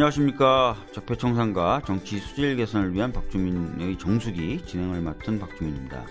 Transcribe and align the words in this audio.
안녕하십니까. 0.00 0.76
적폐청산과 0.92 1.82
정치 1.84 2.18
수질 2.20 2.56
개선을 2.56 2.94
위한 2.94 3.12
박주민의 3.12 3.98
정수기 3.98 4.64
진행을 4.64 5.02
맡은 5.02 5.38
박주민입니다. 5.38 6.06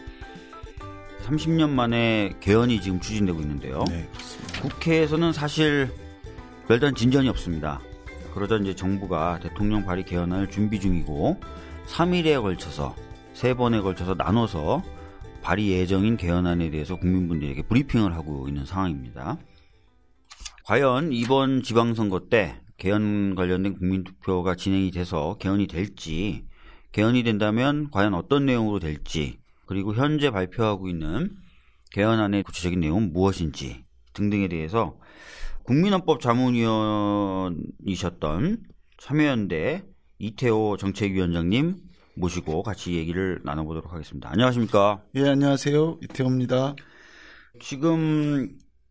30년 1.26 1.70
만에 1.70 2.36
개헌이 2.40 2.82
지금 2.82 3.00
추진되고 3.00 3.40
있는데요. 3.42 3.84
네. 3.90 4.08
국회에서는 4.62 5.34
사실 5.34 5.90
별다른 6.68 6.94
진전이 6.94 7.30
없습니다. 7.30 7.82
그러자 8.36 8.58
이제 8.58 8.76
정부가 8.76 9.40
대통령 9.40 9.84
발의 9.84 10.06
개헌안을 10.06 10.52
준비 10.52 10.80
중이고 10.80 11.40
3일에 11.88 12.40
걸쳐서 12.44 12.96
세 13.34 13.56
번에 13.56 13.82
걸쳐서 13.82 14.14
나눠서 14.14 14.84
발의 15.42 15.68
예정인 15.68 16.16
개헌안에 16.16 16.70
대해서 16.70 16.96
국민분들에게 16.96 17.64
브리핑을 17.64 18.14
하고 18.14 18.48
있는 18.48 18.66
상황입니다. 18.66 19.40
과연 20.66 21.12
이번 21.12 21.64
지방선거 21.64 22.28
때 22.30 22.56
개헌 22.80 23.36
관련된 23.36 23.78
국민투표가 23.78 24.56
진행이 24.56 24.90
돼서 24.92 25.36
개헌이 25.40 25.68
될지, 25.68 26.46
개헌이 26.92 27.24
된다면 27.24 27.90
과연 27.92 28.14
어떤 28.14 28.46
내용으로 28.46 28.80
될지, 28.80 29.40
그리고 29.66 29.94
현재 29.94 30.32
발표하고 30.32 30.88
있는 30.90 31.32
개헌안의 31.92 32.44
구체적인 32.44 32.80
내용은 32.80 33.12
무엇인지 33.14 33.84
등등에 34.14 34.48
대해서 34.48 34.98
국민헌법 35.64 36.22
자문위원이셨던 36.22 38.64
참여연대 38.98 39.84
이태호 40.18 40.78
정책위원장님 40.78 41.76
모시고 42.16 42.64
같이 42.64 42.96
얘기를 42.96 43.40
나눠보도록 43.44 43.94
하겠습니다. 43.94 44.32
안녕하십니까? 44.32 45.04
예, 45.16 45.30
안녕하세요. 45.30 46.00
이태호입니다. 46.04 46.76
지금 47.62 48.50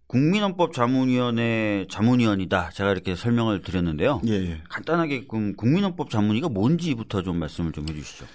국민헌법 0.09 0.73
자문위원회 0.73 1.87
자문위원이다. 1.91 2.70
제가 2.70 2.92
이렇게 2.92 3.14
설명을 3.14 3.61
드렸는데요. 3.61 4.20
예, 4.27 4.33
예. 4.33 4.62
간단하게 4.69 5.27
그럼 5.27 5.55
국민헌법 5.55 6.11
자문위가 6.11 6.48
뭔지부터 6.48 7.23
좀 7.23 7.39
말씀을 7.39 7.73
좀 7.73 7.87
해주시죠. 7.89 8.27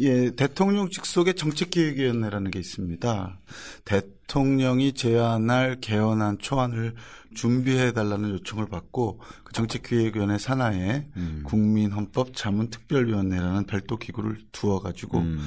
예, 0.00 0.30
대통령 0.32 0.90
직속의 0.90 1.34
정책기획위원회라는 1.34 2.50
게 2.50 2.58
있습니다. 2.58 3.38
대통령이 3.84 4.92
제안할 4.92 5.78
개헌안 5.80 6.38
초안을 6.38 6.94
준비해 7.34 7.92
달라는 7.92 8.30
요청을 8.30 8.66
받고 8.68 9.20
그 9.44 9.52
정책기획위원회 9.52 10.36
산하에 10.36 11.08
음. 11.16 11.42
국민헌법 11.44 12.34
자문특별위원회라는 12.34 13.64
별도 13.66 13.96
기구를 13.96 14.38
두어 14.52 14.80
가지고 14.80 15.18
음. 15.20 15.38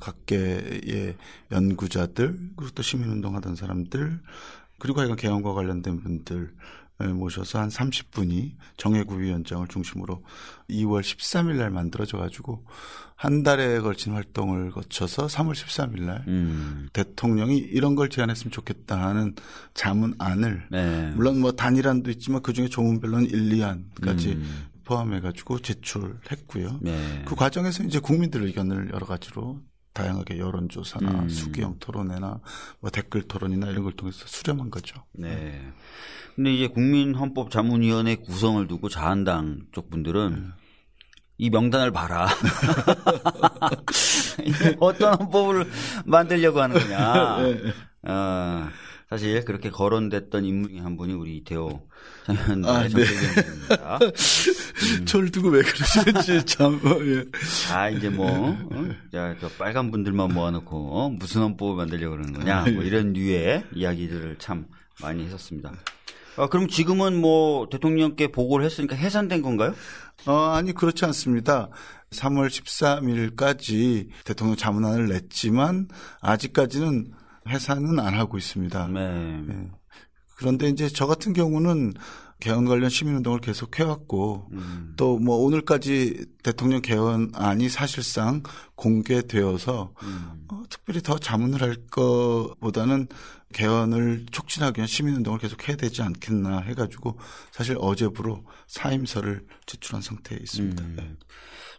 각계의 0.00 1.16
연구자들 1.52 2.38
그리고 2.56 2.72
또 2.74 2.82
시민운동하던 2.82 3.54
사람들 3.54 4.20
그리고 4.80 5.00
하여간 5.00 5.16
개헌과 5.16 5.54
관련된 5.54 6.00
분들 6.00 6.52
모셔서 7.08 7.60
한 7.60 7.68
30분이 7.68 8.52
정해구 8.76 9.20
위원장을 9.20 9.66
중심으로 9.68 10.22
2월 10.68 11.00
13일 11.00 11.56
날 11.56 11.70
만들어져 11.70 12.18
가지고 12.18 12.64
한 13.16 13.42
달에 13.42 13.80
걸친 13.80 14.12
활동을 14.12 14.70
거쳐서 14.70 15.26
3월 15.26 15.52
13일 15.52 16.02
날 16.02 16.24
음. 16.28 16.88
대통령이 16.92 17.56
이런 17.58 17.94
걸 17.94 18.08
제안했으면 18.08 18.50
좋겠다 18.50 19.00
하는 19.00 19.34
자문안을 19.74 20.68
네. 20.70 21.12
물론 21.14 21.40
뭐 21.40 21.52
단일안도 21.52 22.10
있지만 22.12 22.42
그중에 22.42 22.68
조문별로는 22.68 23.30
1, 23.30 23.50
2안까지 23.50 24.26
음. 24.36 24.66
포함해 24.84 25.20
가지고 25.20 25.60
제출했고요. 25.60 26.80
네. 26.80 27.22
그 27.24 27.34
과정에서 27.36 27.84
이제 27.84 28.00
국민들 28.00 28.42
의견을 28.42 28.90
여러 28.92 29.06
가지로 29.06 29.60
다양하게 29.92 30.38
여론조사나 30.38 31.10
음. 31.10 31.28
수기형 31.28 31.76
토론회나 31.80 32.40
뭐 32.80 32.90
댓글 32.90 33.22
토론이나 33.22 33.68
이런 33.68 33.84
걸 33.84 33.92
통해서 33.92 34.24
수렴한 34.26 34.70
거죠. 34.70 35.04
네. 35.12 35.60
근데 36.36 36.54
이제 36.54 36.68
국민헌법자문위원회 36.68 38.16
구성을 38.16 38.66
두고 38.66 38.88
자한당 38.88 39.66
쪽 39.72 39.90
분들은 39.90 40.34
네. 40.34 40.42
이 41.38 41.50
명단을 41.50 41.90
봐라. 41.90 42.28
어떤 44.78 45.18
헌법을 45.18 45.68
만들려고 46.04 46.60
하는 46.60 46.78
거냐. 46.78 47.38
네. 47.42 47.72
어, 48.02 48.68
사실 49.10 49.44
그렇게 49.44 49.70
거론됐던 49.70 50.44
인물 50.44 50.70
중에 50.70 50.78
한 50.78 50.96
분이 50.96 51.14
우리 51.14 51.38
이태호 51.38 51.88
전 52.26 52.64
아, 52.64 52.82
네. 52.84 52.88
정책위원입니다. 52.90 53.98
음. 55.00 55.04
저를 55.04 55.30
두고 55.32 55.48
왜 55.48 55.62
그러시는지 55.62 56.46
참. 56.46 56.80
어, 56.84 56.96
예. 57.04 57.24
아 57.74 57.90
이제 57.90 58.08
뭐, 58.08 58.30
어? 58.30 58.88
저 59.10 59.48
빨간 59.58 59.90
분들만 59.90 60.32
모아놓고 60.32 60.76
어? 60.96 61.08
무슨 61.08 61.42
헌법을 61.42 61.74
만들려고 61.74 62.14
그러는 62.14 62.32
거냐, 62.32 62.66
뭐 62.72 62.84
이런 62.84 63.12
류의 63.12 63.64
이야기들을 63.74 64.36
참 64.38 64.66
많이 65.02 65.24
했었습니다. 65.24 65.72
아, 66.36 66.46
그럼 66.46 66.68
지금은 66.68 67.20
뭐 67.20 67.68
대통령께 67.68 68.28
보고를 68.28 68.64
했으니까 68.64 68.94
해산된 68.94 69.42
건가요? 69.42 69.74
어, 70.26 70.52
아니 70.54 70.72
그렇지 70.72 71.04
않습니다. 71.06 71.68
3월 72.10 72.48
13일까지 72.48 74.08
대통령 74.24 74.54
자문안을 74.54 75.08
냈지만 75.08 75.88
아직까지는 76.20 77.12
해산은 77.48 77.98
안 77.98 78.14
하고 78.14 78.38
있습니다. 78.38 78.88
네. 78.88 79.40
네. 79.46 79.70
그런데 80.36 80.68
이제 80.68 80.88
저 80.88 81.06
같은 81.06 81.32
경우는 81.32 81.94
개헌 82.40 82.64
관련 82.64 82.88
시민운동을 82.88 83.40
계속 83.40 83.78
해왔고 83.78 84.48
음. 84.52 84.94
또뭐 84.96 85.36
오늘까지 85.36 86.24
대통령 86.42 86.80
개헌안이 86.80 87.68
사실상 87.68 88.42
공개되어서 88.74 89.92
음. 90.02 90.46
어, 90.48 90.62
특별히 90.70 91.02
더 91.02 91.18
자문을 91.18 91.60
할 91.60 91.76
것보다는 91.90 93.08
개헌을 93.52 94.26
촉진하기 94.30 94.78
위한 94.78 94.86
시민운동을 94.86 95.38
계속 95.38 95.68
해야 95.68 95.76
되지 95.76 96.02
않겠나 96.02 96.60
해가지고 96.60 97.18
사실 97.50 97.76
어제부로 97.78 98.44
사임서를 98.68 99.44
제출한 99.66 100.00
상태에 100.00 100.38
있습니다. 100.40 100.82
음. 100.82 100.94
네. 100.96 101.16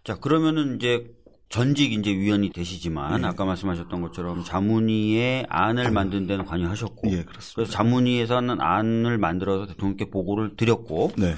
자 0.03 0.15
그러면은 0.15 0.75
이제 0.75 1.11
전직 1.51 1.91
이제 1.91 2.11
위원이 2.11 2.51
되시지만 2.51 3.23
예. 3.23 3.27
아까 3.27 3.43
말씀하셨던 3.43 4.01
것처럼 4.01 4.43
자문위의 4.43 5.45
안을 5.49 5.91
만든 5.91 6.25
데는 6.25 6.45
관여하셨고 6.45 7.11
예, 7.11 7.23
그래서 7.23 7.65
자문위에서는 7.65 8.61
안을 8.61 9.17
만들어서 9.17 9.67
대통령께 9.67 10.09
보고를 10.09 10.55
드렸고 10.55 11.11
네. 11.17 11.35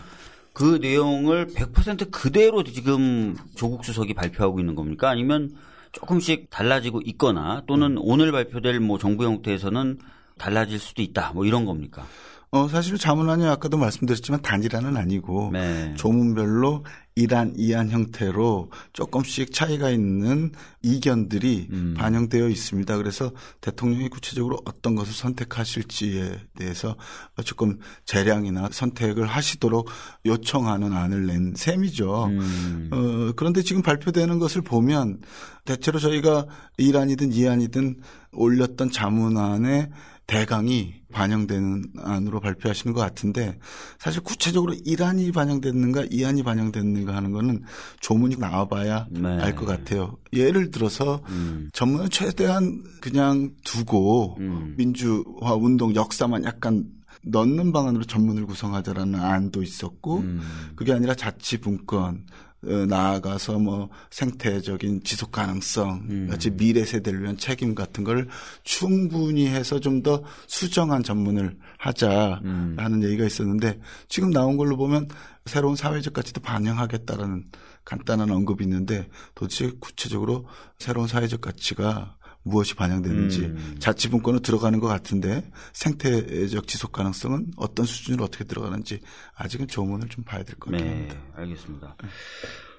그 0.54 0.78
내용을 0.80 1.48
100% 1.48 2.12
그대로 2.12 2.64
지금 2.64 3.36
조국 3.56 3.84
수석이 3.84 4.14
발표하고 4.14 4.60
있는 4.60 4.76
겁니까? 4.76 5.10
아니면 5.10 5.56
조금씩 5.92 6.52
달라지고 6.52 7.02
있거나 7.06 7.64
또는 7.66 7.94
음. 7.94 8.02
오늘 8.02 8.32
발표될 8.32 8.80
뭐 8.80 9.00
정부 9.00 9.26
형태에서는 9.26 9.98
달라질 10.38 10.78
수도 10.78 11.02
있다. 11.02 11.32
뭐 11.34 11.46
이런 11.46 11.66
겁니까? 11.66 12.06
어, 12.52 12.68
사실 12.68 13.00
자문안이 13.00 13.48
아까도 13.48 13.78
말씀드렸지만 13.78 14.44
단일안은 14.44 14.96
아니고 14.96 15.50
네. 15.54 15.96
조문별로 15.98 16.86
1안, 17.18 17.56
2안 17.58 17.90
형태로 17.90 18.72
조금씩 18.94 19.54
차이가 19.54 19.90
있는 19.90 20.52
이견들이 20.82 21.68
음. 21.72 21.94
반영되어 21.96 22.50
있습니다. 22.50 22.98
그래서 22.98 23.32
대통령이 23.62 24.10
구체적으로 24.10 24.58
어떤 24.66 24.96
것을 24.96 25.14
선택하실지에 25.14 26.40
대해서 26.58 26.96
조금 27.46 27.80
재량이나 28.06 28.70
선택을 28.72 29.28
하시도록 29.28 29.88
요청하는 30.26 30.94
안을 30.94 31.28
낸 31.28 31.54
셈이죠. 31.56 32.26
음. 32.26 32.90
어, 32.92 33.34
그런데 33.36 33.62
지금 33.62 33.82
발표되는 33.82 34.40
것을 34.40 34.62
보면 34.62 35.22
대체로 35.66 36.00
저희가 36.00 36.48
1안이든 36.80 37.32
2안이든 37.32 37.98
올렸던 38.34 38.92
자문안에 38.92 39.90
대강이 40.26 41.03
반영되는 41.14 41.84
안으로 42.00 42.42
발표하시는 42.42 42.94
것 42.94 43.00
같은데 43.00 43.58
사실 44.00 44.22
구체적으로 44.22 44.74
1안이 44.74 45.34
반영됐는가 45.34 46.04
2안이 46.08 46.44
반영됐는가 46.44 47.16
하는 47.16 47.32
거는 47.32 47.64
조문이 48.02 48.36
나와봐야 48.38 49.08
네. 49.12 49.30
알것 49.30 49.66
같아요. 49.66 50.18
예를 50.34 50.72
들어서 50.72 51.22
음. 51.30 51.70
전문을 51.72 52.10
최대한 52.10 52.84
그냥 53.00 53.52
두고 53.64 54.38
음. 54.40 54.74
민주화 54.78 55.54
운동 55.56 55.96
역사만 55.96 56.44
약간 56.44 56.86
넣는 57.26 57.72
방안으로 57.72 58.04
전문을 58.04 58.46
구성하자라는 58.46 59.20
안도 59.20 59.64
있었고 59.64 60.18
음. 60.18 60.42
그게 60.76 60.92
아니라 60.92 61.16
자치 61.16 61.60
분권 61.60 62.26
어, 62.26 62.53
나아가서 62.64 63.60
뭐 63.60 63.90
생태적인 64.10 65.04
지속 65.04 65.32
가능성, 65.32 66.08
음. 66.10 66.28
같이 66.30 66.52
미래 66.52 66.86
세대를 66.86 67.24
위한 67.24 67.38
책임 67.38 67.74
같은 67.74 68.04
걸 68.04 68.28
충분히 68.64 69.48
해서 69.48 69.80
좀 69.80 70.04
더 70.04 70.22
수정한 70.48 71.02
전문을 71.02 71.58
하자 71.78 72.42
음. 72.44 72.76
얘기가 73.04 73.26
있었는데 73.26 73.80
지금 74.10 74.32
나온 74.32 74.58
걸로 74.58 74.76
보면 74.76 75.08
새로운 75.46 75.76
사회적 75.76 76.14
가치도 76.14 76.42
반영하겠다라는 76.42 77.46
간단한 77.86 78.30
언급이 78.32 78.64
있는데 78.66 79.08
도대체 79.36 79.72
구체적으로 79.80 80.46
새로운 80.78 81.08
사회적 81.08 81.42
가치가 81.42 82.18
무엇이 82.44 82.76
반영되는지 82.76 83.40
음. 83.46 83.76
자치분권으로 83.80 84.42
들어가는 84.42 84.80
것 84.80 84.88
같은데 84.88 85.50
생태적 85.74 86.68
지속 86.68 86.92
가능성은 86.92 87.54
어떤 87.58 87.86
수준으로 87.86 88.26
어떻게 88.26 88.44
들어가는지 88.44 89.00
아직은 89.36 89.68
조문을 89.68 90.10
좀 90.10 90.24
봐야 90.24 90.44
될 90.44 90.56
것 90.58 90.72
같습니다. 90.72 91.14
네, 91.14 91.20
알겠습니다. 91.36 91.96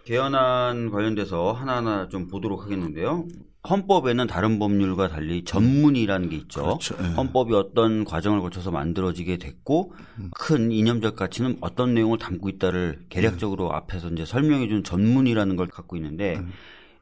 개헌안 0.04 0.90
관련돼서 0.90 1.52
하나하나 1.52 2.08
좀 2.08 2.28
보도록 2.28 2.64
하겠는데요. 2.64 3.26
헌법에는 3.66 4.26
다른 4.26 4.58
법률과 4.58 5.08
달리 5.08 5.42
전문이라는 5.44 6.28
게 6.28 6.36
있죠. 6.36 6.62
그렇죠. 6.64 6.96
네. 7.00 7.08
헌법이 7.14 7.54
어떤 7.54 8.04
과정을 8.04 8.40
거쳐서 8.42 8.70
만들어지게 8.70 9.38
됐고 9.38 9.94
음. 10.18 10.30
큰 10.38 10.70
이념적 10.70 11.16
가치는 11.16 11.56
어떤 11.62 11.94
내용을 11.94 12.18
담고 12.18 12.50
있다를 12.50 13.06
계략적으로 13.08 13.70
네. 13.70 13.76
앞에서 13.76 14.10
이제 14.10 14.26
설명해 14.26 14.68
준 14.68 14.84
전문이라는 14.84 15.56
걸 15.56 15.68
갖고 15.68 15.96
있는데 15.96 16.38
네. 16.38 16.46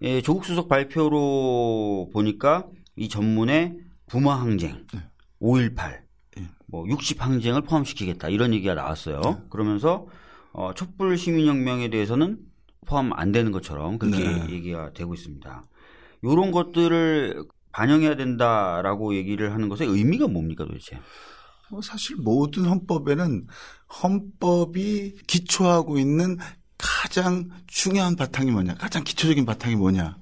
예, 0.03 0.21
조국 0.21 0.45
수석 0.45 0.69
발표로 0.69 2.11
보니까 2.13 2.67
이 2.97 3.09
전문에 3.09 3.77
부마 4.07 4.35
항쟁, 4.41 4.85
5.18, 5.41 6.03
뭐60 6.73 7.19
항쟁을 7.19 7.63
포함시키겠다 7.63 8.29
이런 8.29 8.53
얘기가 8.53 8.75
나왔어요. 8.75 9.43
그러면서 9.49 10.07
어, 10.53 10.75
촛불 10.75 11.17
시민혁명에 11.17 11.89
대해서는 11.89 12.39
포함 12.87 13.13
안 13.13 13.33
되는 13.33 13.53
것처럼 13.53 13.99
그렇게 13.99 14.19
네. 14.19 14.51
얘기가 14.51 14.93
되고 14.93 15.15
있습니다. 15.15 15.65
이런 16.23 16.51
것들을 16.51 17.45
반영해야 17.73 18.17
된다라고 18.17 19.15
얘기를 19.15 19.53
하는 19.53 19.69
것의 19.69 19.89
의미가 19.89 20.29
뭡니까 20.29 20.65
도대체? 20.67 20.99
뭐 21.71 21.81
사실 21.81 22.17
모든 22.17 22.65
헌법에는 22.65 23.47
헌법이 24.03 25.17
기초하고 25.27 25.99
있는 25.99 26.39
가장 26.83 27.49
중요한 27.67 28.17
바탕이 28.17 28.51
뭐냐, 28.51 28.75
가장 28.75 29.05
기초적인 29.05 29.47
바탕이 29.47 29.77
뭐냐, 29.77 30.17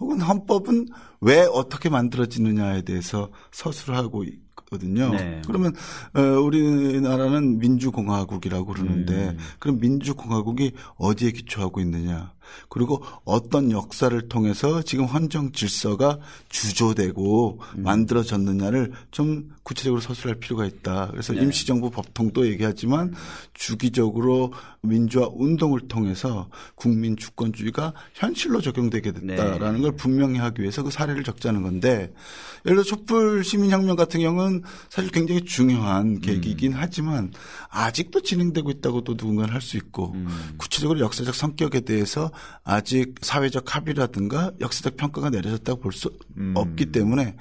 혹은 0.00 0.20
헌법은 0.20 0.88
왜 1.20 1.42
어떻게 1.42 1.88
만들어지느냐에 1.88 2.82
대해서 2.82 3.30
서술을 3.52 3.96
하고 3.96 4.24
거든요. 4.70 5.10
네. 5.10 5.42
그러면 5.46 5.74
어, 6.14 6.20
우리나라는 6.20 7.58
민주공화국이라고 7.58 8.66
그러는데 8.66 9.30
음. 9.30 9.38
그럼 9.58 9.78
민주공화국이 9.80 10.72
어디에 10.96 11.30
기초하고 11.30 11.80
있느냐? 11.80 12.32
그리고 12.68 13.02
어떤 13.24 13.70
역사를 13.70 14.28
통해서 14.28 14.82
지금 14.82 15.04
헌정 15.04 15.52
질서가 15.52 16.18
주조되고 16.48 17.60
음. 17.76 17.82
만들어졌느냐를 17.82 18.92
좀 19.10 19.50
구체적으로 19.62 20.00
서술할 20.00 20.40
필요가 20.40 20.64
있다. 20.64 21.08
그래서 21.10 21.34
네. 21.34 21.42
임시정부 21.42 21.90
법통도 21.90 22.46
얘기하지만 22.48 23.14
주기적으로 23.54 24.52
민주화 24.80 25.28
운동을 25.30 25.88
통해서 25.88 26.48
국민 26.74 27.16
주권주의가 27.16 27.92
현실로 28.14 28.60
적용되게 28.60 29.12
됐다라는 29.12 29.74
네. 29.76 29.80
걸 29.82 29.92
분명히 29.96 30.38
하기 30.38 30.62
위해서 30.62 30.82
그 30.82 30.90
사례를 30.90 31.24
적자는 31.24 31.62
건데 31.62 32.12
예를 32.64 32.76
들어 32.76 32.82
촛불 32.82 33.44
시민혁명 33.44 33.96
같은 33.96 34.20
경우는 34.20 34.62
사실 34.88 35.10
굉장히 35.10 35.44
중요한 35.44 36.20
계기이긴 36.20 36.72
음. 36.72 36.78
하지만 36.78 37.32
아직도 37.68 38.22
진행되고 38.22 38.70
있다고도 38.70 39.12
누군가는 39.12 39.52
할 39.52 39.58
수 39.68 39.76
있고 39.76 40.12
음. 40.14 40.54
구체적으로 40.56 41.00
역사적 41.00 41.34
성격에 41.34 41.80
대해서 41.80 42.30
아직 42.64 43.14
사회적 43.20 43.74
합의라든가 43.74 44.52
역사적 44.60 44.96
평가가 44.96 45.30
내려졌다고 45.30 45.80
볼수 45.80 46.10
음. 46.36 46.52
없기 46.56 46.86
때문에 46.92 47.36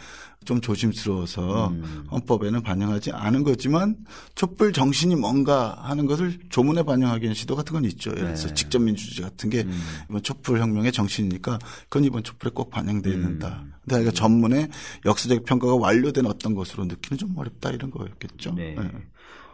좀 0.47 0.61
조심스러워서 0.61 1.67
음. 1.67 2.07
헌법에는 2.09 2.63
반영하지 2.63 3.11
않은 3.11 3.44
거지만 3.44 3.97
촛불 4.33 4.71
정신이 4.71 5.15
뭔가 5.15 5.77
하는 5.83 6.05
것을 6.05 6.39
조문에 6.49 6.83
반영하기 6.83 7.23
위한 7.23 7.35
시도 7.35 7.55
같은 7.55 7.73
건 7.73 7.83
있죠. 7.85 8.11
예를 8.11 8.27
들어서 8.27 8.47
네. 8.47 8.53
직접 8.53 8.79
민주주의 8.79 9.27
같은 9.27 9.49
게 9.49 9.63
음. 9.63 9.77
이번 10.09 10.23
촛불 10.23 10.59
혁명의 10.59 10.94
정신이니까 10.94 11.59
그건 11.89 12.05
이번 12.05 12.23
촛불에 12.23 12.51
꼭 12.53 12.69
반영돼야 12.69 13.15
음. 13.15 13.23
된다. 13.23 13.59
음. 13.61 13.73
근데 13.81 13.95
그러니까 13.95 14.11
전문에 14.11 14.69
역사적 15.05 15.44
평가가 15.44 15.75
완료된 15.75 16.25
어떤 16.25 16.55
것으로 16.55 16.85
느끼는 16.85 17.17
좀 17.17 17.38
어렵다 17.38 17.71
이런 17.71 17.91
거였겠죠. 17.91 18.53
네. 18.53 18.75
네. 18.79 18.89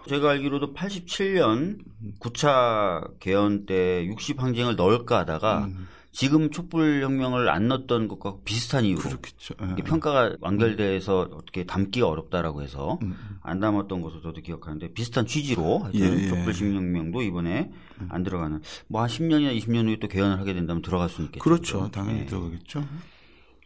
제가 0.08 0.32
알기로도 0.32 0.74
87년 0.74 1.80
9차 2.20 3.20
개헌 3.20 3.66
때 3.66 4.06
60항쟁을 4.08 4.76
넣을까 4.76 5.20
하다가 5.20 5.66
음. 5.66 5.88
지금 6.12 6.52
촛불혁명을 6.52 7.50
안 7.50 7.68
넣었던 7.70 8.08
것과 8.08 8.36
비슷한 8.46 8.86
이유로 8.86 9.02
그렇겠죠. 9.02 9.56
예. 9.80 9.82
평가가 9.82 10.36
완결돼서 10.42 11.22
어떻게 11.34 11.64
담기가 11.64 12.08
어렵다라고 12.08 12.62
해서 12.62 13.00
음. 13.02 13.16
안 13.42 13.60
담았던 13.60 14.02
것으로 14.02 14.22
저도 14.22 14.42
기억하는데 14.42 14.94
비슷한 14.94 15.26
취지로 15.26 15.88
예, 15.96 16.02
예. 16.02 16.28
촛불시민혁명도 16.28 17.24
이번에 17.24 17.72
음. 18.00 18.08
안 18.12 18.22
들어가는 18.24 18.62
뭐 18.88 19.02
한 19.02 19.10
10년이나 19.10 19.58
20년 19.58 19.88
후에 19.88 19.98
또 20.00 20.08
개헌을 20.08 20.40
하게 20.40 20.54
된다면 20.54 20.84
들어갈 20.84 21.10
수 21.10 21.24
있겠죠. 21.24 21.44
그렇죠. 21.44 21.90
당연히 21.92 22.20
예. 22.22 22.26
들어가겠죠. 22.28 22.86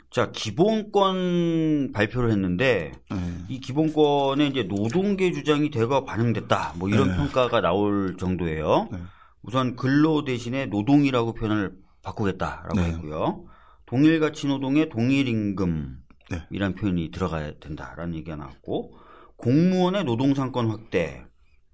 자, 0.09 0.31
기본권 0.31 1.92
발표를 1.94 2.31
했는데 2.31 2.92
네. 3.12 3.18
이 3.50 3.59
기본권에 3.59 4.48
이제 4.48 4.63
노동계 4.63 5.31
주장이 5.31 5.69
대거 5.69 6.06
반영됐다. 6.06 6.75
뭐 6.77 6.89
이런 6.89 7.09
네. 7.09 7.18
평가가 7.18 7.62
나올 7.62 8.15
정도예요. 8.18 8.88
네. 8.92 9.00
우선 9.44 9.75
근로 9.75 10.24
대신에 10.24 10.65
노동이라고 10.68 11.33
표현을 11.33 11.74
바꾸겠다라고 12.04 12.75
네. 12.75 12.83
했고요. 12.89 13.45
동일 13.86 14.19
가치 14.19 14.48
노동에 14.48 14.89
동일 14.89 15.27
임금이라는 15.27 15.98
네. 16.30 16.74
표현이 16.75 17.12
들어가야 17.12 17.53
된다라는 17.60 18.15
얘기가 18.15 18.36
나왔고 18.36 18.98
공무원의 19.38 20.03
노동 20.06 20.33
상권 20.33 20.69
확대 20.69 21.24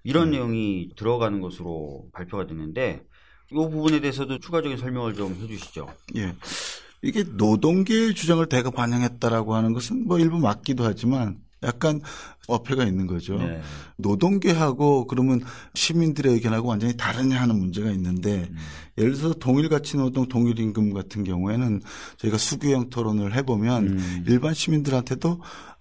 이런 0.04 0.32
네. 0.32 0.38
내용이 0.38 0.90
들어가는 0.98 1.40
것으로 1.40 2.08
발표가 2.14 2.46
됐는데 2.46 3.04
이 3.52 3.56
부분에 3.56 4.00
대해서도 4.00 4.40
추가적인 4.40 4.78
설명을 4.78 5.14
좀 5.14 5.34
해주시죠. 5.36 5.88
예. 6.16 6.36
이게 7.04 7.24
노동계의 7.24 8.16
주장을 8.16 8.44
대거 8.48 8.72
반영했다라고 8.72 9.56
하는 9.56 9.74
것은 9.74 10.08
뭐 10.08 10.20
일부 10.20 10.40
맞기도 10.40 10.86
하지만 10.86 11.38
약간 11.62 12.02
어폐가 12.48 12.84
있는 12.84 13.08
거죠. 13.08 13.38
네. 13.38 13.62
노동계하고 13.98 15.08
그러면 15.08 15.42
시민들의 15.76 16.34
의견하고 16.34 16.68
완전히 16.68 16.98
다르냐 16.98 17.40
하는 17.40 17.58
문제가 17.58 17.90
있는데 17.92 18.50
음. 18.50 18.58
예를 18.98 19.14
들어서 19.14 19.34
동일 19.36 19.70
가치 19.70 19.98
노동 19.98 20.28
동일 20.28 20.60
임금 20.60 20.94
같은 20.94 21.24
경우에는 21.24 21.82
저희가 22.18 22.38
수교형 22.38 22.90
토론을 22.90 23.34
해보면 23.36 23.88
음. 23.88 24.24
일반 24.28 24.54
시민들한테도 24.54 25.40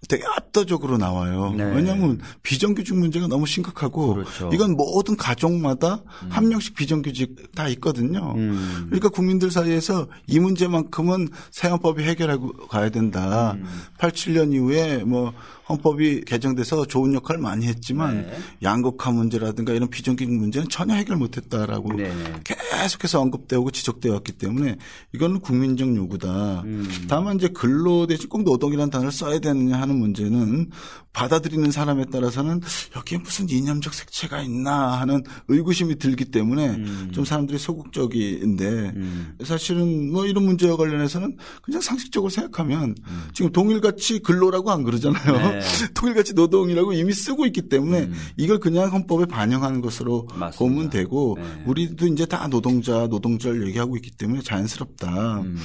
되게 0.09 0.25
압도적으로 0.37 0.99
나와요. 0.99 1.55
네. 1.57 1.65
왜냐하면 1.65 2.21
비정규직 2.43 2.97
문제가 2.97 3.29
너무 3.29 3.47
심각하고 3.47 4.15
그렇죠. 4.15 4.51
이건 4.53 4.73
모든 4.73 5.17
가족마다 5.17 6.03
음. 6.25 6.29
한 6.29 6.49
명씩 6.49 6.75
비정규직 6.75 7.53
다 7.55 7.69
있거든요. 7.69 8.35
음. 8.37 8.87
그러니까 8.87 9.11
국민들 9.11 9.51
사이에서 9.51 10.09
이 10.27 10.41
문제만큼은 10.41 11.29
새 11.53 11.69
헌법이 11.69 12.03
해결하고 12.03 12.67
가야 12.67 12.91
된다. 12.91 13.53
음. 13.53 13.65
87년 13.99 14.53
이후에 14.53 15.05
뭐 15.05 15.33
헌법이 15.69 16.23
개정 16.27 16.52
돼서 16.55 16.85
좋은 16.87 17.15
역할을 17.15 17.41
많이 17.41 17.67
했지만 17.67 18.23
네. 18.27 18.39
양극화 18.63 19.11
문제라든가 19.11 19.73
이런 19.73 19.89
비정규직 19.89 20.33
문제는 20.33 20.69
전혀 20.69 20.95
해결 20.95 21.17
못했다라고 21.17 21.93
네. 21.95 22.13
계속해서 22.45 23.21
언급되고 23.21 23.71
지적되어 23.71 24.13
왔기 24.15 24.33
때문에 24.33 24.77
이거는 25.15 25.41
국민적 25.41 25.95
요구다. 25.95 26.63
음. 26.63 26.89
다만 27.09 27.37
이제 27.37 27.49
근로 27.49 28.07
대신 28.07 28.29
꼭 28.29 28.43
노동이라는 28.43 28.91
단어를 28.91 29.13
써야 29.13 29.39
되느냐 29.39 29.81
하는 29.81 29.97
문제는 29.97 30.71
받아들이는 31.13 31.71
사람에 31.71 32.07
따라서는 32.07 32.61
여기에 32.97 33.19
무슨 33.19 33.49
이념적 33.49 33.93
색채가 33.93 34.43
있나 34.43 35.01
하는 35.01 35.23
의구심이 35.49 35.99
들기 35.99 36.25
때문에 36.25 36.71
음. 36.71 37.11
좀 37.13 37.25
사람들이 37.25 37.59
소극적인데 37.59 38.65
음. 38.97 39.37
사실은 39.45 40.11
뭐 40.11 40.27
이런 40.27 40.45
문제와 40.45 40.77
관련해서는 40.77 41.37
그냥 41.63 41.81
상식적으로 41.81 42.31
생각하면 42.31 42.95
음. 43.07 43.29
지금 43.35 43.53
동일같이 43.53 44.21
근로라고 44.21 44.71
안 44.71 44.83
그러잖아요. 44.85 45.53
네. 45.53 45.61
통일가치 45.95 46.35
노동이라고 46.43 46.93
이미 46.93 47.13
쓰고 47.13 47.47
있기 47.47 47.69
때문에 47.69 48.03
음. 48.03 48.15
이걸 48.37 48.59
그냥 48.59 48.91
헌법에 48.93 49.27
반영하는 49.27 49.81
것으로 49.81 50.27
맞습니다. 50.35 50.59
보면 50.59 50.91
되고 50.91 51.37
네. 51.39 51.65
우리도 51.67 52.07
이제 52.09 52.27
다 52.27 52.49
노동자 52.49 53.07
노동자를 53.07 53.67
얘기하고 53.69 53.97
있기 53.97 54.11
때문에 54.13 54.43
자연스럽다. 54.43 55.41
음. 55.43 55.57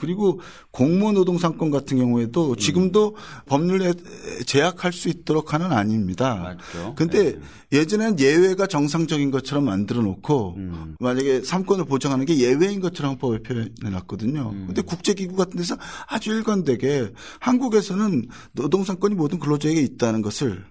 그리고 0.00 0.40
공무원 0.70 1.14
노동 1.14 1.38
상권 1.38 1.70
같은 1.70 1.98
경우에도 1.98 2.50
음. 2.50 2.56
지금도 2.56 3.16
법률에 3.46 3.92
제약할 4.46 4.92
수 4.92 5.08
있도록 5.08 5.52
하는 5.54 5.72
아닙니다. 5.72 6.56
맞죠. 6.74 6.94
근데 6.96 7.32
네. 7.32 7.40
예전엔 7.72 8.18
예외가 8.18 8.66
정상적인 8.66 9.30
것처럼 9.30 9.64
만들어 9.64 10.02
놓고 10.02 10.54
음. 10.56 10.96
만약에 10.98 11.42
삼권을 11.42 11.84
보장하는 11.84 12.26
게 12.26 12.38
예외인 12.38 12.80
것처럼 12.80 13.18
법에 13.18 13.42
표현해 13.42 13.70
놨거든요. 13.82 14.50
음. 14.52 14.64
근데 14.66 14.82
국제기구 14.82 15.36
같은 15.36 15.56
데서 15.56 15.76
아주 16.08 16.30
일관되게 16.30 17.12
한국에서는 17.38 18.26
노동 18.52 18.84
상권이 18.84 19.14
모든 19.14 19.38
근로자에게 19.38 19.80
있다는 19.80 20.22
것을 20.22 20.64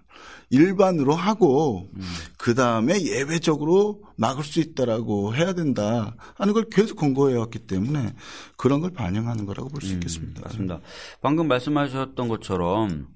일반으로 0.50 1.14
하고 1.14 1.90
음. 1.94 2.02
그 2.38 2.56
다음에 2.56 3.02
예외적으로 3.02 4.02
막을 4.18 4.44
수 4.44 4.60
있다라고 4.60 5.36
해야 5.36 5.54
된다 5.54 6.16
하는 6.36 6.54
걸 6.54 6.66
계속 6.70 6.96
권고해 6.96 7.36
왔기 7.36 7.60
때문에 7.60 8.14
그런 8.58 8.82
걸 8.82 8.92
반영하는 8.92 9.46
거라고 9.46 9.70
볼수 9.70 9.92
음, 9.92 9.96
있겠습니다. 9.96 10.42
맞습니다. 10.44 10.80
방금 11.22 11.48
말씀하셨던 11.48 12.28
것처럼 12.28 13.08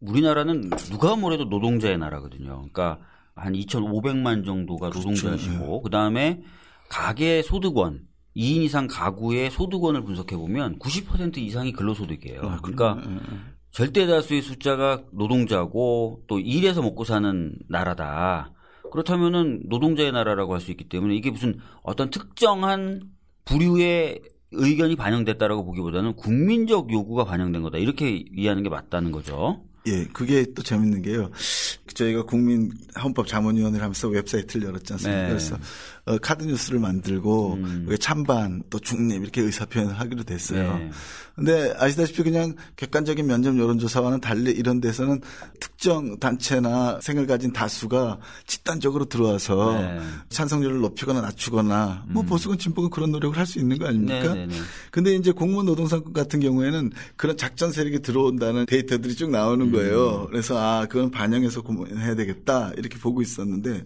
우리나라는 0.00 0.70
누가 0.90 1.16
뭐래도 1.16 1.44
노동자의 1.44 1.98
나라거든요. 1.98 2.56
그러니까 2.72 2.98
한 3.34 3.52
2,500만 3.52 4.44
정도가 4.44 4.90
그렇죠. 4.90 5.10
노동자시고 5.10 5.58
그렇죠. 5.58 5.82
그 5.82 5.90
다음에 5.90 6.42
가계 6.88 7.42
소득원 7.42 8.08
2인 8.36 8.62
이상 8.62 8.86
가구의 8.86 9.50
소득원을 9.50 10.04
분석해 10.04 10.36
보면 10.36 10.78
90% 10.78 11.38
이상이 11.38 11.72
근로소득이에요. 11.72 12.40
아, 12.42 12.60
그러니까 12.62 12.94
네. 13.06 13.18
절대 13.72 14.06
다수의 14.06 14.42
숫자가 14.42 15.02
노동자고 15.12 16.22
또 16.26 16.38
일해서 16.40 16.82
먹고 16.82 17.04
사는 17.04 17.54
나라다. 17.68 18.52
그렇다면은 18.90 19.62
노동자의 19.66 20.10
나라라고 20.12 20.54
할 20.54 20.60
수 20.60 20.70
있기 20.72 20.88
때문에 20.88 21.14
이게 21.14 21.30
무슨 21.30 21.58
어떤 21.82 22.10
특정한 22.10 23.02
부류의 23.44 24.20
의견이 24.52 24.96
반영됐다라고 24.96 25.64
보기보다는 25.64 26.16
국민적 26.16 26.92
요구가 26.92 27.24
반영된 27.24 27.62
거다 27.62 27.78
이렇게 27.78 28.24
이해하는 28.36 28.64
게 28.64 28.68
맞다는 28.68 29.12
거죠. 29.12 29.62
예, 29.86 30.04
그게 30.12 30.44
또 30.54 30.62
재밌는 30.62 31.02
게요. 31.02 31.30
저희가 31.94 32.24
국민 32.24 32.70
헌법 33.02 33.26
자문위원회를 33.28 33.82
하면서 33.82 34.08
웹사이트를 34.08 34.66
열었지 34.66 34.92
않습니까? 34.94 35.22
네. 35.22 35.28
그래서 35.28 35.56
어, 36.10 36.18
카드 36.18 36.44
뉴스를 36.44 36.80
만들고 36.80 37.54
음. 37.54 37.96
찬반 38.00 38.62
또 38.70 38.78
중립 38.78 39.22
이렇게 39.22 39.42
의사 39.42 39.64
표현을 39.64 39.98
하게 40.00 40.24
됐어요. 40.24 40.78
네. 40.78 40.90
근데 41.36 41.72
아시다시피 41.78 42.22
그냥 42.22 42.54
객관적인 42.76 43.26
면접 43.26 43.56
여론조사와는 43.56 44.20
달리 44.20 44.50
이런 44.50 44.80
데서는 44.80 45.20
특정 45.58 46.18
단체나 46.18 46.98
생각을 47.00 47.26
가진 47.26 47.52
다수가 47.52 48.18
집단적으로 48.46 49.06
들어와서 49.06 49.80
네. 49.80 50.00
찬성률을 50.28 50.80
높이거나 50.80 51.20
낮추거나 51.20 52.04
뭐 52.08 52.22
음. 52.22 52.26
보수건 52.26 52.58
진보건 52.58 52.90
그런 52.90 53.10
노력을 53.12 53.36
할 53.36 53.50
수 53.50 53.58
있는 53.58 53.78
거 53.78 53.86
아닙니까? 53.88 54.34
네, 54.34 54.46
네, 54.46 54.46
네. 54.46 54.54
근데 54.92 55.14
이제 55.14 55.32
공무원 55.32 55.66
노동상 55.66 56.04
같은 56.12 56.38
경우에는 56.38 56.92
그런 57.16 57.36
작전 57.36 57.72
세력이 57.72 58.00
들어온다는 58.00 58.64
데이터들이 58.66 59.16
쭉 59.16 59.30
나오는 59.30 59.66
음. 59.66 59.72
거예요. 59.72 60.26
그래서 60.30 60.56
아 60.56 60.86
그건 60.86 61.10
반영해서 61.10 61.62
공무원해야 61.62 62.14
되겠다 62.14 62.72
이렇게 62.76 62.98
보고 62.98 63.22
있었는데 63.22 63.84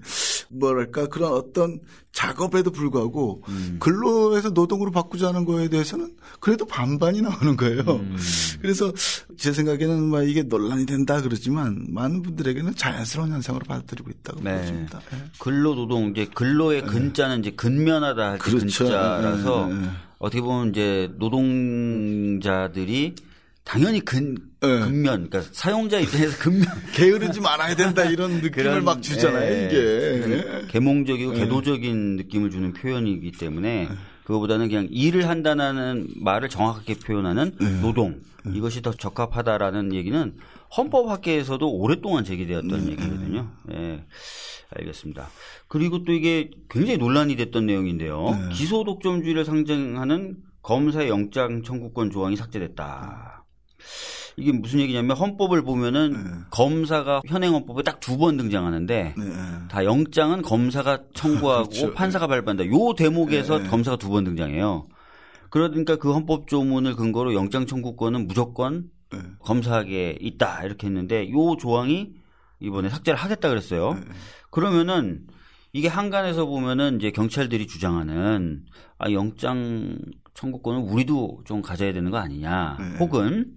뭐랄까 0.51 1.07
그런 1.07 1.33
어떤 1.33 1.81
작업에도 2.15 2.71
불구하고 2.71 3.43
음. 3.49 3.77
근로에서 3.81 4.51
노동으로 4.51 4.93
바꾸자는 4.93 5.45
거에 5.45 5.69
대해서는 5.69 6.15
그래도 6.39 6.65
반반이 6.65 7.21
나오는 7.21 7.57
거예요. 7.57 7.81
음. 7.81 8.17
그래서 8.63 8.93
제 9.37 9.53
생각에는 9.53 10.05
막 10.05 10.23
이게 10.23 10.45
논란이 10.45 10.87
된다 10.87 11.21
그러지만 11.21 11.85
많은 11.91 12.23
분들에게는 12.23 12.77
자연스러운 12.77 13.33
현상으로 13.33 13.65
받아들이고 13.67 14.11
있다고 14.11 14.43
네. 14.43 14.61
보십니다. 14.61 15.01
네. 15.11 15.19
근로 15.41 15.75
노동 15.75 16.11
이제 16.11 16.27
근로의 16.33 16.83
네. 16.83 16.89
근자는 16.89 17.41
이제 17.41 17.51
근면하다 17.51 18.31
할 18.31 18.39
그렇죠. 18.39 18.85
근자라서 18.85 19.67
네, 19.67 19.75
네. 19.75 19.89
어떻게 20.19 20.41
보면 20.41 20.71
이제 20.71 21.11
노동자들이 21.19 23.17
당연히 23.65 24.01
근 24.01 24.35
네. 24.61 24.81
근면, 24.81 25.29
그러니까 25.29 25.43
사용자 25.53 25.99
입장에서 25.99 26.39
근면 26.39 26.67
게으르지 26.95 27.41
말아야 27.41 27.75
된다 27.75 28.05
이런 28.05 28.35
느낌을 28.43 28.51
그런, 28.51 28.85
막 28.85 29.03
주잖아요 29.03 29.51
예, 29.51 30.21
이게 30.23 30.67
계몽적이고 30.69 31.35
예. 31.35 31.39
궤도적인 31.41 32.17
느낌을 32.17 32.51
주는 32.51 32.73
표현이기 32.73 33.33
때문에 33.33 33.89
그거보다는 34.25 34.69
그냥 34.69 34.89
일을 34.91 35.29
한다는 35.29 36.09
말을 36.17 36.49
정확하게 36.49 36.99
표현하는 36.99 37.57
네. 37.59 37.81
노동 37.81 38.21
이것이 38.55 38.83
더 38.83 38.93
적합하다라는 38.93 39.95
얘기는 39.95 40.35
헌법학계에서도 40.77 41.67
오랫동안 41.71 42.25
제기되었던 42.25 42.85
네. 42.85 42.93
얘기거든요. 42.93 43.51
예. 43.73 43.75
네. 43.77 44.05
알겠습니다. 44.77 45.29
그리고 45.69 46.05
또 46.05 46.13
이게 46.13 46.51
굉장히 46.69 46.99
논란이 46.99 47.37
됐던 47.37 47.67
내용인데요. 47.67 48.31
네. 48.31 48.55
기소 48.55 48.85
독점주의를 48.85 49.45
상징하는 49.45 50.37
검사의 50.63 51.09
영장 51.09 51.63
청구권 51.63 52.11
조항이 52.11 52.37
삭제됐다. 52.37 53.44
이게 54.37 54.51
무슨 54.53 54.81
얘기냐면 54.81 55.17
헌법을 55.17 55.63
보면은 55.63 56.13
네. 56.13 56.31
검사가 56.51 57.23
현행 57.27 57.55
헌법에 57.55 57.83
딱 57.83 58.01
두 58.01 58.17
번 58.19 58.37
등장하는데 58.37 59.15
네. 59.17 59.25
다 59.71 59.85
영장은 59.85 60.43
검사가 60.43 61.03
청구하고 61.15 61.69
그렇죠. 61.71 61.95
판사가 61.95 62.27
발부한다. 62.27 62.67
요 62.67 62.95
대목에서 62.97 63.59
네. 63.61 63.69
검사가 63.69 63.97
두 63.97 64.09
번 64.11 64.25
등장해요. 64.25 64.89
그러니까 65.51 65.97
그 65.97 66.13
헌법 66.13 66.49
조문을 66.49 66.97
근거로 66.97 67.33
영장 67.35 67.65
청구권은 67.67 68.27
무조건 68.27 68.91
네. 69.13 69.19
검사에게 69.41 70.19
있다 70.21 70.65
이렇게 70.65 70.89
했는데 70.89 71.31
요 71.31 71.57
조항이 71.57 72.11
이번에 72.61 72.89
삭제를 72.89 73.17
하겠다 73.19 73.49
그랬어요. 73.49 73.95
네. 73.95 74.01
그러면은 74.51 75.27
이게 75.73 75.87
한간에서 75.89 76.47
보면은 76.47 76.97
이제 76.99 77.11
경찰들이 77.13 77.67
주장하는 77.69 78.65
아 78.99 79.11
영장 79.13 79.97
청구권은 80.35 80.83
우리도 80.83 81.43
좀 81.45 81.63
가져야 81.63 81.93
되는 81.93 82.11
거 82.11 82.17
아니냐. 82.19 82.77
네. 82.81 82.97
혹은 82.99 83.53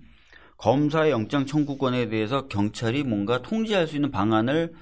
검사의 0.58 1.12
영장 1.12 1.46
청구권에 1.46 2.10
대해서 2.10 2.48
경찰이 2.48 3.04
뭔가 3.04 3.42
통제할 3.42 3.88
수 3.88 3.96
있는 3.96 4.12
방안을 4.12 4.74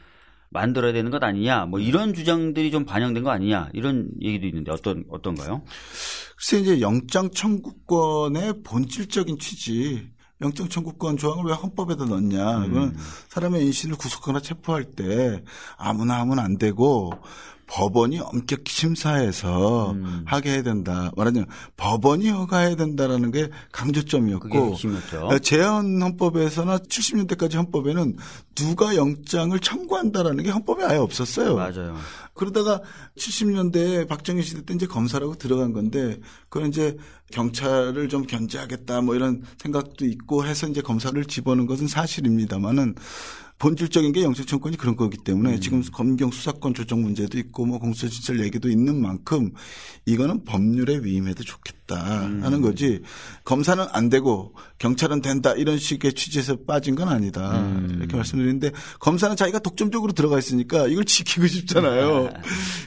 만들어야 0.50 0.94
되는 0.94 1.12
것 1.12 1.22
아니냐, 1.24 1.66
뭐 1.66 1.80
이런 1.80 2.14
주장들이 2.14 2.72
좀 2.72 2.86
반영된 2.86 3.24
거 3.24 3.30
아니냐 3.30 3.70
이런 3.74 4.10
얘기도 4.22 4.48
있는데 4.48 4.72
어떤 4.72 5.04
어떤가요? 5.10 5.64
글쎄 6.38 6.60
이제 6.60 6.82
영장 6.82 7.30
청구권의 7.30 8.62
본질적인 8.64 9.38
취지, 9.38 10.08
영장 10.42 10.70
청구권 10.70 11.18
조항을 11.18 11.46
왜 11.46 11.54
헌법에다 11.54 12.06
넣냐? 12.06 12.66
이건 12.68 12.84
음. 12.84 12.98
사람의 13.30 13.66
인신을 13.66 13.98
구속하거나 13.98 14.42
체포할 14.42 14.84
때 14.84 15.44
아무나 15.78 16.20
하면 16.22 16.40
안 16.40 16.58
되고 16.58 17.12
법원이 17.68 18.20
엄격히 18.20 18.72
심사해서 18.74 19.92
음. 19.92 20.24
하게 20.26 20.52
해야 20.52 20.64
된다. 20.64 21.12
말하자면 21.16 21.48
법원이 21.78 22.30
허가해야 22.30 22.76
된다라는 22.76 23.32
게 23.32 23.50
강조점이었고 23.72 24.76
재헌 25.42 26.02
헌법에서나 26.02 26.78
70년대까지 26.80 27.56
헌법에는 27.56 28.18
누가 28.56 28.96
영장을 28.96 29.58
청구한다라는 29.60 30.44
게 30.44 30.52
헌법에 30.52 30.84
아예 30.86 30.98
없었어요. 30.98 31.56
맞아요. 31.56 31.98
그러다가 32.34 32.82
70년대 33.18 34.08
박정희 34.08 34.44
시대 34.44 34.64
때 34.64 34.74
이제 34.74 34.86
검사라고 34.86 35.36
들어간 35.36 35.74
건데 35.74 36.20
그건 36.50 36.70
이제 36.70 36.98
경찰을 37.32 38.10
좀 38.10 38.26
견제하겠다 38.28 39.02
뭐 39.02 39.16
이런 39.16 39.44
생각도 39.58 40.06
있고 40.06 40.46
해서 40.46 40.68
이제 40.68 40.82
검사를 40.82 41.24
집어넣은 41.24 41.66
것은 41.66 41.88
사실입니다만은 41.88 42.96
본질적인 43.58 44.12
게 44.12 44.24
영장청권이 44.24 44.76
그런 44.78 44.96
거기 44.96 45.18
때문에 45.18 45.54
음. 45.54 45.62
지금 45.62 45.82
검경 45.94 46.32
수사권 46.32 46.74
조정 46.74 47.02
문제도 47.02 47.38
있고 47.38 47.66
뭐 47.66 47.80
공수처 47.80 48.38
얘기도 48.40 48.70
있는 48.70 49.02
만큼 49.02 49.52
이거는 50.06 50.44
법률에 50.44 51.00
위임해도 51.04 51.44
좋겠다 51.44 52.26
음. 52.26 52.44
하는 52.44 52.62
거지 52.62 53.02
검사는 53.46 53.84
안 53.92 54.10
되고 54.10 54.54
경찰은 54.80 55.22
된다 55.22 55.54
이런 55.54 55.78
식의 55.78 56.14
취지에서 56.14 56.58
빠진 56.68 56.96
건 56.96 57.08
아니다 57.08 57.62
음. 57.62 57.96
이렇게 58.00 58.18
말씀드리는데 58.18 58.72
검사는 59.00 59.36
자기가 59.36 59.60
독점적으로 59.60 60.12
들어가 60.12 60.38
있으니까 60.38 60.88
이걸 60.88 61.06
지키고 61.06 61.48
싶잖아요. 61.48 62.30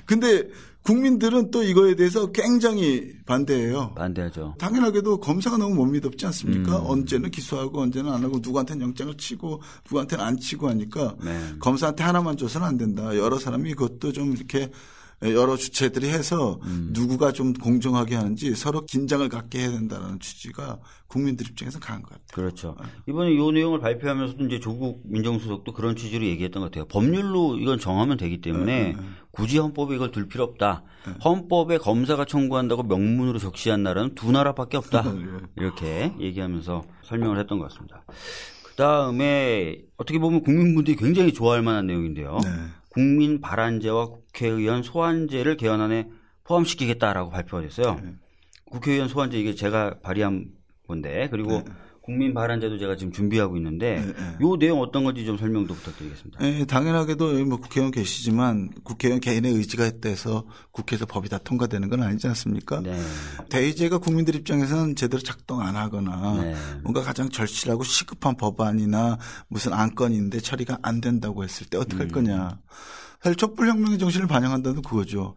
근데 0.04 0.48
국민들은 0.88 1.50
또 1.50 1.62
이거에 1.62 1.94
대해서 1.96 2.32
굉장히 2.32 3.12
반대해요. 3.26 3.92
반대하죠. 3.94 4.54
당연하게도 4.58 5.20
검사가 5.20 5.58
너무 5.58 5.74
못 5.74 5.84
믿었지 5.84 6.24
않습니까? 6.24 6.78
음. 6.78 6.86
언제는 6.86 7.30
기소하고 7.30 7.82
언제는 7.82 8.10
안 8.10 8.24
하고 8.24 8.38
누구한테는 8.40 8.86
영장을 8.86 9.14
치고 9.18 9.60
누구한테는 9.84 10.24
안 10.24 10.38
치고 10.38 10.66
하니까 10.66 11.14
네. 11.22 11.38
검사한테 11.60 12.04
하나만 12.04 12.38
줘서는 12.38 12.66
안 12.66 12.78
된다. 12.78 13.14
여러 13.18 13.38
사람이 13.38 13.74
그것도 13.74 14.12
좀 14.12 14.32
이렇게 14.32 14.70
여러 15.22 15.56
주체들이 15.56 16.08
해서 16.08 16.60
음. 16.62 16.90
누구가 16.92 17.32
좀 17.32 17.52
공정하게 17.52 18.14
하는지 18.14 18.54
서로 18.54 18.86
긴장을 18.86 19.28
갖게 19.28 19.60
해야 19.60 19.70
된다는 19.70 20.20
취지가 20.20 20.78
국민들 21.08 21.48
입장에서 21.48 21.80
강한 21.80 22.02
것 22.02 22.10
같아요. 22.10 22.26
그렇죠. 22.32 22.76
이번에 23.08 23.32
이 23.32 23.52
내용을 23.52 23.80
발표하면서도 23.80 24.44
이제 24.44 24.60
조국 24.60 25.02
민정수석도 25.04 25.72
그런 25.72 25.96
취지로 25.96 26.24
얘기했던 26.24 26.60
것 26.60 26.70
같아요. 26.70 26.84
법률로 26.86 27.56
이건 27.58 27.80
정하면 27.80 28.16
되기 28.16 28.40
때문에 28.40 28.82
네, 28.82 28.92
네. 28.92 28.98
굳이 29.32 29.58
헌법에 29.58 29.96
이걸 29.96 30.12
둘 30.12 30.28
필요 30.28 30.44
없다. 30.44 30.84
네. 31.06 31.14
헌법에 31.24 31.78
검사가 31.78 32.24
청구한다고 32.24 32.84
명문으로 32.84 33.38
적시한 33.38 33.82
나라는 33.82 34.14
두 34.14 34.30
나라밖에 34.30 34.76
없다. 34.76 35.02
네. 35.10 35.24
이렇게 35.56 36.12
얘기하면서 36.20 36.84
설명을 37.02 37.38
했던 37.40 37.58
것 37.58 37.68
같습니다. 37.68 38.04
그 38.62 38.74
다음에 38.74 39.78
어떻게 39.96 40.20
보면 40.20 40.42
국민분들이 40.42 40.96
굉장히 40.96 41.32
좋아할 41.32 41.62
만한 41.62 41.88
내용인데요. 41.88 42.38
네. 42.44 42.50
국민 42.98 43.40
발안제와 43.40 44.06
국회의원 44.06 44.82
소환제를 44.82 45.56
개헌안에 45.56 46.08
포함시키겠다라고 46.42 47.30
발표가 47.30 47.62
됐어요. 47.62 48.00
네. 48.02 48.14
국회의원 48.64 49.08
소환제 49.08 49.38
이게 49.38 49.54
제가 49.54 50.00
발의한 50.02 50.46
건데 50.88 51.28
그리고 51.30 51.62
네. 51.62 51.64
국민 52.08 52.32
발안제도 52.32 52.78
제가 52.78 52.96
지금 52.96 53.12
준비하고 53.12 53.58
있는데 53.58 53.96
네, 53.96 54.06
네. 54.06 54.36
요 54.40 54.56
내용 54.56 54.80
어떤 54.80 55.04
건지 55.04 55.26
좀 55.26 55.36
설명도 55.36 55.74
부탁드리겠습니다. 55.74 56.38
네, 56.40 56.64
당연하게도 56.64 57.44
뭐 57.44 57.58
국회의원 57.58 57.90
계시지만 57.90 58.70
국회의원 58.82 59.20
개인의 59.20 59.52
의지가 59.52 59.84
있대서 59.84 60.46
국회에서 60.70 61.04
법이 61.04 61.28
다 61.28 61.36
통과되는 61.36 61.86
건 61.90 62.02
아니지 62.02 62.26
않습니까? 62.28 62.80
네. 62.80 62.98
대의제가 63.50 63.98
국민들 63.98 64.36
입장에서는 64.36 64.96
제대로 64.96 65.22
작동 65.22 65.60
안 65.60 65.76
하거나 65.76 66.42
네. 66.42 66.54
뭔가 66.82 67.02
가장 67.02 67.28
절실하고 67.28 67.84
시급한 67.84 68.38
법안이나 68.38 69.18
무슨 69.48 69.74
안건인데 69.74 70.40
처리가 70.40 70.78
안 70.80 71.02
된다고 71.02 71.44
했을 71.44 71.66
때 71.66 71.76
어떻게 71.76 71.96
할 71.98 72.06
음. 72.06 72.12
거냐. 72.12 72.58
사실 73.22 73.36
촛불혁명의 73.36 73.98
정신을 73.98 74.26
반영한다는 74.26 74.82
그거죠. 74.82 75.34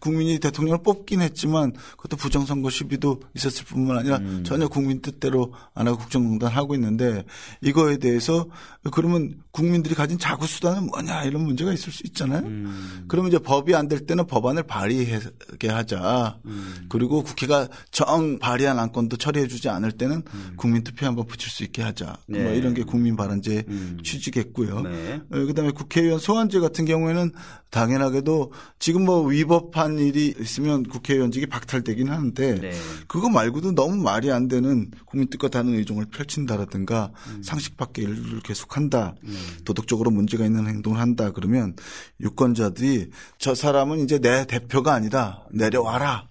국민이 0.00 0.40
대통령을 0.40 0.82
뽑긴 0.82 1.20
했지만 1.20 1.72
그것도 1.92 2.16
부정선거 2.16 2.70
시비도 2.70 3.20
있었을 3.36 3.64
뿐만 3.66 3.98
아니라 3.98 4.16
음. 4.16 4.42
전혀 4.44 4.66
국민 4.66 5.00
뜻대로 5.00 5.54
안 5.74 5.86
하고 5.86 5.96
국정농단 5.98 6.50
하고 6.50 6.74
있는데 6.74 7.24
이거에 7.60 7.98
대해서 7.98 8.46
그러면 8.90 9.36
국민들이 9.52 9.94
가진 9.94 10.18
자구 10.18 10.48
수단은 10.48 10.88
뭐냐 10.88 11.22
이런 11.22 11.44
문제가 11.44 11.72
있을 11.72 11.92
수 11.92 12.02
있잖아요. 12.06 12.40
음. 12.40 13.04
그러면 13.06 13.28
이제 13.28 13.38
법이 13.38 13.76
안 13.76 13.86
될 13.92 14.06
때는 14.06 14.26
법안을 14.26 14.64
발의하게 14.64 15.68
하자. 15.68 16.38
음. 16.46 16.86
그리고 16.88 17.22
국회가 17.22 17.68
정 17.92 18.40
발의한 18.40 18.80
안건도 18.80 19.18
처리해 19.18 19.46
주지 19.46 19.68
않을 19.68 19.92
때는 19.92 20.22
음. 20.34 20.52
국민 20.56 20.82
투표 20.82 21.06
한번 21.06 21.26
붙일 21.26 21.48
수 21.48 21.62
있게 21.62 21.80
하자. 21.82 22.06
뭐 22.26 22.38
네. 22.38 22.42
뭐 22.42 22.52
이런 22.54 22.74
게 22.74 22.82
국민 22.82 23.14
발언제 23.14 23.64
음. 23.68 23.98
취지겠고요. 24.02 24.80
네. 24.80 25.20
어, 25.30 25.44
그다음에 25.46 25.70
국회의원 25.70 26.18
소환제 26.18 26.58
같은 26.58 26.86
경우에는 26.86 27.21
당연하게도 27.70 28.52
지금 28.78 29.04
뭐 29.04 29.22
위법한 29.26 29.98
일이 29.98 30.34
있으면 30.40 30.82
국회의원직이 30.82 31.46
박탈되긴 31.46 32.08
하는데 32.10 32.54
네. 32.60 32.72
그거 33.06 33.28
말고도 33.28 33.74
너무 33.74 33.96
말이 33.96 34.32
안 34.32 34.48
되는 34.48 34.90
국민 35.06 35.30
뜻과 35.30 35.48
다른 35.48 35.74
의종을 35.74 36.06
펼친다라든가 36.06 37.12
음. 37.28 37.42
상식 37.42 37.76
밖의 37.76 38.04
일을 38.04 38.40
계속한다. 38.40 39.14
음. 39.22 39.36
도덕적으로 39.64 40.10
문제가 40.10 40.44
있는 40.44 40.66
행동을 40.66 40.98
한다. 40.98 41.30
그러면 41.32 41.76
유권자들이 42.20 43.10
저 43.38 43.54
사람은 43.54 44.00
이제 44.00 44.18
내 44.18 44.46
대표가 44.46 44.94
아니다. 44.94 45.44
내려와라. 45.52 46.28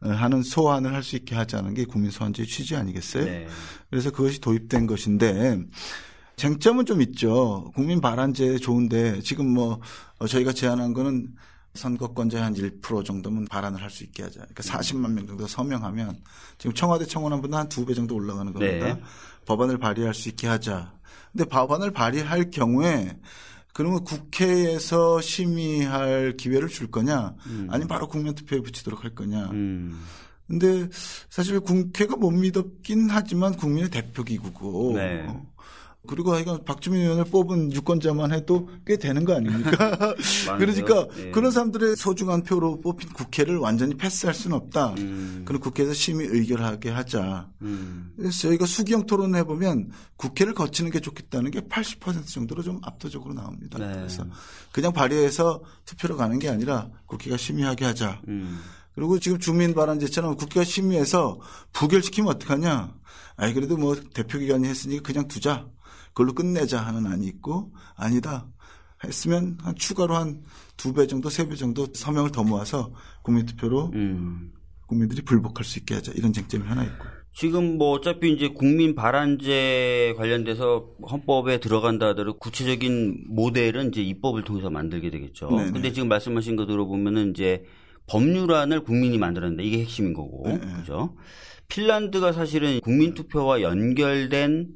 하는 0.00 0.42
소환을 0.42 0.92
할 0.92 1.02
수 1.02 1.16
있게 1.16 1.34
하자는 1.34 1.72
게 1.72 1.86
국민 1.86 2.10
소환제의 2.10 2.46
취지 2.46 2.76
아니겠어요? 2.76 3.24
네. 3.24 3.46
그래서 3.88 4.10
그것이 4.10 4.38
도입된 4.38 4.86
것인데 4.86 5.58
쟁점은 6.36 6.84
좀 6.86 7.00
있죠. 7.02 7.70
국민 7.74 8.00
발안제 8.00 8.58
좋은데 8.58 9.20
지금 9.20 9.48
뭐 9.48 9.80
저희가 10.28 10.52
제안한 10.52 10.92
거는 10.92 11.28
선거권자의 11.74 12.42
한 12.44 12.54
1% 12.54 13.04
정도면 13.04 13.46
발안을 13.46 13.82
할 13.82 13.90
수 13.90 14.04
있게 14.04 14.22
하자. 14.22 14.40
그러니까 14.40 14.62
40만 14.62 15.12
명 15.12 15.26
정도 15.26 15.46
서명하면 15.46 16.20
지금 16.58 16.72
청와대 16.74 17.04
청원안보다 17.04 17.58
한 17.58 17.68
두 17.68 17.84
배 17.84 17.94
정도 17.94 18.14
올라가는 18.14 18.52
겁니다. 18.52 18.94
네. 18.94 19.00
법안을 19.46 19.78
발의할 19.78 20.14
수 20.14 20.28
있게 20.28 20.46
하자. 20.46 20.92
근데 21.32 21.44
법안을 21.46 21.90
발의할 21.90 22.50
경우에 22.50 23.16
그러면 23.72 24.04
국회에서 24.04 25.20
심의할 25.20 26.34
기회를 26.36 26.68
줄 26.68 26.90
거냐? 26.92 27.34
음. 27.46 27.66
아니면 27.70 27.88
바로 27.88 28.06
국민투표에 28.06 28.60
붙이도록 28.60 29.02
할 29.02 29.14
거냐? 29.16 29.50
음. 29.50 30.00
근데 30.46 30.88
사실 31.30 31.58
국회가 31.58 32.14
못 32.16 32.30
믿었긴 32.30 33.08
하지만 33.10 33.56
국민의 33.56 33.90
대표기구고 33.90 34.92
네. 34.94 35.26
그리고 36.06 36.32
하여간 36.32 36.64
박주민 36.64 37.02
의원을 37.02 37.24
뽑은 37.24 37.72
유권자만 37.72 38.32
해도 38.32 38.68
꽤 38.86 38.96
되는 38.96 39.24
거 39.24 39.34
아닙니까? 39.34 40.14
그러니까 40.58 41.08
네. 41.16 41.30
그런 41.30 41.50
사람들의 41.50 41.96
소중한 41.96 42.42
표로 42.42 42.80
뽑힌 42.80 43.10
국회를 43.10 43.56
완전히 43.58 43.94
패스할 43.96 44.34
수는 44.34 44.56
없다. 44.56 44.94
음. 44.98 45.42
그럼 45.46 45.60
국회에서 45.60 45.94
심의 45.94 46.26
의결하게 46.26 46.90
하자. 46.90 47.48
음. 47.62 48.12
그래서 48.16 48.38
저희가 48.48 48.66
수기형 48.66 49.06
토론을 49.06 49.38
해보면 49.40 49.90
국회를 50.16 50.54
거치는 50.54 50.90
게 50.90 51.00
좋겠다는 51.00 51.50
게 51.50 51.60
80% 51.60 52.26
정도로 52.26 52.62
좀 52.62 52.80
압도적으로 52.82 53.34
나옵니다. 53.34 53.78
네. 53.78 53.92
그래서 53.94 54.26
그냥 54.72 54.92
발의해서 54.92 55.62
투표로 55.86 56.16
가는 56.16 56.38
게 56.38 56.48
아니라 56.48 56.90
국회가 57.06 57.36
심의하게 57.36 57.84
하자. 57.86 58.20
음. 58.28 58.60
그리고 58.94 59.18
지금 59.18 59.38
주민 59.38 59.74
발언제처럼 59.74 60.36
국회가 60.36 60.64
심의해서 60.64 61.40
부결시키면 61.72 62.30
어떡하냐. 62.34 62.94
아이, 63.36 63.52
그래도 63.52 63.76
뭐 63.76 63.96
대표기관이 64.14 64.68
했으니까 64.68 65.02
그냥 65.02 65.26
두자. 65.26 65.66
그걸로 66.14 66.32
끝내자 66.32 66.80
하는 66.80 67.06
안이 67.06 67.26
있고 67.26 67.72
아니다 67.96 68.46
했으면 69.04 69.58
한 69.62 69.74
추가로 69.74 70.14
한 70.14 70.42
두 70.76 70.92
배 70.94 71.06
정도 71.06 71.28
세 71.30 71.46
배 71.48 71.54
정도 71.54 71.86
서명을 71.92 72.32
더 72.32 72.42
모아서 72.42 72.92
국민투표로 73.22 73.90
음. 73.94 74.52
국민들이 74.88 75.22
불복할 75.22 75.64
수 75.64 75.78
있게 75.78 75.94
하자 75.94 76.12
이런 76.16 76.32
쟁점이 76.32 76.64
하나 76.66 76.82
있고. 76.84 77.04
지금 77.32 77.78
뭐 77.78 77.90
어차피 77.90 78.32
이제 78.32 78.48
국민 78.48 78.94
발안제 78.94 80.14
관련돼서 80.16 80.86
헌법에 81.10 81.58
들어간다 81.58 82.08
하더라도 82.08 82.38
구체적인 82.38 83.24
모델은 83.28 83.88
이제 83.88 84.02
입법을 84.02 84.42
통해서 84.44 84.70
만들게 84.70 85.10
되겠죠. 85.10 85.48
네네. 85.50 85.72
근데 85.72 85.92
지금 85.92 86.08
말씀하신 86.08 86.56
거 86.56 86.66
들어보면은 86.66 87.30
이제 87.30 87.64
법률안을 88.06 88.82
국민이 88.84 89.18
만들었는데 89.18 89.64
이게 89.64 89.78
핵심인 89.80 90.12
거고. 90.12 90.44
네네. 90.46 90.72
그죠? 90.80 91.16
핀란드가 91.68 92.32
사실은 92.32 92.80
국민 92.80 93.14
투표와 93.14 93.62
연결된 93.62 94.68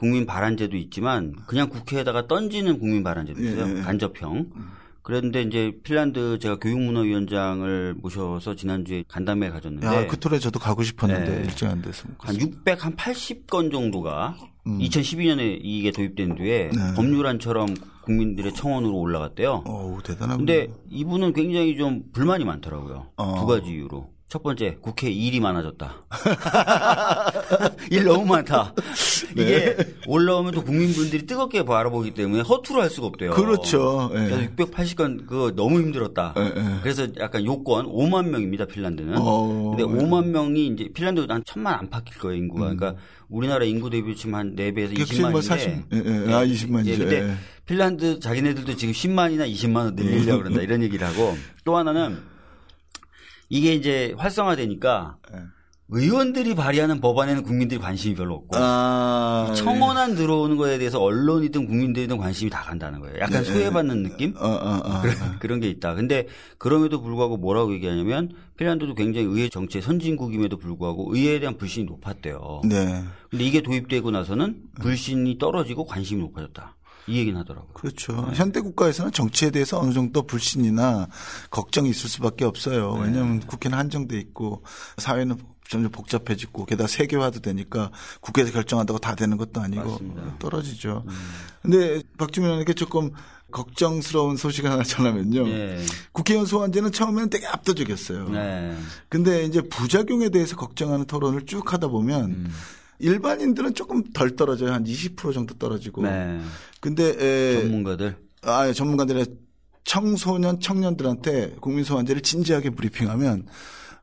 국민 0.00 0.24
발안제도 0.24 0.78
있지만 0.78 1.34
그냥 1.46 1.68
국회에다가 1.68 2.26
던지는 2.26 2.78
국민 2.78 3.02
발안제도 3.02 3.38
있어요. 3.38 3.68
예, 3.68 3.76
예. 3.76 3.82
간접형. 3.82 4.46
그런데 5.02 5.42
이제 5.42 5.72
핀란드 5.84 6.38
제가 6.38 6.56
교육문화위원장을 6.58 7.96
모셔서 8.00 8.54
지난주에 8.54 9.04
간담회 9.08 9.50
가졌는데 9.50 9.86
야, 9.86 10.06
그 10.06 10.18
톨에 10.18 10.38
저도 10.38 10.58
가고 10.58 10.82
싶었는데 10.82 11.30
네. 11.30 11.44
일정 11.44 11.70
안 11.70 11.82
돼서 11.82 12.08
한 12.16 12.34
600, 12.34 12.82
한 12.82 12.96
80건 12.96 13.70
정도가 13.70 14.38
음. 14.66 14.78
2012년에 14.78 15.58
이게 15.62 15.90
도입된 15.90 16.34
뒤에 16.36 16.70
네. 16.70 16.94
법률안처럼 16.96 17.74
국민들의 18.00 18.54
청원으로 18.54 18.96
올라갔대요. 18.96 19.64
어, 19.66 19.98
대단하군 20.02 20.46
근데 20.46 20.72
이분은 20.88 21.34
굉장히 21.34 21.76
좀 21.76 22.04
불만이 22.14 22.46
많더라고요. 22.46 23.08
어. 23.18 23.38
두 23.38 23.44
가지 23.44 23.68
이유로. 23.68 24.08
첫 24.30 24.44
번째, 24.44 24.76
국회 24.80 25.10
일이 25.10 25.40
많아졌다. 25.40 26.06
일 27.90 28.04
너무 28.04 28.24
많다. 28.26 28.72
네. 29.34 29.42
이게 29.42 29.76
올라오면 30.06 30.52
또 30.52 30.62
국민분들이 30.62 31.26
뜨겁게 31.26 31.64
바라보기 31.64 32.12
때문에 32.12 32.42
허투루 32.42 32.80
할 32.80 32.90
수가 32.90 33.08
없대요. 33.08 33.32
그렇죠. 33.32 34.08
네. 34.14 34.28
그래서 34.28 34.54
680건 34.54 35.26
그거 35.26 35.50
너무 35.50 35.80
힘들었다. 35.80 36.34
네, 36.36 36.54
네. 36.54 36.76
그래서 36.80 37.08
약간 37.18 37.44
요건 37.44 37.86
5만 37.86 38.28
명입니다, 38.28 38.66
핀란드는. 38.66 39.16
어, 39.18 39.74
근데 39.76 39.82
5만 39.82 40.26
명이 40.26 40.68
이제 40.68 40.88
핀란드도 40.94 41.34
한 41.34 41.42
천만 41.44 41.74
안 41.74 41.90
바뀔 41.90 42.16
거예요, 42.18 42.36
인구가. 42.36 42.70
음. 42.70 42.76
그러니까 42.76 43.02
우리나라 43.28 43.64
인구 43.64 43.90
대비 43.90 44.14
지금 44.14 44.36
한 44.36 44.54
4배에서 44.54 44.96
20만인데. 44.96 45.30
뭐 45.32 45.40
40, 45.40 45.68
예, 45.92 45.96
예. 45.96 46.32
아, 46.32 46.44
20만이죠. 46.44 46.86
예, 46.86 46.96
근데 46.96 47.34
핀란드 47.66 48.20
자기네들도 48.20 48.76
지금 48.76 48.94
10만이나 48.94 49.52
20만 49.52 49.76
원 49.76 49.94
늘리려고 49.96 50.44
그런다 50.44 50.62
이런 50.62 50.84
얘기를 50.84 51.04
하고 51.04 51.36
또 51.64 51.76
하나는 51.76 52.30
이게 53.50 53.74
이제 53.74 54.14
활성화되니까 54.16 55.18
네. 55.32 55.40
의원들이 55.92 56.54
발의하는 56.54 57.00
법안에는 57.00 57.42
국민들이 57.42 57.80
관심이 57.80 58.14
별로 58.14 58.34
없고 58.36 58.56
아, 58.56 59.52
청원안 59.56 60.14
들어오는 60.14 60.56
거에 60.56 60.78
대해서 60.78 61.00
언론이든 61.00 61.66
국민들이든 61.66 62.16
관심이 62.16 62.48
다 62.48 62.62
간다는 62.62 63.00
거예요. 63.00 63.16
약간 63.18 63.42
네. 63.42 63.52
소외받는 63.52 64.04
느낌 64.04 64.34
어, 64.36 64.46
어, 64.46 64.80
어, 64.84 65.00
그런, 65.00 65.38
그런 65.40 65.60
게 65.60 65.68
있다. 65.68 65.94
근데 65.94 66.28
그럼에도 66.58 67.02
불구하고 67.02 67.38
뭐라고 67.38 67.72
얘기하냐면 67.74 68.30
핀란드도 68.56 68.94
굉장히 68.94 69.26
의회 69.26 69.48
정치의 69.48 69.82
선진국임에도 69.82 70.58
불구하고 70.58 71.12
의회에 71.12 71.40
대한 71.40 71.56
불신이 71.56 71.86
높았대요. 71.86 72.60
네. 72.68 73.02
근데 73.28 73.44
이게 73.44 73.60
도입되고 73.60 74.12
나서는 74.12 74.62
불신이 74.80 75.38
떨어지고 75.38 75.86
관심이 75.86 76.20
높아졌다. 76.22 76.76
이 77.10 77.18
얘기는 77.18 77.38
하더라고요. 77.38 77.72
그렇죠. 77.74 78.26
네. 78.30 78.36
현대 78.36 78.60
국가에서는 78.60 79.12
정치에 79.12 79.50
대해서 79.50 79.78
어느 79.80 79.92
정도 79.92 80.22
불신이나 80.22 81.08
걱정이 81.50 81.90
있을 81.90 82.08
수밖에 82.08 82.44
없어요. 82.44 82.94
네. 82.96 83.06
왜냐하면 83.06 83.40
국회는 83.40 83.76
한정돼 83.76 84.18
있고 84.18 84.62
사회는 84.98 85.36
점점 85.68 85.92
복잡해지고 85.92 86.66
게다가 86.66 86.88
세계화도 86.88 87.40
되니까 87.40 87.92
국회에서 88.20 88.52
결정한다고 88.52 88.98
다 88.98 89.14
되는 89.14 89.36
것도 89.36 89.60
아니고 89.60 89.90
맞습니다. 89.90 90.38
떨어지죠. 90.38 91.04
음. 91.06 91.12
근데 91.62 92.02
박주민 92.18 92.48
의원에게 92.48 92.74
조금 92.74 93.12
걱정스러운 93.52 94.36
소식 94.36 94.64
하나 94.64 94.82
전하면요. 94.82 95.46
네. 95.46 95.84
국회의원 96.12 96.46
소환제는 96.46 96.92
처음에는 96.92 97.30
되게 97.30 97.46
압도적이었어요. 97.46 98.28
네. 98.30 98.76
근데 99.08 99.44
이제 99.44 99.60
부작용에 99.60 100.30
대해서 100.30 100.56
걱정하는 100.56 101.06
토론을 101.06 101.46
쭉 101.46 101.72
하다 101.72 101.88
보면 101.88 102.24
음. 102.30 102.52
일반인들은 103.00 103.74
조금 103.74 104.02
덜 104.12 104.36
떨어져요. 104.36 104.72
한 104.72 104.84
20% 104.84 105.32
정도 105.34 105.54
떨어지고. 105.54 106.02
네. 106.02 106.40
근데 106.80 107.14
에, 107.18 107.62
전문가들 107.62 108.16
아, 108.42 108.68
예, 108.68 108.72
전문가들의 108.72 109.26
청소년 109.84 110.60
청년들한테 110.60 111.56
국민 111.60 111.84
소환제를 111.84 112.22
진지하게 112.22 112.70
브리핑하면 112.70 113.46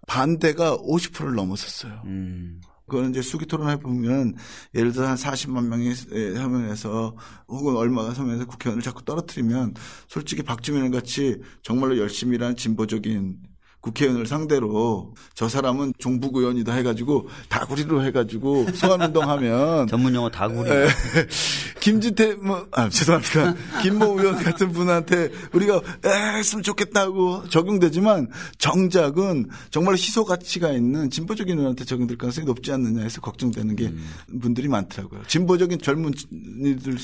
반대가 0.07 0.77
50%를 0.77 1.35
넘었었어요. 1.35 2.01
음. 2.05 2.61
그거는 2.87 3.11
이제 3.11 3.21
수기 3.21 3.45
토론해 3.45 3.79
보면 3.79 4.35
예를 4.73 4.93
들어 4.93 5.07
한 5.07 5.17
40만 5.17 5.67
명이 5.67 5.93
서명해서 5.93 7.15
혹은 7.49 7.75
얼마가 7.75 8.13
서명해서 8.13 8.45
국회의원을 8.45 8.81
자꾸 8.81 9.03
떨어뜨리면 9.03 9.73
솔직히 10.07 10.41
박주민 10.41 10.89
같이 10.89 11.41
정말로 11.63 11.97
열심히 11.97 12.35
일하는 12.35 12.55
진보적인 12.55 13.37
국회의원을 13.81 14.25
상대로 14.25 15.13
저 15.33 15.47
사람은 15.47 15.93
종북 15.97 16.35
의원이다 16.35 16.73
해가지고 16.73 17.29
다구리로 17.49 18.03
해가지고 18.03 18.67
소환운동 18.73 19.29
하면 19.29 19.87
전문 19.87 20.13
용어 20.15 20.29
다구리. 20.29 20.69
에, 20.69 20.87
김진태 21.79 22.35
뭐 22.35 22.67
아, 22.71 22.89
죄송합니다. 22.89 23.55
김모 23.81 24.19
의원 24.19 24.35
같은 24.43 24.71
분한테 24.71 25.29
우리가 25.53 25.75
에, 26.03 26.37
했으면 26.37 26.63
좋겠다고 26.63 27.47
적용되지만 27.49 28.29
정작은 28.57 29.47
정말 29.69 29.93
희소 29.95 30.25
가치가 30.25 30.71
있는 30.71 31.09
진보적인 31.09 31.53
의원한테 31.57 31.85
적용될 31.85 32.17
가능성이 32.17 32.45
높지 32.45 32.71
않느냐 32.71 33.03
해서 33.03 33.21
걱정되는 33.21 33.75
게 33.75 33.85
음. 33.85 34.03
분들이 34.41 34.67
많더라고요. 34.67 35.21
진보적인 35.27 35.79
젊은이들 35.81 36.97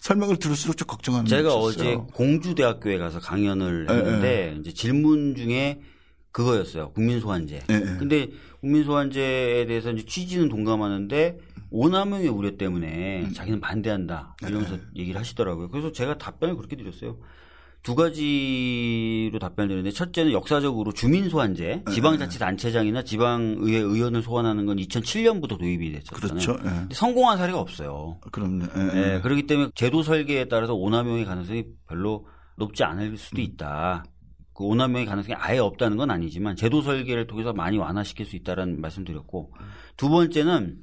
설명을 0.00 0.36
들을수록 0.38 0.76
좀 0.76 0.86
걱정하는 0.86 1.26
제가 1.26 1.54
어제 1.54 1.96
공주대학교에 2.12 2.98
가서 2.98 3.20
강연을 3.20 3.88
했는데 3.88 4.28
에, 4.28 4.52
에. 4.52 4.56
이제 4.60 4.72
질문 4.72 5.34
중에 5.36 5.80
그거였어요. 6.32 6.92
국민소환제. 6.92 7.60
네, 7.66 7.78
네. 7.78 7.96
근데 7.98 8.28
국민소환제에 8.60 9.66
대해서 9.66 9.90
이제 9.90 10.04
취지는 10.04 10.48
동감하는데 10.48 11.38
오남용의 11.70 12.28
우려 12.28 12.56
때문에 12.56 13.22
음. 13.22 13.32
자기는 13.32 13.60
반대한다 13.60 14.36
이러면서 14.42 14.76
네. 14.76 14.82
얘기를 14.96 15.18
하시더라고요. 15.20 15.68
그래서 15.68 15.92
제가 15.92 16.18
답변을 16.18 16.56
그렇게 16.56 16.76
드렸어요. 16.76 17.18
두 17.82 17.94
가지로 17.94 19.38
답변을 19.38 19.68
드렸는데 19.68 19.90
첫째는 19.90 20.32
역사적으로 20.32 20.92
주민소환제, 20.92 21.82
네. 21.86 21.92
지방자치단체장이나 21.92 23.02
지방의회 23.02 23.78
의원을 23.78 24.22
소환하는 24.22 24.66
건 24.66 24.76
2007년부터 24.76 25.58
도입이 25.58 25.90
됐었잖아요. 25.92 26.18
그렇죠. 26.20 26.56
네. 26.62 26.88
성공한 26.92 27.38
사례가 27.38 27.58
없어요. 27.58 28.18
그럼요. 28.32 28.66
네. 28.74 28.92
네. 28.92 29.20
그렇기 29.22 29.46
때문에 29.46 29.70
제도 29.74 30.02
설계에 30.02 30.46
따라서 30.48 30.74
오남용의 30.74 31.24
가능성이 31.24 31.64
별로 31.88 32.26
높지 32.56 32.84
않을 32.84 33.16
수도 33.16 33.40
음. 33.40 33.44
있다. 33.44 34.04
그 34.54 34.64
5만 34.64 34.90
명의 34.90 35.06
가능성이 35.06 35.34
아예 35.38 35.58
없다는 35.58 35.96
건 35.96 36.10
아니지만 36.10 36.56
제도 36.56 36.82
설계를 36.82 37.26
통해서 37.26 37.52
많이 37.52 37.78
완화시킬 37.78 38.26
수 38.26 38.36
있다라는 38.36 38.80
말씀드렸고 38.80 39.52
두 39.96 40.08
번째는 40.08 40.78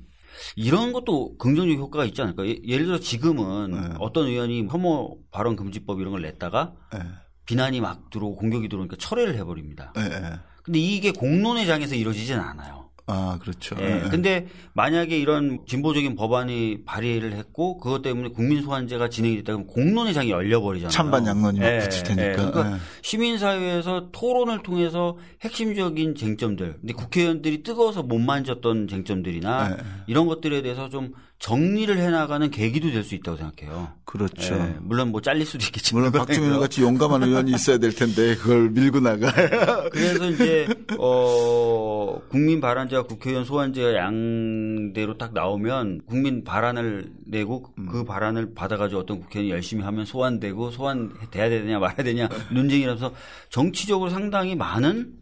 이런 0.56 0.94
것도 0.94 1.38
긍정적 1.38 1.78
효과가 1.78 2.06
있지 2.06 2.22
않을까? 2.22 2.46
예, 2.46 2.60
예를 2.64 2.86
들어 2.86 3.00
지금은 3.00 3.72
네. 3.72 3.96
어떤 4.00 4.28
의원이 4.28 4.68
혐오 4.68 5.18
발언 5.32 5.56
금지법 5.56 6.00
이런 6.00 6.12
걸 6.12 6.22
냈다가 6.22 6.74
네. 6.94 7.00
비난이 7.46 7.82
막 7.82 8.10
들어오고 8.10 8.36
공격이 8.36 8.70
들어오니까 8.70 8.98
철회를 8.98 9.36
해버립니다. 9.36 9.94
네. 9.96 10.10
네. 10.10 10.34
근데 10.64 10.80
이게 10.80 11.12
공론의 11.12 11.66
장에서 11.66 11.96
이루어지진 11.96 12.40
않아요. 12.40 12.87
아, 13.10 13.40
그렇죠. 13.42 13.76
예. 13.80 13.86
네. 13.86 14.10
근데 14.10 14.48
만약에 14.74 15.18
이런 15.18 15.60
진보적인 15.66 16.16
법안이 16.16 16.80
발의를 16.86 17.34
했고 17.34 17.78
그것 17.78 18.02
때문에 18.02 18.30
국민 18.30 18.62
소환제가 18.62 19.10
진행이 19.10 19.38
됐다 19.38 19.54
그러면 19.54 19.68
공론의 19.68 20.14
장이 20.14 20.30
열려버리잖아요. 20.30 20.92
찬반 20.92 21.26
양론이 21.26 21.60
막 21.60 21.66
예. 21.66 21.80
붙을 21.80 22.04
테니까. 22.04 22.28
예. 22.28 22.34
그러니까 22.34 22.74
예. 22.74 22.78
시민사회에서 23.02 24.10
토론을 24.12 24.62
통해서 24.62 25.18
핵심적인 25.42 26.16
쟁점들, 26.16 26.80
근데 26.82 26.94
국회의원들이 26.94 27.64
뜨거워서 27.64 28.04
못 28.04 28.20
만졌던 28.20 28.90
쟁점들이나 28.90 29.72
예. 29.72 29.78
이런 30.08 30.28
것들에 30.28 30.62
대해서 30.62 30.90
좀 30.90 31.14
정리를 31.40 31.98
해나가는 31.98 32.50
계기도 32.50 32.92
될 32.92 33.04
수 33.04 33.16
있다고 33.16 33.38
생각해요. 33.38 33.94
그렇죠. 34.06 34.56
예, 34.56 34.76
물론 34.82 35.10
뭐 35.12 35.22
잘릴 35.22 35.46
수도 35.46 35.64
있겠지만. 35.66 36.02
물론 36.02 36.26
박주민 36.26 36.52
의 36.52 36.60
같이 36.60 36.82
용감한 36.82 37.24
의원이 37.24 37.52
있어야 37.52 37.78
될 37.78 37.94
텐데 37.94 38.36
그걸 38.36 38.70
밀고 38.70 39.00
나가. 39.00 39.32
그래서 39.92 40.30
이제 40.30 40.68
어 40.98 42.20
국민 42.30 42.60
발안제와 42.60 43.04
국회의원 43.04 43.46
소환제가 43.46 43.96
양대로 43.96 45.18
딱 45.18 45.34
나오면 45.34 46.02
국민 46.06 46.44
발안을 46.44 47.12
내고 47.26 47.66
음. 47.78 47.88
그 47.88 48.04
발안을 48.04 48.54
받아가지고 48.56 49.02
어떤 49.02 49.20
국회의원이 49.22 49.52
열심히 49.52 49.84
하면 49.84 50.06
소환되고 50.06 50.72
소환돼야 50.72 51.50
되냐 51.50 51.80
말아야 51.80 52.04
되냐 52.04 52.28
논쟁이라서 52.52 53.14
정치적으로 53.50 54.10
상당히 54.10 54.56
많은 54.56 55.14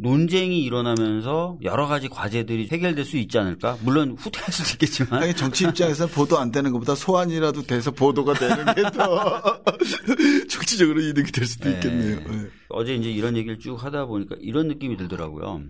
논쟁이 0.00 0.62
일어나면서 0.62 1.58
여러 1.62 1.86
가지 1.86 2.08
과제들이 2.08 2.68
해결될 2.70 3.04
수 3.04 3.16
있지 3.16 3.36
않을까? 3.38 3.76
물론 3.82 4.16
후퇴할 4.18 4.52
수도 4.52 4.70
있겠지만. 4.74 5.22
아니, 5.22 5.34
정치 5.34 5.64
입장에서 5.64 6.06
보도 6.06 6.38
안 6.38 6.52
되는 6.52 6.70
것보다 6.72 6.94
소환이라도 6.94 7.62
돼서 7.62 7.90
보도가 7.90 8.34
되는 8.34 8.64
게 8.74 8.82
더 8.92 9.60
정치적으로 10.48 11.00
이득이 11.00 11.32
될 11.32 11.46
수도 11.46 11.68
네. 11.68 11.74
있겠네요. 11.74 12.16
네. 12.20 12.48
어제 12.68 12.94
이제 12.94 13.10
이런 13.10 13.36
얘기를 13.36 13.58
쭉 13.58 13.82
하다 13.82 14.06
보니까 14.06 14.36
이런 14.40 14.68
느낌이 14.68 14.96
들더라고요. 14.96 15.62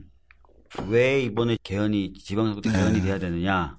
왜 0.89 1.23
이번에 1.23 1.57
개헌이 1.63 2.13
지방선거 2.23 2.61
때 2.61 2.71
개헌이 2.71 2.95
네. 2.99 3.01
돼야 3.03 3.19
되느냐? 3.19 3.79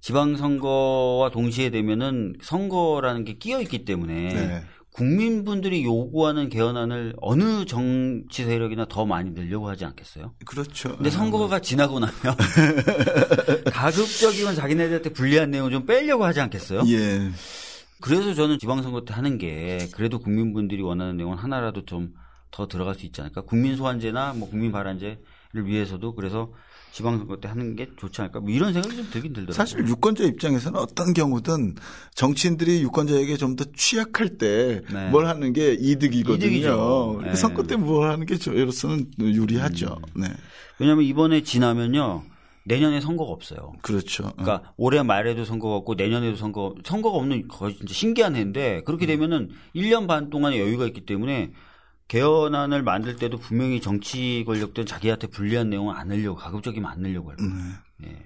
지방선거와 0.00 1.30
동시에 1.30 1.70
되면은 1.70 2.36
선거라는 2.42 3.24
게 3.24 3.34
끼어 3.34 3.60
있기 3.60 3.84
때문에 3.84 4.14
네. 4.34 4.64
국민분들이 4.98 5.84
요구하는 5.84 6.48
개헌안을 6.48 7.14
어느 7.20 7.64
정치 7.64 8.44
세력이나 8.44 8.86
더 8.88 9.06
많이 9.06 9.30
내려고 9.30 9.68
하지 9.68 9.84
않겠어요? 9.84 10.34
그렇죠. 10.44 10.96
근데 10.96 11.08
선거가 11.10 11.60
지나고 11.60 12.00
나면 12.00 12.14
가급적이면 13.72 14.56
자기네들한테 14.56 15.12
불리한 15.12 15.50
내용을 15.50 15.70
좀 15.70 15.86
빼려고 15.86 16.24
하지 16.24 16.40
않겠어요? 16.40 16.82
예. 16.88 17.30
그래서 18.00 18.34
저는 18.34 18.58
지방선거 18.58 19.04
때 19.04 19.14
하는 19.14 19.38
게 19.38 19.88
그래도 19.92 20.18
국민분들이 20.18 20.82
원하는 20.82 21.16
내용은 21.16 21.38
하나라도 21.38 21.84
좀 21.84 22.12
더 22.50 22.66
들어갈 22.66 22.94
수 22.94 23.06
있지 23.06 23.20
않을까? 23.20 23.42
국민 23.42 23.76
소환제나 23.76 24.34
뭐 24.34 24.48
국민 24.48 24.72
발안제를 24.72 25.18
위해서도 25.64 26.14
그래서 26.14 26.52
지방선거 26.92 27.36
때 27.36 27.48
하는 27.48 27.76
게 27.76 27.88
좋지 27.96 28.20
않을까 28.22 28.40
뭐 28.40 28.50
이런 28.50 28.72
생각이 28.72 28.96
좀 28.96 29.04
들긴 29.10 29.32
들더라고요. 29.32 29.52
사실 29.54 29.86
유권자 29.86 30.24
입장에서는 30.24 30.78
어떤 30.80 31.12
경우든 31.14 31.76
정치인들이 32.14 32.82
유권자에게 32.82 33.36
좀 33.36 33.56
더 33.56 33.64
취약할 33.74 34.38
때뭘 34.38 34.84
네. 34.92 35.10
하는 35.26 35.52
게 35.52 35.72
이득이거든요. 35.72 36.36
이득이죠. 36.46 37.20
네. 37.24 37.34
선거 37.34 37.62
때 37.64 37.76
뭘 37.76 38.10
하는 38.10 38.24
게 38.26 38.36
저로서는 38.36 39.06
유리하죠. 39.18 39.96
음. 40.16 40.20
네. 40.22 40.28
왜냐하면 40.78 41.04
이번에 41.04 41.42
지나면요. 41.42 42.22
내년에 42.64 43.00
선거가 43.00 43.32
없어요. 43.32 43.72
그렇죠. 43.82 44.30
그러니까 44.36 44.68
어. 44.68 44.72
올해 44.76 45.02
말에도 45.02 45.44
선거가 45.44 45.76
없고 45.76 45.94
내년에도 45.94 46.36
선거 46.36 46.74
선거가 46.84 47.16
없는 47.16 47.48
거의 47.48 47.74
진짜 47.76 47.94
신기한 47.94 48.36
해인데 48.36 48.82
그렇게 48.84 49.06
음. 49.06 49.08
되면은 49.08 49.50
1년 49.74 50.06
반 50.06 50.28
동안의 50.30 50.60
여유가 50.60 50.86
있기 50.86 51.00
때문에 51.06 51.50
개헌안을 52.08 52.82
만들 52.82 53.16
때도 53.16 53.38
분명히 53.38 53.80
정치 53.80 54.42
권력들은 54.46 54.86
자기한테 54.86 55.26
불리한 55.26 55.70
내용을 55.70 55.94
안 55.94 56.08
넣으려고 56.08 56.36
가급적이면 56.36 56.90
안 56.90 57.02
넣으려고 57.02 57.30
할 57.30 57.36
거예요. 57.36 57.52
음. 57.52 57.74
네. 57.98 58.24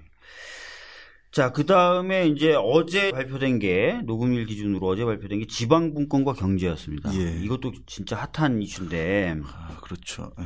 자, 1.33 1.51
그 1.51 1.64
다음에 1.64 2.27
이제 2.27 2.55
어제 2.55 3.11
발표된 3.11 3.59
게, 3.59 4.01
녹음일 4.05 4.45
기준으로 4.45 4.87
어제 4.87 5.05
발표된 5.05 5.38
게 5.38 5.47
지방분권과 5.47 6.35
경제였습니다. 6.35 7.14
예. 7.14 7.42
이것도 7.42 7.73
진짜 7.87 8.29
핫한 8.35 8.61
이슈인데. 8.61 9.37
아, 9.42 9.79
그렇죠. 9.81 10.31
예. 10.40 10.45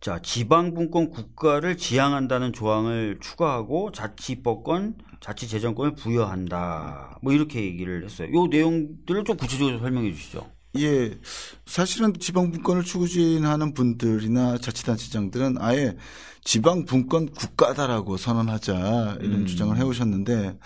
자, 0.00 0.20
지방분권 0.20 1.10
국가를 1.10 1.76
지향한다는 1.76 2.52
조항을 2.52 3.18
추가하고 3.20 3.90
자치법권, 3.90 4.94
자치재정권을 5.20 5.96
부여한다. 5.96 7.18
뭐 7.20 7.32
이렇게 7.32 7.62
얘기를 7.62 8.04
했어요. 8.04 8.28
이 8.28 8.48
내용들을 8.48 9.24
좀 9.24 9.36
구체적으로 9.36 9.80
설명해 9.80 10.12
주시죠. 10.12 10.48
예. 10.78 11.18
사실은 11.66 12.14
지방 12.18 12.50
분권을 12.50 12.82
추진하는 12.82 13.74
분들이나 13.74 14.58
자치단체장들은 14.58 15.56
아예 15.60 15.96
지방 16.44 16.84
분권 16.84 17.30
국가다라고 17.30 18.16
선언하자 18.16 19.18
이런 19.20 19.40
음. 19.42 19.46
주장을 19.46 19.76
해오셨는데 19.76 20.58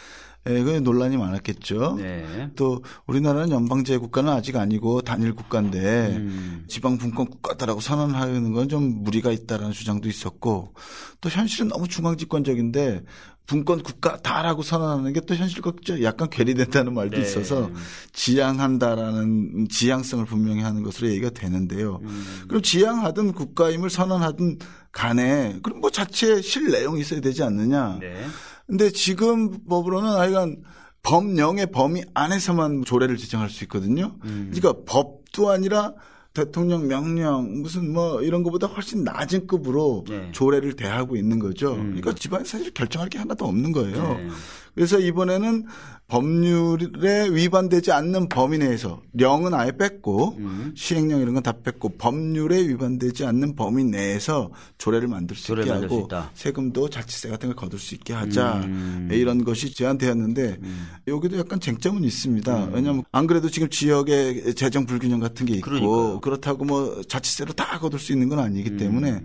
예, 0.49 0.62
그게 0.62 0.79
논란이 0.79 1.16
많았겠죠. 1.16 1.97
네. 1.99 2.51
또 2.55 2.85
우리나라는 3.09 3.51
연방제 3.51 3.99
국가는 3.99 4.33
아직 4.33 4.57
아니고 4.57 5.03
단일 5.03 5.35
국가인데 5.35 6.16
음. 6.16 6.64
지방 6.69 6.99
분권 6.99 7.27
국가다라고 7.27 7.81
선언하는 7.81 8.53
건 8.53 8.69
좀 8.69 9.03
무리가 9.03 9.33
있다라는 9.33 9.73
주장도 9.73 10.09
있었고 10.09 10.73
또 11.21 11.29
현실은 11.29 11.69
너무 11.69 11.88
중앙 11.88 12.16
집권적인데 12.16 13.03
분권 13.46 13.82
국가 13.82 14.16
다라고 14.16 14.62
선언하는 14.62 15.12
게 15.12 15.20
또 15.26 15.35
현실과 15.35 15.72
약간 16.02 16.28
괴리된다는 16.30 16.94
말도 16.94 17.16
네. 17.16 17.22
있어서 17.22 17.70
지향한다라는 18.12 19.68
지향성을 19.68 20.24
분명히 20.26 20.62
하는 20.62 20.82
것으로 20.82 21.09
얘기가 21.09 21.30
되는데요. 21.30 22.00
음. 22.02 22.44
그럼 22.48 22.62
지향하든 22.62 23.32
국가임을 23.32 23.90
선언하든 23.90 24.59
간에 24.92 25.59
그럼 25.62 25.80
뭐 25.80 25.90
자체 25.90 26.40
실 26.40 26.70
내용이 26.70 27.00
있어야 27.00 27.20
되지 27.20 27.42
않느냐. 27.42 27.98
네. 28.00 28.24
근데 28.66 28.90
지금 28.90 29.64
법으로는 29.68 30.11
하여간 30.11 30.62
법령의 31.02 31.70
범위 31.70 32.02
안에서만 32.14 32.85
조례를 32.85 33.16
지정할 33.16 33.48
수 33.48 33.62
있거든요. 33.64 34.16
음. 34.24 34.50
그러니까 34.52 34.82
법도 34.87 35.50
아니라 35.50 35.92
대통령 36.37 36.87
명령 36.87 37.62
무슨 37.62 37.94
뭐 37.94 38.22
이런 38.22 38.42
것보다 38.42 38.66
훨씬 38.66 39.05
낮은 39.05 39.46
급으로 39.46 40.05
네. 40.07 40.29
조례를 40.33 40.75
대하고 40.77 41.16
있는 41.16 41.38
거죠. 41.38 41.72
음. 41.72 41.94
그러니까 41.96 42.12
집안에 42.12 42.44
사실 42.44 42.70
결정할 42.72 43.09
게 43.09 43.16
하나도 43.16 43.46
없는 43.46 43.72
거예요. 43.72 44.18
네. 44.18 44.29
그래서 44.77 45.01
이번에는 45.01 45.65
법률에 46.09 47.31
위반되지 47.31 47.91
않는 47.91 48.29
범위 48.29 48.59
내에서 48.59 49.03
령은 49.15 49.55
아예 49.55 49.73
뺐고 49.73 50.37
음. 50.39 50.73
시행령 50.77 51.21
이런 51.21 51.35
건 51.35 51.43
다 51.43 51.53
뺐고 51.53 51.97
법률에 51.99 52.69
위반되지 52.69 53.25
않는 53.25 53.57
범위 53.57 53.85
내에서 53.85 54.51
조례를 54.79 55.09
만들 55.09 55.35
수 55.35 55.53
있게 55.53 55.71
하고 55.71 56.09
세금도 56.35 56.91
자치세 56.91 57.29
같은 57.29 57.49
걸 57.49 57.57
거둘 57.57 57.81
수 57.81 57.95
있게 57.95 58.12
하자 58.12 58.62
음. 58.65 59.09
이런 59.11 59.45
것이 59.45 59.75
제안되었는데 59.75 60.59
음. 60.62 60.89
여기도 61.09 61.39
약간 61.39 61.59
쟁점은 61.59 62.05
있습니다. 62.05 62.67
음. 62.67 62.75
왜냐하면 62.75 63.03
안 63.12 63.27
그래도 63.27 63.49
지금 63.51 63.69
지역에 63.69 64.53
재정 64.55 64.87
불균형 64.87 65.19
같은 65.21 65.47
게 65.47 65.55
있고 65.55 65.71
그러니까요. 65.71 66.21
그렇다고 66.21 66.65
뭐 66.65 67.03
자치세로 67.09 67.53
다 67.55 67.79
거둘 67.81 67.99
수 67.99 68.12
있는 68.12 68.29
건 68.29 68.39
아니기 68.39 68.71
음. 68.71 68.77
때문에 68.77 69.23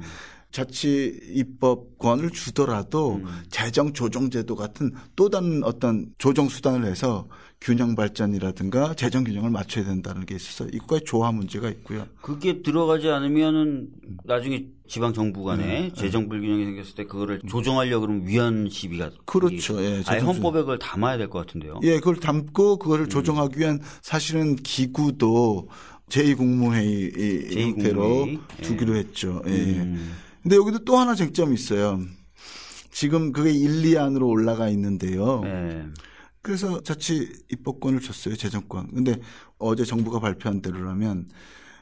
자치 0.51 1.19
입법권을 1.33 2.31
주더라도 2.31 3.15
음. 3.15 3.25
재정 3.49 3.93
조정 3.93 4.29
제도 4.29 4.55
같은 4.55 4.91
또 5.15 5.29
다른 5.29 5.63
어떤 5.63 6.07
조정 6.17 6.49
수단을 6.49 6.85
해서 6.85 7.27
균형 7.61 7.95
발전이라든가 7.95 8.95
재정 8.95 9.23
균형을 9.23 9.49
맞춰야 9.51 9.85
된다는 9.85 10.25
게 10.25 10.35
있어서 10.35 10.67
이과의 10.73 11.01
조화 11.05 11.31
문제가 11.31 11.69
있고요. 11.69 12.05
그게 12.21 12.61
들어가지 12.63 13.07
않으면은 13.09 13.87
나중에 14.25 14.65
지방 14.87 15.13
정부 15.13 15.43
간에 15.43 15.65
네. 15.65 15.93
재정 15.95 16.27
불균형이 16.27 16.65
생겼을 16.65 16.95
때 16.95 17.05
그거를 17.05 17.39
조정하려고 17.47 18.07
그러면 18.07 18.27
위헌 18.27 18.69
시비가 18.69 19.11
그렇죠. 19.25 19.81
예, 19.81 20.01
아예 20.07 20.19
헌법에 20.19 20.59
그걸 20.61 20.79
담아야 20.79 21.17
될 21.17 21.29
것 21.29 21.39
같은데요. 21.45 21.79
예, 21.83 21.99
그걸 21.99 22.17
담고 22.17 22.77
그거를 22.77 23.05
음. 23.05 23.09
조정하기 23.09 23.57
위한 23.59 23.79
사실은 24.01 24.55
기구도 24.57 25.69
제2국무회의 26.09 27.13
제2국무회의. 27.15 27.61
형태로 27.61 28.27
예. 28.27 28.61
두기로 28.63 28.95
했죠. 28.95 29.41
예. 29.47 29.51
음. 29.51 30.13
근데 30.41 30.55
여기도 30.55 30.79
또 30.79 30.97
하나 30.97 31.15
쟁점이 31.15 31.53
있어요. 31.53 31.99
지금 32.91 33.31
그게 33.31 33.51
1, 33.51 33.85
2 33.85 33.97
안으로 33.97 34.27
올라가 34.27 34.69
있는데요. 34.69 35.41
네. 35.41 35.87
그래서 36.41 36.81
자치 36.81 37.31
입법권을 37.51 38.01
줬어요, 38.01 38.35
재정권. 38.35 38.93
근데 38.93 39.19
어제 39.57 39.85
정부가 39.85 40.19
발표한 40.19 40.61
대로라면 40.61 41.29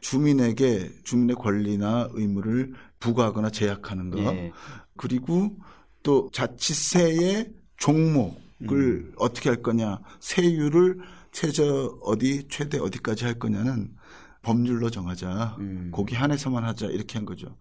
주민에게 0.02 0.92
주민의 1.04 1.36
권리나 1.38 2.10
의무를 2.12 2.74
부과하거나 3.00 3.50
제약하는 3.50 4.10
거. 4.10 4.32
네. 4.32 4.52
그리고 4.98 5.58
또 6.04 6.30
자치세의 6.34 7.54
종목을 7.78 8.38
음. 8.72 9.14
어떻게 9.18 9.50
할 9.50 9.62
거냐, 9.62 10.00
세율을 10.20 11.00
최저 11.32 11.98
어디, 12.04 12.48
최대 12.50 12.78
어디까지 12.80 13.26
할 13.26 13.40
거냐는 13.40 13.94
법률로 14.42 14.90
정하자. 14.90 15.58
음. 15.60 15.90
거기 15.94 16.16
한해서만 16.16 16.64
하자. 16.64 16.88
이렇게 16.88 17.18
한 17.18 17.26
거죠. 17.26 17.58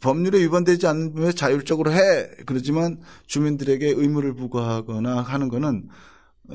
법률에 0.00 0.40
위반되지 0.40 0.86
않으면 0.86 1.34
자율적으로 1.34 1.92
해. 1.92 1.98
그러지만 2.46 3.00
주민들에게 3.26 3.86
의무를 3.88 4.34
부과하거나 4.34 5.20
하는 5.20 5.48
거는 5.48 5.88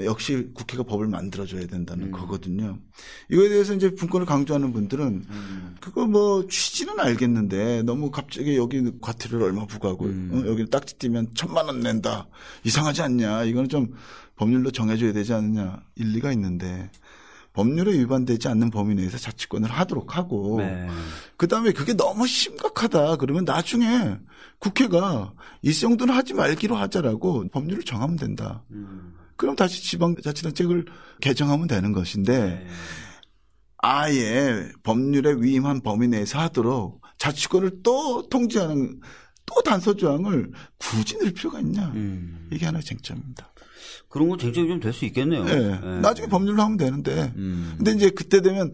역시 0.02 0.50
국회가 0.54 0.84
법을 0.84 1.08
만들어줘야 1.08 1.66
된다는 1.66 2.08
음. 2.08 2.12
거거든요. 2.12 2.80
이거에 3.32 3.50
대해서 3.50 3.74
이제 3.74 3.94
분권을 3.96 4.26
강조하는 4.26 4.74
분들은 4.74 5.26
음. 5.30 5.76
그거 5.80 6.06
뭐 6.06 6.46
취지는 6.48 7.00
알겠는데 7.00 7.84
너무 7.84 8.12
갑자기 8.12 8.58
여기 8.58 8.84
과태료를 9.00 9.46
얼마 9.46 9.66
부과하고 9.66 10.06
음. 10.06 10.32
어, 10.34 10.50
여기 10.50 10.70
딱지 10.70 10.98
띄면 10.98 11.30
천만 11.36 11.68
원 11.68 11.80
낸다 11.80 12.28
이상하지 12.64 13.02
않냐 13.02 13.46
이거는 13.46 13.70
좀 13.70 13.94
법률로 14.36 14.72
정해줘야 14.72 15.14
되지 15.14 15.34
않느냐 15.34 15.82
일리가 15.96 16.32
있는데 16.34 16.92
법률에 17.58 17.92
위반되지 17.94 18.50
않는 18.50 18.70
범위 18.70 18.94
내에서 18.94 19.18
자치권을 19.18 19.68
하도록 19.68 20.16
하고 20.16 20.58
네. 20.60 20.88
그다음에 21.38 21.72
그게 21.72 21.94
너무 21.94 22.28
심각하다 22.28 23.16
그러면 23.16 23.46
나중에 23.46 24.16
국회가 24.60 25.34
이 25.64 25.74
정도는 25.74 26.14
하지 26.14 26.36
말기로 26.36 26.76
하자라고 26.76 27.48
법률을 27.48 27.82
정하면 27.82 28.16
된다. 28.16 28.64
음. 28.70 29.16
그럼 29.38 29.56
다시 29.56 29.82
지방자치단체를 29.82 30.86
개정하면 31.20 31.68
되는 31.68 31.94
것인데 31.94 32.46
네. 32.46 32.68
아예 33.80 34.70
법률에 34.84 35.38
위임한 35.40 35.82
범위 35.82 36.08
내에서 36.08 36.38
하도록 36.38 37.02
자치권을 37.18 37.82
또 37.82 38.30
통제하는 38.30 39.02
또 39.48 39.64
단서 39.64 39.96
조항을 39.96 40.52
굳이 40.78 41.18
넣을 41.18 41.34
필요가 41.34 41.60
있냐. 41.62 41.88
음. 41.96 42.50
이게 42.52 42.68
하나의 42.68 42.84
쟁점입니다. 42.84 43.50
그런 44.10 44.30
건 44.30 44.38
쟁점이 44.40 44.68
좀 44.68 44.80
될 44.80 44.94
수 44.94 45.06
있겠네요. 45.06 45.44
네. 45.46 45.80
네. 45.80 46.00
나중에 46.02 46.28
법률로 46.28 46.62
하면 46.64 46.78
되는데. 46.78 47.34
음. 47.36 47.74
근데 47.78 47.92
이제 47.92 48.10
그때 48.10 48.42
되면 48.42 48.74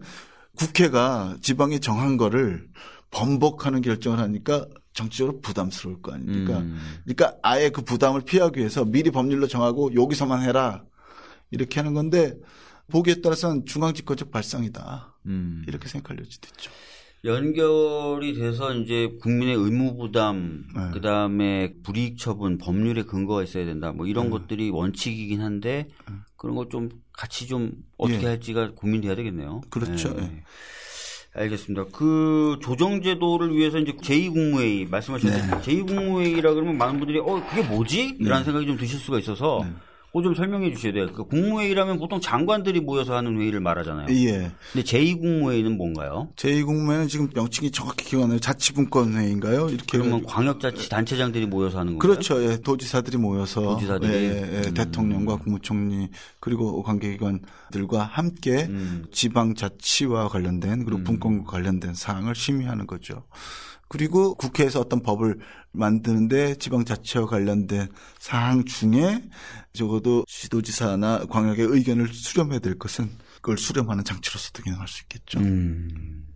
국회가 0.56 1.36
지방이 1.42 1.80
정한 1.80 2.16
거를 2.16 2.66
번복하는 3.10 3.80
결정을 3.80 4.18
하니까 4.18 4.66
정치적으로 4.92 5.40
부담스러울 5.40 6.00
거 6.02 6.12
아닙니까? 6.12 6.58
음. 6.58 6.78
그러니까 7.04 7.36
아예 7.42 7.68
그 7.70 7.82
부담을 7.82 8.20
피하기 8.22 8.58
위해서 8.60 8.84
미리 8.84 9.10
법률로 9.10 9.46
정하고 9.48 9.94
여기서만 9.94 10.42
해라. 10.42 10.84
이렇게 11.50 11.80
하는 11.80 11.94
건데 11.94 12.36
보기에 12.90 13.20
따라서는 13.20 13.66
중앙집권적 13.66 14.30
발상이다. 14.30 15.14
음. 15.26 15.64
이렇게 15.66 15.88
생각할 15.88 16.18
여지도 16.20 16.48
있죠. 16.56 16.70
연결이 17.24 18.34
돼서 18.34 18.74
이제 18.74 19.16
국민의 19.20 19.54
의무 19.54 19.96
부담, 19.96 20.64
네. 20.74 20.90
그 20.92 21.00
다음에 21.00 21.72
불이익 21.82 22.18
처분, 22.18 22.58
법률에 22.58 23.02
근거가 23.04 23.42
있어야 23.42 23.64
된다. 23.64 23.92
뭐 23.92 24.06
이런 24.06 24.26
네. 24.26 24.30
것들이 24.30 24.70
원칙이긴 24.70 25.40
한데 25.40 25.88
네. 26.08 26.14
그런 26.36 26.54
거좀 26.54 26.90
같이 27.12 27.46
좀 27.46 27.72
어떻게 27.96 28.24
예. 28.24 28.26
할지가 28.26 28.72
고민돼야 28.74 29.14
되겠네요. 29.14 29.62
그렇죠. 29.70 30.12
네. 30.14 30.22
예. 30.22 30.42
알겠습니다. 31.36 31.86
그 31.92 32.58
조정제도를 32.62 33.56
위해서 33.56 33.78
이제 33.78 33.92
제2국무회의 33.92 34.88
말씀하셨는데 34.88 35.46
네. 35.46 35.62
제2국무회의라 35.62 36.54
그러면 36.54 36.78
많은 36.78 36.98
분들이 36.98 37.18
어 37.18 37.42
그게 37.48 37.62
뭐지? 37.62 38.18
이런 38.20 38.38
네. 38.40 38.44
생각이 38.44 38.66
좀 38.66 38.76
드실 38.76 39.00
수가 39.00 39.18
있어서 39.18 39.62
네. 39.64 39.72
그좀 40.14 40.34
설명해 40.34 40.72
주셔야 40.72 40.92
돼요. 40.92 41.08
그 41.12 41.24
국무회의라면 41.24 41.98
보통 41.98 42.20
장관들이 42.20 42.80
모여서 42.80 43.16
하는 43.16 43.40
회의를 43.40 43.58
말하잖아요. 43.58 44.06
예. 44.10 44.52
근데 44.72 44.84
제2국무회의는 44.84 45.76
뭔가요? 45.76 46.28
제2국무회는 46.36 47.08
지금 47.08 47.28
명칭이 47.34 47.72
정확히 47.72 48.04
기억 48.04 48.22
안 48.22 48.28
나요. 48.28 48.38
자치분권 48.38 49.14
회의인가요? 49.14 49.68
이렇게. 49.70 49.98
그러면 49.98 50.24
광역자치 50.24 50.88
단체장들이 50.88 51.46
모여서 51.46 51.80
하는 51.80 51.94
건가요? 51.94 52.12
그렇죠. 52.12 52.40
예. 52.44 52.58
도지사들이 52.58 53.16
모여서. 53.16 53.60
도지사들이. 53.60 54.12
예, 54.12 54.60
예. 54.62 54.68
음. 54.68 54.74
대통령과 54.74 55.36
국무총리 55.36 56.08
그리고 56.38 56.80
관계기관들과 56.84 58.04
함께 58.04 58.66
음. 58.68 59.06
지방자치와 59.10 60.28
관련된 60.28 60.84
그리고 60.84 61.00
음. 61.00 61.04
분권과 61.04 61.50
관련된 61.50 61.94
사항을 61.94 62.36
심의하는 62.36 62.86
거죠. 62.86 63.24
그리고 63.94 64.34
국회에서 64.34 64.80
어떤 64.80 65.04
법을 65.04 65.38
만드는데 65.70 66.56
지방자치와 66.56 67.26
관련된 67.26 67.86
사항 68.18 68.64
중에 68.64 69.22
적어도 69.72 70.24
시도지사나 70.26 71.26
광역의 71.30 71.64
의견을 71.66 72.08
수렴해야 72.08 72.58
될 72.58 72.76
것은 72.76 73.08
그걸 73.36 73.56
수렴하는 73.56 74.02
장치로서도 74.02 74.64
기능할 74.64 74.88
수 74.88 75.04
있겠죠. 75.04 75.38
음. 75.38 76.26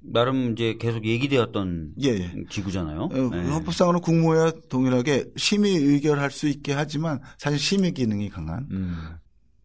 나름 0.00 0.52
이제 0.52 0.76
계속 0.78 1.06
얘기되었던 1.06 1.94
예, 2.02 2.08
예. 2.08 2.34
기구잖아요. 2.50 3.00
어, 3.04 3.30
네. 3.30 3.42
헌법상으로는 3.48 4.02
국무회와 4.02 4.52
동일하게 4.68 5.30
심의 5.36 5.76
의결할 5.76 6.30
수 6.30 6.46
있게 6.46 6.74
하지만 6.74 7.20
사실 7.38 7.58
심의 7.58 7.92
기능이 7.92 8.28
강한 8.28 8.68
음. 8.70 9.16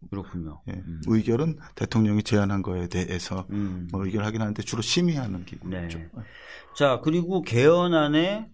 그렇군요. 0.10 0.62
예. 0.70 0.74
음. 0.74 1.02
의결은 1.08 1.58
대통령이 1.76 2.24
제안한 2.24 2.62
거에 2.62 2.88
대해서 2.88 3.46
음. 3.50 3.88
뭐 3.91 4.06
의결하긴 4.06 4.41
하는데 4.41 4.62
주로 4.63 4.82
심의하는 4.82 5.46
기구죠. 5.46 5.70
네. 5.70 5.89
자 6.76 7.02
그리고 7.04 7.41
개헌안에 7.41 8.50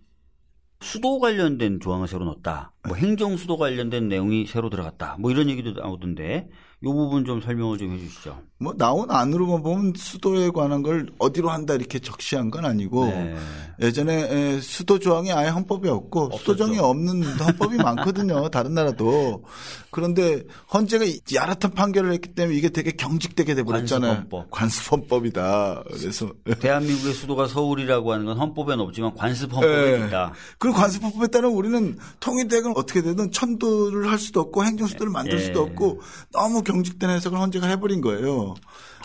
수도 0.82 1.20
관련된 1.20 1.80
조항을 1.80 2.08
새로 2.08 2.26
넣었다. 2.26 2.74
뭐 2.88 2.96
네. 2.96 3.04
행정 3.04 3.38
수도 3.38 3.58
관련된 3.58 4.08
내용이 4.08 4.48
새로 4.48 4.70
들어갔다. 4.70 5.18
뭐 5.20 5.32
이런 5.32 5.50
얘기도 5.50 5.74
나오던데 5.74 6.50
이 6.84 6.88
부분 6.88 7.26
좀 7.26 7.40
설명을 7.42 7.78
좀 7.78 7.92
해주시죠. 7.94 8.42
뭐 8.62 8.74
나온 8.78 9.10
안으로만 9.10 9.64
보면 9.64 9.94
수도에 9.96 10.52
관한 10.52 10.84
걸 10.84 11.08
어디로 11.18 11.50
한다 11.50 11.74
이렇게 11.74 11.98
적시한 11.98 12.52
건 12.52 12.66
아니고 12.66 13.06
네. 13.08 13.36
예전에 13.82 14.60
수도 14.62 15.00
조항이 15.00 15.32
아예 15.32 15.50
헌법에 15.50 15.90
없고 15.90 16.38
수도 16.38 16.56
조항이 16.56 16.78
없는 16.78 17.24
헌법이 17.24 17.78
많거든요. 17.78 18.50
다른 18.54 18.76
나라도 18.76 19.44
그런데 19.90 20.44
헌재가 20.74 21.06
야릇한 21.34 21.72
판결을 21.74 22.14
했기 22.14 22.34
때문에 22.34 22.56
이게 22.56 22.70
되게 22.70 22.92
경직되게 22.92 23.56
돼버렸잖아요. 23.56 24.12
관습헌법. 24.12 24.52
관습헌법이다. 24.52 25.84
그래서 25.88 26.32
대한민국의 26.62 27.14
수도가 27.14 27.48
서울이라고 27.48 28.14
하는 28.14 28.26
건 28.26 28.38
헌법에는 28.38 28.84
없지만 28.86 29.16
관습헌법에 29.16 30.00
네. 30.00 30.08
있다. 30.08 30.34
그 30.60 30.72
관습헌법에 30.72 31.28
따른 31.28 31.50
우리는 31.50 31.98
통일되건 32.20 32.74
어떻게 32.76 33.02
되든 33.02 33.32
천도를 33.32 34.10
할 34.10 34.20
수도 34.20 34.40
없고 34.42 34.64
행정수도를 34.66 35.12
만들 35.12 35.38
네. 35.38 35.46
수도 35.46 35.64
없고 35.64 36.02
너무 36.32 36.62
경직된 36.72 37.10
해석을 37.10 37.40
헌재가 37.40 37.68
해버린 37.68 38.02
거예요. 38.02 38.56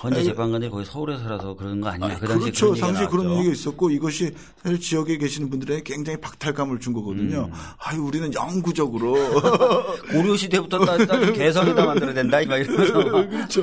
헌재 0.02 0.22
재판관들이 0.24 0.70
거의 0.70 0.84
서울에 0.84 1.16
살아서 1.18 1.54
그런 1.54 1.80
거 1.80 1.88
아니냐. 1.88 2.18
그 2.18 2.26
당시에 2.28 2.50
그렇죠. 2.50 2.74
당시에 2.74 3.06
그런 3.06 3.32
얘기가 3.36 3.52
있었고 3.52 3.90
이것이 3.90 4.30
사실 4.62 4.78
지역에 4.78 5.16
계시는 5.16 5.48
분들에게 5.50 5.82
굉장히 5.84 6.20
박탈감을 6.20 6.80
준 6.80 6.92
거거든요. 6.92 7.46
음. 7.46 7.52
아유, 7.78 8.02
우리는 8.02 8.32
영구적으로. 8.34 9.14
고려 10.12 10.36
시대부터 10.36 10.84
따, 10.84 10.96
만들어야 11.86 12.14
된다. 12.14 12.38
막 12.46 12.56
이러면서. 12.58 12.92
그렇죠. 13.28 13.62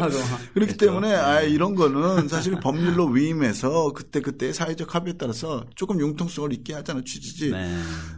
그렇기 0.53 0.77
때문에 0.77 1.13
아, 1.13 1.41
이런 1.41 1.75
거는 1.75 2.27
사실 2.27 2.59
법률로 2.59 3.07
위임해서 3.07 3.93
그때 3.93 4.19
그때 4.19 4.51
사회적 4.51 4.95
합의에 4.95 5.13
따라서 5.17 5.63
조금 5.75 5.99
융통성을 5.99 6.51
있게 6.53 6.73
하자는 6.73 7.05
취지지. 7.05 7.51
네. 7.51 7.77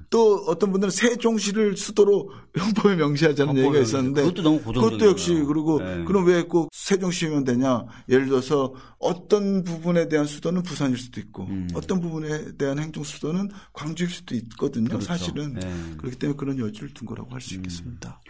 또 0.10 0.45
어떤 0.47 0.71
분들은 0.71 0.91
세종시를 0.91 1.75
수도로 1.75 2.32
헌법에 2.58 2.95
명시하자는 2.95 3.58
얘기가 3.58 3.80
있었는데. 3.80 4.21
그것도 4.21 4.41
너무 4.41 4.62
고정적 4.62 4.91
그것도 4.91 5.10
역시 5.12 5.34
그리고 5.45 5.80
네. 5.80 6.04
그럼 6.06 6.25
왜 6.25 6.45
꼭 6.47 6.69
세종시면 6.71 7.43
되냐. 7.43 7.84
예를 8.09 8.27
들어서 8.27 8.73
어떤 8.99 9.63
부분에 9.63 10.07
대한 10.07 10.25
수도는 10.25 10.63
부산일 10.63 10.97
수도 10.97 11.19
있고 11.19 11.45
음. 11.45 11.67
어떤 11.73 11.99
부분에 11.99 12.55
대한 12.57 12.79
행정 12.79 13.03
수도는 13.03 13.49
광주일 13.73 14.09
수도 14.09 14.35
있거든요. 14.35 14.89
그렇죠. 14.89 15.05
사실은 15.05 15.53
네. 15.53 15.61
그렇기 15.97 16.17
때문에 16.17 16.37
그런 16.37 16.59
여지를 16.59 16.93
둔 16.93 17.07
거라고 17.07 17.31
할수 17.31 17.55
음. 17.55 17.57
있겠습니다. 17.57 18.21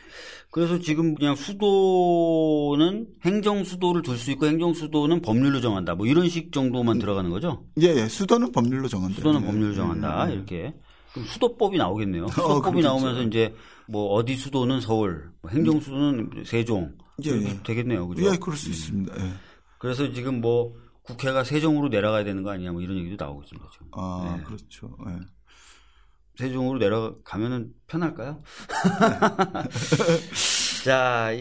그래서 0.52 0.80
지금 0.80 1.16
그냥 1.16 1.36
수도는 1.36 3.08
행정 3.24 3.64
수도를 3.64 4.02
둘 4.02 4.18
수 4.18 4.32
있고 4.32 4.46
행정 4.46 4.74
수도는 4.74 5.22
법률로 5.22 5.60
정한다. 5.60 5.96
뭐 5.96 6.08
이런 6.08 6.30
식 6.30 6.52
정도만 6.54 6.98
음. 6.98 7.00
들어가는 7.00 7.30
거죠? 7.30 7.66
예, 7.82 7.88
예. 7.88 8.08
수도는 8.08 8.52
법률로 8.54 8.88
정한다. 8.88 9.16
수도는 9.16 9.42
예. 9.42 9.46
법률로 9.46 9.76
정한다. 9.76 10.30
예. 10.30 10.34
이렇게. 10.36 10.74
그럼 11.12 11.28
수도법이 11.28 11.78
나오겠네요. 11.78 12.26
어, 12.26 12.28
수도법이 12.30 12.80
어, 12.80 12.82
나오면서 12.82 13.24
이제 13.24 13.54
뭐 13.88 14.14
어디 14.14 14.36
수도는 14.36 14.80
서울, 14.82 15.32
뭐 15.42 15.52
행정 15.52 15.80
수도는 15.80 16.44
세종. 16.46 16.94
예, 17.26 17.32
예. 17.32 17.60
되겠네요. 17.64 18.08
그죠? 18.10 18.26
예, 18.30 18.38
그럴 18.38 18.58
수 18.58 18.68
음. 18.68 18.72
있습니다. 18.72 19.14
예. 19.18 19.32
그래서 19.80 20.12
지금 20.12 20.42
뭐 20.42 20.74
국회가 21.04 21.44
세종으로 21.44 21.90
내려가야 21.90 22.24
되는 22.24 22.44
거 22.44 22.52
아니냐 22.52 22.72
뭐 22.72 22.82
이런 22.82 22.98
얘기도 22.98 23.24
나오고 23.24 23.44
있습니다. 23.44 23.70
지금. 23.74 23.88
아, 23.92 24.36
네. 24.38 24.44
그렇죠. 24.44 24.98
네. 25.06 25.20
세종으로 26.38 26.80
내려가면은 26.80 27.72
편할까요? 27.88 28.42
자, 30.84 31.32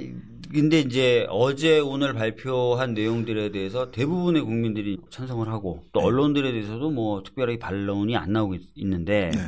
근데 0.53 0.81
이제 0.81 1.27
어제 1.31 1.81
오늘 1.81 2.15
발표한 2.15 2.95
내용들에 2.95 3.51
대해서 3.51 3.91
대부분의 3.91 4.43
국민들이 4.43 4.99
찬성을 5.11 5.47
하고 5.49 5.85
또 5.93 6.01
네. 6.01 6.07
언론들에 6.07 6.53
대해서도 6.53 6.91
뭐 6.91 7.23
특별하게 7.23 7.59
반론이 7.59 8.17
안 8.17 8.33
나오고 8.33 8.55
있, 8.55 8.87
는데 8.87 9.31
네. 9.35 9.41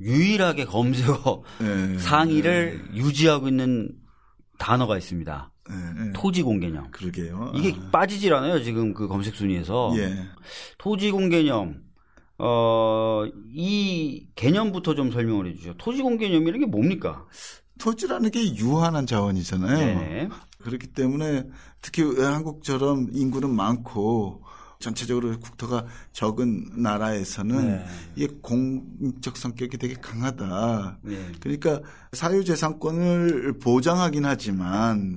유일하게 0.00 0.66
검색어 0.66 1.42
네. 1.60 1.98
상위를 1.98 2.90
유지하고 2.94 3.48
있는 3.48 3.90
단어가 4.58 4.96
있습니다. 4.96 5.51
네, 5.68 6.04
네. 6.04 6.12
토지 6.14 6.42
공개념. 6.42 6.90
그러게요. 6.90 7.52
이게 7.54 7.74
아. 7.78 7.90
빠지질 7.90 8.34
않아요. 8.34 8.62
지금 8.62 8.94
그 8.94 9.06
검색 9.08 9.34
순위에서. 9.34 9.92
예. 9.96 10.16
토지 10.78 11.10
공개념. 11.10 11.82
어, 12.38 13.24
이 13.52 14.26
개념부터 14.34 14.94
좀 14.94 15.12
설명을 15.12 15.48
해 15.48 15.54
주죠. 15.54 15.74
토지 15.78 16.02
공개념이라는 16.02 16.60
게 16.60 16.66
뭡니까? 16.66 17.26
토지라는 17.78 18.30
게 18.30 18.56
유한한 18.56 19.06
자원이잖아요. 19.06 19.78
네. 19.78 20.28
그렇기 20.62 20.88
때문에 20.88 21.44
특히 21.80 22.02
한국처럼 22.02 23.08
인구는 23.12 23.50
많고 23.54 24.42
전체적으로 24.82 25.38
국토가 25.38 25.86
적은 26.12 26.72
나라에서는 26.76 27.66
네. 27.66 27.86
이게 28.16 28.28
공적 28.42 29.36
성격이 29.36 29.78
되게 29.78 29.94
강하다. 29.94 30.98
네. 31.02 31.32
그러니까 31.40 31.80
사유재산권을 32.12 33.58
보장하긴 33.60 34.26
하지만 34.26 35.16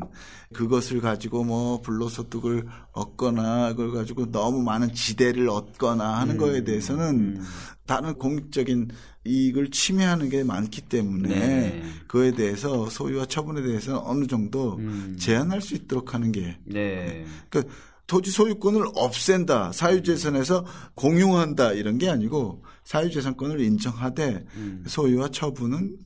그것을 0.53 1.01
가지고 1.01 1.43
뭐 1.43 1.81
불로소득을 1.81 2.67
얻거나 2.93 3.73
그걸 3.73 3.91
가지고 3.91 4.31
너무 4.31 4.61
많은 4.61 4.93
지대를 4.93 5.49
얻거나 5.49 6.19
하는 6.19 6.35
음. 6.35 6.39
거에 6.39 6.63
대해서는 6.63 7.37
음. 7.37 7.45
다른 7.85 8.13
공익적인 8.13 8.89
이익을 9.25 9.71
침해하는 9.71 10.29
게 10.29 10.43
많기 10.43 10.81
때문에 10.81 11.29
네. 11.29 11.83
그에 12.07 12.31
대해서 12.31 12.87
소유와 12.89 13.25
처분에 13.25 13.63
대해서 13.63 14.01
어느 14.05 14.27
정도 14.27 14.77
음. 14.77 15.17
제한할 15.19 15.61
수 15.61 15.73
있도록 15.73 16.13
하는 16.13 16.31
게 16.31 16.57
네. 16.63 17.25
그러니까 17.49 17.73
토지 18.07 18.31
소유권을 18.31 18.85
없앤다, 18.95 19.71
사유재산에서 19.71 20.65
공용한다 20.93 21.73
이런 21.73 21.97
게 21.97 22.09
아니고 22.09 22.63
사유재산권을 22.83 23.59
인정하되 23.61 24.45
음. 24.55 24.83
소유와 24.87 25.29
처분은 25.29 25.97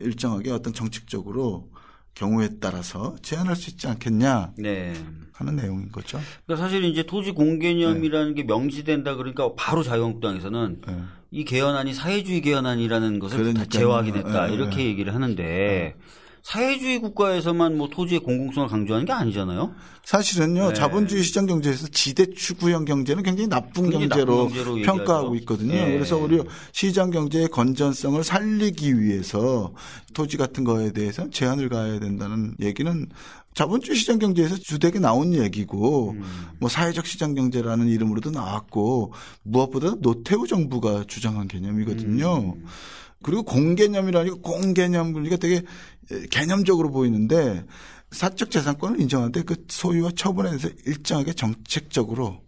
일정하게 0.00 0.52
어떤 0.52 0.72
정책적으로 0.72 1.70
경우에 2.14 2.48
따라서 2.60 3.16
제한할 3.22 3.54
수 3.54 3.70
있지 3.70 3.86
않겠냐 3.86 4.52
네. 4.58 4.92
하는 5.32 5.56
내용인 5.56 5.90
거죠. 5.92 6.20
그러니까 6.46 6.66
사실 6.66 6.84
이제 6.84 7.04
토지 7.04 7.30
공개념이라는 7.30 8.34
네. 8.34 8.42
게 8.42 8.42
명시된다 8.42 9.14
그러니까 9.14 9.52
바로 9.56 9.82
자유한국당에서는 9.82 10.80
네. 10.84 10.96
이 11.30 11.44
개헌안이 11.44 11.94
사회주의 11.94 12.40
개헌안이라는 12.40 13.18
것을 13.20 13.54
다 13.54 13.64
제어하긴 13.66 14.16
했다 14.16 14.46
네. 14.46 14.54
이렇게 14.54 14.84
얘기를 14.84 15.14
하는데 15.14 15.42
네. 15.42 15.94
사회주의 16.48 16.98
국가에서만 16.98 17.76
뭐 17.76 17.90
토지의 17.90 18.20
공공성을 18.20 18.68
강조하는 18.68 19.04
게 19.04 19.12
아니잖아요. 19.12 19.74
사실은요 20.02 20.68
네. 20.68 20.74
자본주의 20.74 21.22
시장 21.22 21.44
경제에서 21.44 21.88
지대 21.88 22.24
추구형 22.32 22.86
경제는 22.86 23.22
굉장히 23.22 23.48
나쁜 23.48 23.90
경제로, 23.90 24.48
경제로 24.48 24.76
평가하고 24.76 25.34
있거든요. 25.36 25.74
네. 25.74 25.92
그래서 25.92 26.16
우리 26.16 26.42
시장 26.72 27.10
경제의 27.10 27.48
건전성을 27.48 28.24
살리기 28.24 28.98
위해서 28.98 29.74
토지 30.14 30.38
같은 30.38 30.64
거에 30.64 30.92
대해서 30.92 31.28
제한을 31.28 31.68
가해야 31.68 32.00
된다는 32.00 32.54
얘기는 32.60 33.06
자본주의 33.52 33.98
시장 33.98 34.18
경제에서 34.18 34.56
주되게 34.56 35.00
나온 35.00 35.34
얘기고 35.34 36.12
음. 36.12 36.22
뭐 36.60 36.70
사회적 36.70 37.04
시장 37.04 37.34
경제라는 37.34 37.88
이름으로도 37.88 38.30
나왔고 38.30 39.12
무엇보다 39.42 39.96
노태우 40.00 40.46
정부가 40.46 41.04
주장한 41.06 41.46
개념이거든요. 41.46 42.54
음. 42.56 42.64
그리고 43.22 43.42
공개념이라니까 43.42 44.36
공개념 44.42 45.12
그러니까 45.12 45.36
되게 45.36 45.62
개념적으로 46.30 46.90
보이는데 46.90 47.64
사적 48.10 48.50
재산권을 48.50 49.00
인정하는데 49.00 49.42
그 49.42 49.64
소유와 49.68 50.12
처분에 50.16 50.48
대해서 50.50 50.68
일정하게 50.86 51.32
정책적으로 51.32 52.40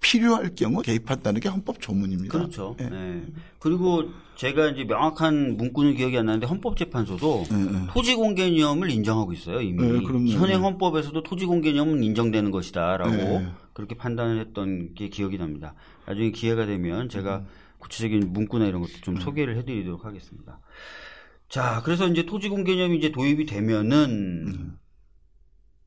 필요할 0.00 0.54
경우 0.54 0.82
개입한다는 0.82 1.40
게 1.40 1.48
헌법 1.48 1.80
조문입니다. 1.80 2.36
그렇죠. 2.36 2.76
네. 2.78 2.90
네. 2.90 3.22
그리고 3.58 4.04
제가 4.36 4.68
이제 4.70 4.84
명확한 4.84 5.56
문구는 5.56 5.94
기억이 5.94 6.18
안 6.18 6.26
나는데 6.26 6.46
헌법재판소도 6.46 7.44
네, 7.50 7.56
네. 7.56 7.86
토지 7.88 8.14
공개념을 8.16 8.90
인정하고 8.90 9.32
있어요 9.32 9.60
이미 9.60 9.80
네, 9.80 10.34
현행 10.34 10.64
헌법에서도 10.64 11.22
토지 11.22 11.46
공개념은 11.46 12.02
인정되는 12.02 12.50
것이다라고 12.50 13.12
네. 13.12 13.48
그렇게 13.72 13.94
판단을 13.94 14.40
했던 14.40 14.94
게 14.94 15.08
기억이 15.08 15.38
납니다. 15.38 15.74
나중에 16.06 16.32
기회가 16.32 16.66
되면 16.66 17.08
제가 17.08 17.38
음. 17.38 17.46
구체적인 17.84 18.32
문구나 18.32 18.66
이런 18.66 18.80
것도 18.80 18.92
좀 19.02 19.16
음. 19.16 19.20
소개를 19.20 19.56
해드리도록 19.58 20.04
하겠습니다. 20.04 20.60
자, 21.48 21.82
그래서 21.84 22.08
이제 22.08 22.24
토지공 22.24 22.64
개념이 22.64 22.96
이제 22.96 23.12
도입이 23.12 23.46
되면은 23.46 24.10
음. 24.48 24.78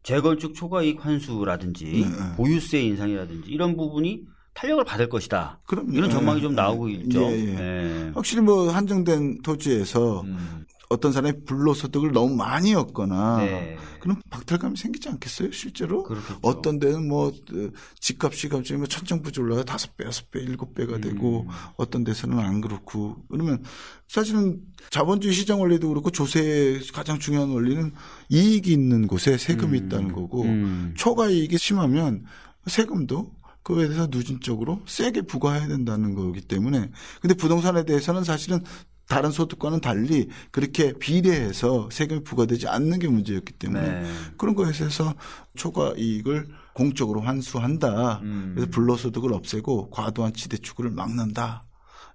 재건축 0.04 0.56
초과이익 0.56 1.04
환수라든지 1.04 1.86
네, 1.86 2.00
네. 2.02 2.36
보유세 2.38 2.82
인상이라든지 2.82 3.50
이런 3.52 3.76
부분이 3.76 4.26
탄력을 4.54 4.84
받을 4.86 5.10
것이다. 5.10 5.60
그럼 5.68 5.94
이런 5.94 6.10
전망이 6.10 6.42
좀 6.42 6.56
나오고 6.56 6.90
있죠. 6.90 7.24
예, 7.24 7.40
예. 7.40 7.46
네. 7.54 8.12
확실히 8.14 8.42
뭐 8.42 8.70
한정된 8.70 9.42
토지에서 9.42 10.22
음. 10.22 10.66
어떤 10.90 11.12
사람이 11.12 11.44
불로소득을 11.46 12.12
너무 12.12 12.36
많이 12.36 12.74
얻거나 12.74 13.38
네. 13.38 13.78
그럼 14.00 14.22
박탈감이 14.30 14.78
생기지 14.78 15.10
않겠어요 15.10 15.52
실제로 15.52 16.04
그렇겠죠. 16.04 16.40
어떤 16.42 16.80
데는 16.80 17.08
뭐그 17.08 17.74
집값이 18.00 18.48
갑자기 18.48 18.78
뭐 18.78 18.88
천정부지 18.88 19.42
올라가 19.42 19.64
다섯 19.64 19.98
배 19.98 20.06
여섯 20.06 20.32
배 20.32 20.40
일곱 20.40 20.74
배가 20.74 21.00
되고 21.00 21.42
음. 21.42 21.48
어떤 21.76 22.04
데서는 22.04 22.40
안 22.40 22.62
그렇고 22.62 23.18
그러면 23.30 23.64
사실은 24.08 24.62
자본주의 24.90 25.34
시장 25.34 25.60
원리도 25.60 25.90
그렇고 25.90 26.10
조세의 26.10 26.88
가장 26.94 27.20
중요한 27.20 27.50
원리는 27.50 27.92
이익이 28.30 28.72
있는 28.72 29.08
곳에 29.08 29.38
세금이 29.38 29.78
음. 29.78 29.86
있다는 29.86 30.14
거고 30.14 30.44
음. 30.44 30.94
초과 30.96 31.28
이익이 31.30 31.58
심하면 31.58 32.24
세금도 32.66 33.36
그에 33.64 33.90
대해서 33.90 34.08
누진적으로 34.10 34.82
세게 34.86 35.24
부과해야 35.24 35.68
된다는 35.68 36.16
거기 36.16 36.40
때문에 36.40 36.90
근데 37.20 37.36
부동산에 37.36 37.84
대해서는 37.84 38.24
사실은 38.24 38.64
다른 39.08 39.32
소득과는 39.32 39.80
달리 39.80 40.30
그렇게 40.52 40.94
비례해서 40.94 41.90
세금이 41.92 42.24
부과되지 42.24 42.68
않는 42.68 43.00
게 43.00 43.08
문제였기 43.08 43.54
때문에 43.54 44.02
네. 44.02 44.12
그런 44.38 44.56
거에 44.56 44.70
있어서 44.70 45.16
초과 45.56 45.94
이익을 45.98 46.48
공적으로 46.74 47.22
환수한다. 47.22 48.20
음. 48.20 48.52
그래서 48.56 48.70
불로소득을 48.72 49.34
없애고 49.34 49.90
과도한 49.90 50.34
지대 50.34 50.58
추구를 50.58 50.92
막는다. 50.92 51.66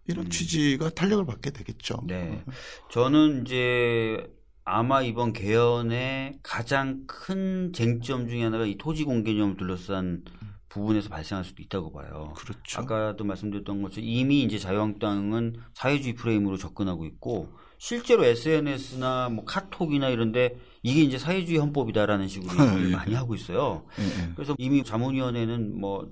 이런 0.06 0.26
음. 0.26 0.30
취지가 0.30 0.90
탄력을 0.90 1.24
받게 1.24 1.50
되겠죠. 1.50 2.02
네. 2.06 2.44
저는 2.90 3.42
이제 3.42 4.18
아마 4.64 5.02
이번 5.02 5.32
개헌의 5.32 6.38
가장 6.42 7.04
큰 7.06 7.72
쟁점 7.72 8.28
중에 8.28 8.44
하나가 8.44 8.64
이 8.64 8.76
토지 8.76 9.04
공개념을 9.04 9.56
둘러싼 9.56 10.22
부분에서 10.72 11.10
발생할 11.10 11.44
수도 11.44 11.62
있다고 11.62 11.92
봐요. 11.92 12.32
그렇죠. 12.36 12.80
아까도 12.80 13.24
말씀드렸던 13.24 13.82
것처럼 13.82 14.08
이미 14.08 14.42
이제 14.42 14.58
자유한국당은 14.58 15.56
사회주의 15.74 16.14
프레임으로 16.14 16.56
접근하고 16.56 17.04
있고 17.04 17.48
실제로 17.78 18.24
SNS나 18.24 19.28
뭐 19.28 19.44
카톡이나 19.44 20.08
이런데 20.08 20.56
이게 20.82 21.02
이제 21.02 21.18
사회주의 21.18 21.58
헌법이다라는 21.58 22.28
식으로 22.28 22.54
네. 22.54 22.90
많이 22.96 23.14
하고 23.14 23.34
있어요. 23.34 23.84
네. 23.96 24.32
그래서 24.34 24.54
이미 24.58 24.82
자문위원회는 24.82 25.78
뭐 25.78 26.08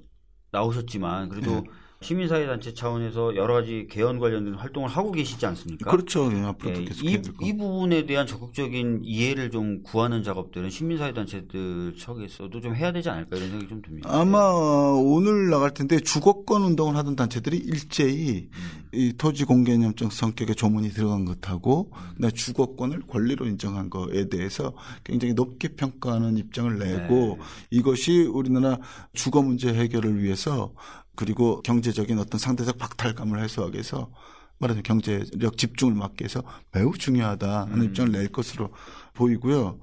나오셨지만 0.52 1.28
그래도 1.28 1.52
네. 1.52 1.64
시민사회단체 2.02 2.72
차원에서 2.72 3.36
여러 3.36 3.52
가지 3.52 3.86
개헌 3.90 4.18
관련된 4.18 4.54
활동을 4.54 4.88
하고 4.88 5.12
계시지 5.12 5.44
않습니까? 5.44 5.90
그렇죠. 5.90 6.30
네, 6.30 6.42
앞으로 6.42 6.72
네, 6.72 6.84
계속 6.84 7.04
이, 7.04 7.20
이 7.42 7.56
부분에 7.56 8.06
대한 8.06 8.26
적극적인 8.26 9.02
이해를 9.04 9.50
좀 9.50 9.82
구하는 9.82 10.22
작업들은 10.22 10.70
시민사회단체들 10.70 11.94
측에서도 11.96 12.58
좀 12.58 12.74
해야 12.74 12.90
되지 12.90 13.10
않을까 13.10 13.36
이런 13.36 13.50
생각이 13.50 13.68
좀 13.68 13.82
듭니다. 13.82 14.08
아마 14.10 14.38
네. 14.38 15.02
오늘 15.04 15.50
나갈 15.50 15.74
텐데 15.74 16.00
주거권 16.00 16.62
운동을 16.62 16.96
하던 16.96 17.16
단체들이 17.16 17.58
일제히 17.58 18.48
음. 18.50 18.88
이 18.92 19.12
토지 19.18 19.44
공개념적 19.44 20.10
성격의 20.10 20.56
조문이 20.56 20.88
들어간 20.90 21.26
것하고 21.26 21.90
음. 22.22 22.30
주거권을 22.30 23.02
권리로 23.08 23.46
인정한 23.46 23.90
거에 23.90 24.30
대해서 24.30 24.72
굉장히 25.04 25.34
높게 25.34 25.68
평가하는 25.68 26.38
입장을 26.38 26.78
내고 26.78 27.36
네. 27.38 27.44
이것이 27.70 28.22
우리나라 28.22 28.78
주거 29.12 29.42
문제 29.42 29.70
해결을 29.70 30.22
위해서 30.22 30.72
그리고 31.20 31.60
경제적인 31.60 32.18
어떤 32.18 32.38
상대적 32.38 32.78
박탈감을 32.78 33.42
해소하기 33.42 33.74
위해서 33.74 34.10
말하자면 34.56 34.82
경제력 34.82 35.58
집중을 35.58 35.94
막기 35.94 36.22
위해서 36.22 36.42
매우 36.72 36.96
중요하다는 36.96 37.74
음. 37.74 37.84
입장을 37.84 38.10
낼 38.10 38.28
것으로 38.28 38.70
보이고요. 39.12 39.78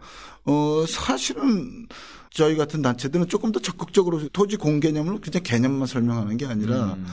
어, 0.45 0.85
사실은 0.87 1.87
저희 2.31 2.55
같은 2.55 2.81
단체들은 2.81 3.27
조금 3.27 3.51
더 3.51 3.59
적극적으로 3.59 4.27
토지 4.29 4.57
공개념을 4.57 5.21
그냥 5.21 5.43
개념만 5.43 5.85
설명하는 5.85 6.37
게 6.37 6.47
아니라 6.47 6.93
음. 6.93 7.05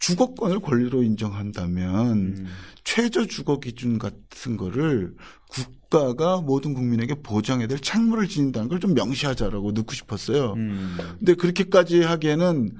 주거권을 0.00 0.60
권리로 0.60 1.02
인정한다면 1.02 2.10
음. 2.10 2.46
최저 2.84 3.26
주거 3.26 3.58
기준 3.58 3.98
같은 3.98 4.58
거를 4.58 5.14
국가가 5.48 6.42
모든 6.42 6.74
국민에게 6.74 7.14
보장해야 7.22 7.68
될 7.68 7.78
책무를 7.78 8.28
지닌다는 8.28 8.68
걸 8.68 8.80
좀 8.80 8.92
명시하자라고 8.92 9.72
넣고 9.72 9.94
싶었어요. 9.94 10.52
음. 10.56 10.98
근데 11.18 11.34
그렇게까지 11.34 12.02
하기에는 12.02 12.76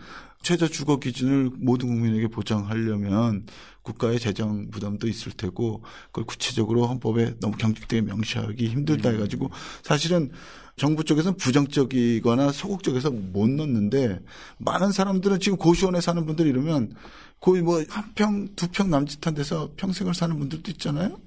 최저 0.46 0.68
주거 0.68 1.00
기준을 1.00 1.50
모든 1.56 1.88
국민에게 1.88 2.28
보장하려면 2.28 3.46
국가의 3.82 4.20
재정 4.20 4.70
부담도 4.70 5.08
있을 5.08 5.32
테고 5.32 5.82
그걸 6.12 6.24
구체적으로 6.24 6.86
헌법에 6.86 7.34
너무 7.40 7.56
경직되게 7.56 8.02
명시하기 8.02 8.68
힘들다 8.68 9.08
음. 9.10 9.14
해가지고 9.16 9.50
사실은 9.82 10.30
정부 10.76 11.02
쪽에서는 11.02 11.36
부정적이거나 11.36 12.52
소극적에서 12.52 13.10
못 13.10 13.50
넣는데 13.50 14.20
많은 14.58 14.92
사람들은 14.92 15.40
지금 15.40 15.58
고시원에 15.58 16.00
사는 16.00 16.24
분들 16.24 16.46
이러면 16.46 16.94
거의 17.40 17.62
뭐 17.62 17.82
한 17.88 18.12
평, 18.14 18.46
두 18.54 18.68
평 18.68 18.88
남짓한 18.88 19.34
데서 19.34 19.72
평생을 19.76 20.14
사는 20.14 20.38
분들도 20.38 20.70
있잖아요. 20.70 21.18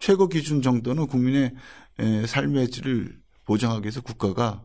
최고 0.00 0.28
기준 0.28 0.60
정도는 0.60 1.06
국민의 1.06 1.54
삶의 2.26 2.72
질을 2.72 3.16
보장하기 3.44 3.84
위해서 3.84 4.00
국가가 4.00 4.64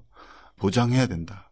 보장해야 0.57 1.05
된다. 1.05 1.50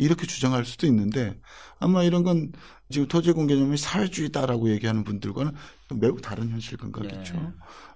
이렇게 0.00 0.26
주장할 0.26 0.64
수도 0.64 0.86
있는데 0.86 1.38
아마 1.78 2.02
이런 2.02 2.22
건 2.22 2.52
지금 2.90 3.06
토지 3.06 3.32
공 3.32 3.46
개념이 3.46 3.76
사회주의다라고 3.76 4.70
얘기하는 4.70 5.04
분들과는 5.04 5.52
매우 5.94 6.20
다른 6.20 6.50
현실 6.50 6.76
감각이죠. 6.76 7.34
네. 7.34 7.48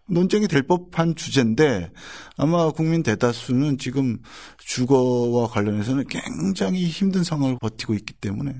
논쟁이 0.06 0.46
될 0.48 0.62
법한 0.62 1.16
주제인데 1.16 1.90
아마 2.36 2.70
국민 2.70 3.02
대다수는 3.02 3.78
지금 3.78 4.18
주거와 4.58 5.48
관련해서는 5.48 6.04
굉장히 6.08 6.86
힘든 6.86 7.24
상황을 7.24 7.58
버티고 7.60 7.94
있기 7.94 8.12
때문에 8.14 8.54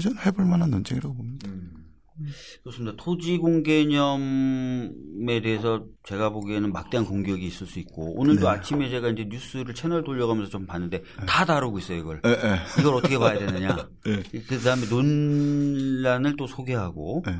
저는 0.00 0.18
해볼 0.24 0.44
만한 0.44 0.70
논쟁이라고 0.70 1.14
봅니다. 1.14 1.48
음. 1.48 1.83
그렇습니다. 2.62 2.94
토지 2.96 3.38
공개념에 3.38 4.88
대해서 5.42 5.84
제가 6.04 6.30
보기에는 6.30 6.72
막대한 6.72 7.06
공격이 7.06 7.44
있을 7.46 7.66
수 7.66 7.78
있고 7.80 8.14
오늘도 8.18 8.42
네. 8.42 8.46
아침에 8.48 8.88
제가 8.88 9.08
이제 9.10 9.24
뉴스를 9.28 9.74
채널 9.74 10.04
돌려가면서 10.04 10.50
좀 10.50 10.66
봤는데 10.66 10.98
네. 11.00 11.26
다 11.26 11.44
다루고 11.44 11.78
있어요 11.78 11.98
이걸. 11.98 12.20
네, 12.22 12.36
네. 12.36 12.56
이걸 12.80 12.94
어떻게 12.94 13.18
봐야 13.18 13.38
되느냐. 13.38 13.88
네. 14.06 14.22
그다음에 14.48 14.86
논란을 14.88 16.36
또 16.36 16.46
소개하고. 16.46 17.22
네. 17.26 17.36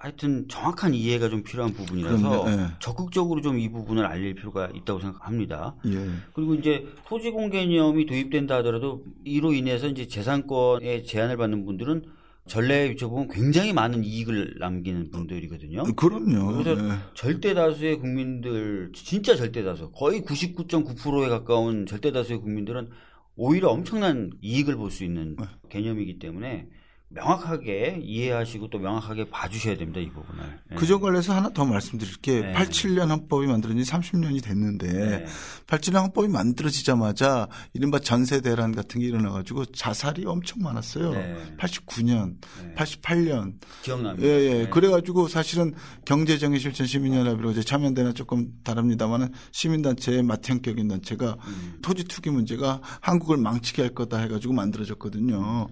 하여튼 0.00 0.46
정확한 0.46 0.94
이해가 0.94 1.28
좀 1.28 1.42
필요한 1.42 1.72
부분이라서 1.72 2.44
적극적으로 2.78 3.40
좀 3.40 3.58
이 3.58 3.68
부분을 3.68 4.06
알릴 4.06 4.36
필요가 4.36 4.68
있다고 4.72 5.00
생각합니다. 5.00 5.74
예. 5.86 6.06
그리고 6.34 6.54
이제 6.54 6.86
토지 7.08 7.32
공개념이 7.32 8.06
도입된다 8.06 8.58
하더라도 8.58 9.02
이로 9.24 9.52
인해서 9.52 9.88
이제 9.88 10.06
재산권에 10.06 11.02
제한을 11.02 11.36
받는 11.36 11.64
분들은 11.66 12.04
전례에 12.48 12.90
비춰보면 12.90 13.28
굉장히 13.28 13.72
많은 13.72 14.02
이익을 14.04 14.56
남기는 14.58 15.10
분들이거든요. 15.10 15.84
그럼요. 15.94 16.58
그래서 16.58 16.82
네. 16.82 16.94
절대 17.14 17.54
다수의 17.54 17.98
국민들, 17.98 18.90
진짜 18.94 19.36
절대 19.36 19.62
다수, 19.62 19.90
거의 19.92 20.22
99.9%에 20.22 21.28
가까운 21.28 21.86
절대 21.86 22.10
다수의 22.10 22.40
국민들은 22.40 22.88
오히려 23.36 23.68
엄청난 23.68 24.32
이익을 24.42 24.76
볼 24.76 24.90
수 24.90 25.04
있는 25.04 25.36
네. 25.38 25.44
개념이기 25.68 26.18
때문에 26.18 26.66
명확하게 27.10 28.00
이해하시고 28.02 28.68
또 28.68 28.78
명확하게 28.78 29.30
봐주셔야 29.30 29.76
됩니다 29.78 29.98
이 29.98 30.10
부분을. 30.10 30.44
네. 30.70 30.76
그점 30.76 31.00
관련해서 31.00 31.34
하나 31.34 31.48
더 31.48 31.64
말씀드릴게. 31.64 32.40
네. 32.40 32.52
87년 32.52 33.08
헌법이 33.08 33.46
만들어진 33.46 33.82
지 33.82 33.90
30년이 33.90 34.42
됐는데 34.42 34.92
네. 34.92 35.26
87년 35.66 36.02
헌법이 36.02 36.28
만들어지자마자 36.28 37.48
이른바 37.72 37.98
전세 37.98 38.42
대란 38.42 38.74
같은 38.74 39.00
게 39.00 39.06
일어나가지고 39.06 39.66
자살이 39.66 40.26
엄청 40.26 40.62
많았어요. 40.62 41.12
네. 41.12 41.36
89년, 41.58 42.36
88년. 42.76 43.54
기억납니다. 43.82 44.28
예, 44.28 44.32
예. 44.32 44.54
네. 44.64 44.68
그래가지고 44.68 45.28
사실은 45.28 45.74
경제정의 46.04 46.60
실천 46.60 46.86
시민연합이라고 46.86 47.52
이제 47.52 47.62
참여연대나 47.62 48.12
조금 48.12 48.52
다릅니다만은 48.64 49.32
시민단체의 49.52 50.22
맏형격인 50.24 50.88
단체가 50.88 51.36
음. 51.46 51.78
토지 51.80 52.04
투기 52.04 52.28
문제가 52.28 52.80
한국을 53.00 53.38
망치게 53.38 53.80
할 53.80 53.94
거다 53.94 54.18
해가지고 54.18 54.52
만들어졌거든요. 54.52 55.68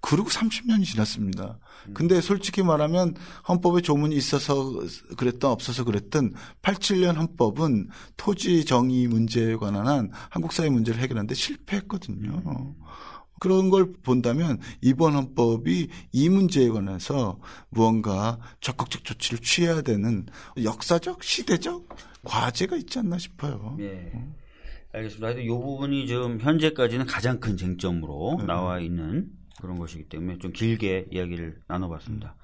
그리고 0.00 0.28
30년 0.28 0.71
10년이 0.72 0.84
지났습니다. 0.84 1.58
근데 1.94 2.20
솔직히 2.20 2.62
말하면 2.62 3.14
헌법에 3.48 3.80
조문이 3.80 4.14
있어서 4.16 4.72
그랬던 5.16 5.50
없어서 5.50 5.84
그랬든 5.84 6.34
87년 6.62 7.16
헌법은 7.16 7.88
토지 8.16 8.64
정의 8.64 9.06
문제에 9.08 9.56
관한 9.56 9.86
한 9.86 10.10
한국 10.30 10.52
사회 10.52 10.70
문제를 10.70 11.00
해결하는데 11.00 11.34
실패했거든요. 11.34 12.74
그런 13.40 13.70
걸 13.70 13.92
본다면 13.92 14.60
이번 14.80 15.14
헌법이 15.14 15.88
이 16.12 16.28
문제에 16.28 16.68
관해서 16.68 17.40
무언가 17.70 18.38
적극적 18.60 19.02
조치를 19.02 19.40
취해야 19.40 19.82
되는 19.82 20.26
역사적, 20.62 21.24
시대적 21.24 21.88
과제가 22.22 22.76
있지 22.76 23.00
않나 23.00 23.18
싶어요. 23.18 23.74
네. 23.78 24.12
알겠습니다. 24.92 25.30
이 25.40 25.48
부분이 25.48 26.06
좀 26.06 26.38
현재까지는 26.38 27.06
가장 27.06 27.40
큰 27.40 27.56
쟁점으로 27.56 28.36
네. 28.40 28.44
나와 28.46 28.78
있는 28.78 29.30
그런 29.60 29.78
것이기 29.78 30.04
때문에 30.04 30.38
좀 30.38 30.52
길게 30.52 31.06
이야기를 31.10 31.58
나눠봤습니다. 31.66 32.34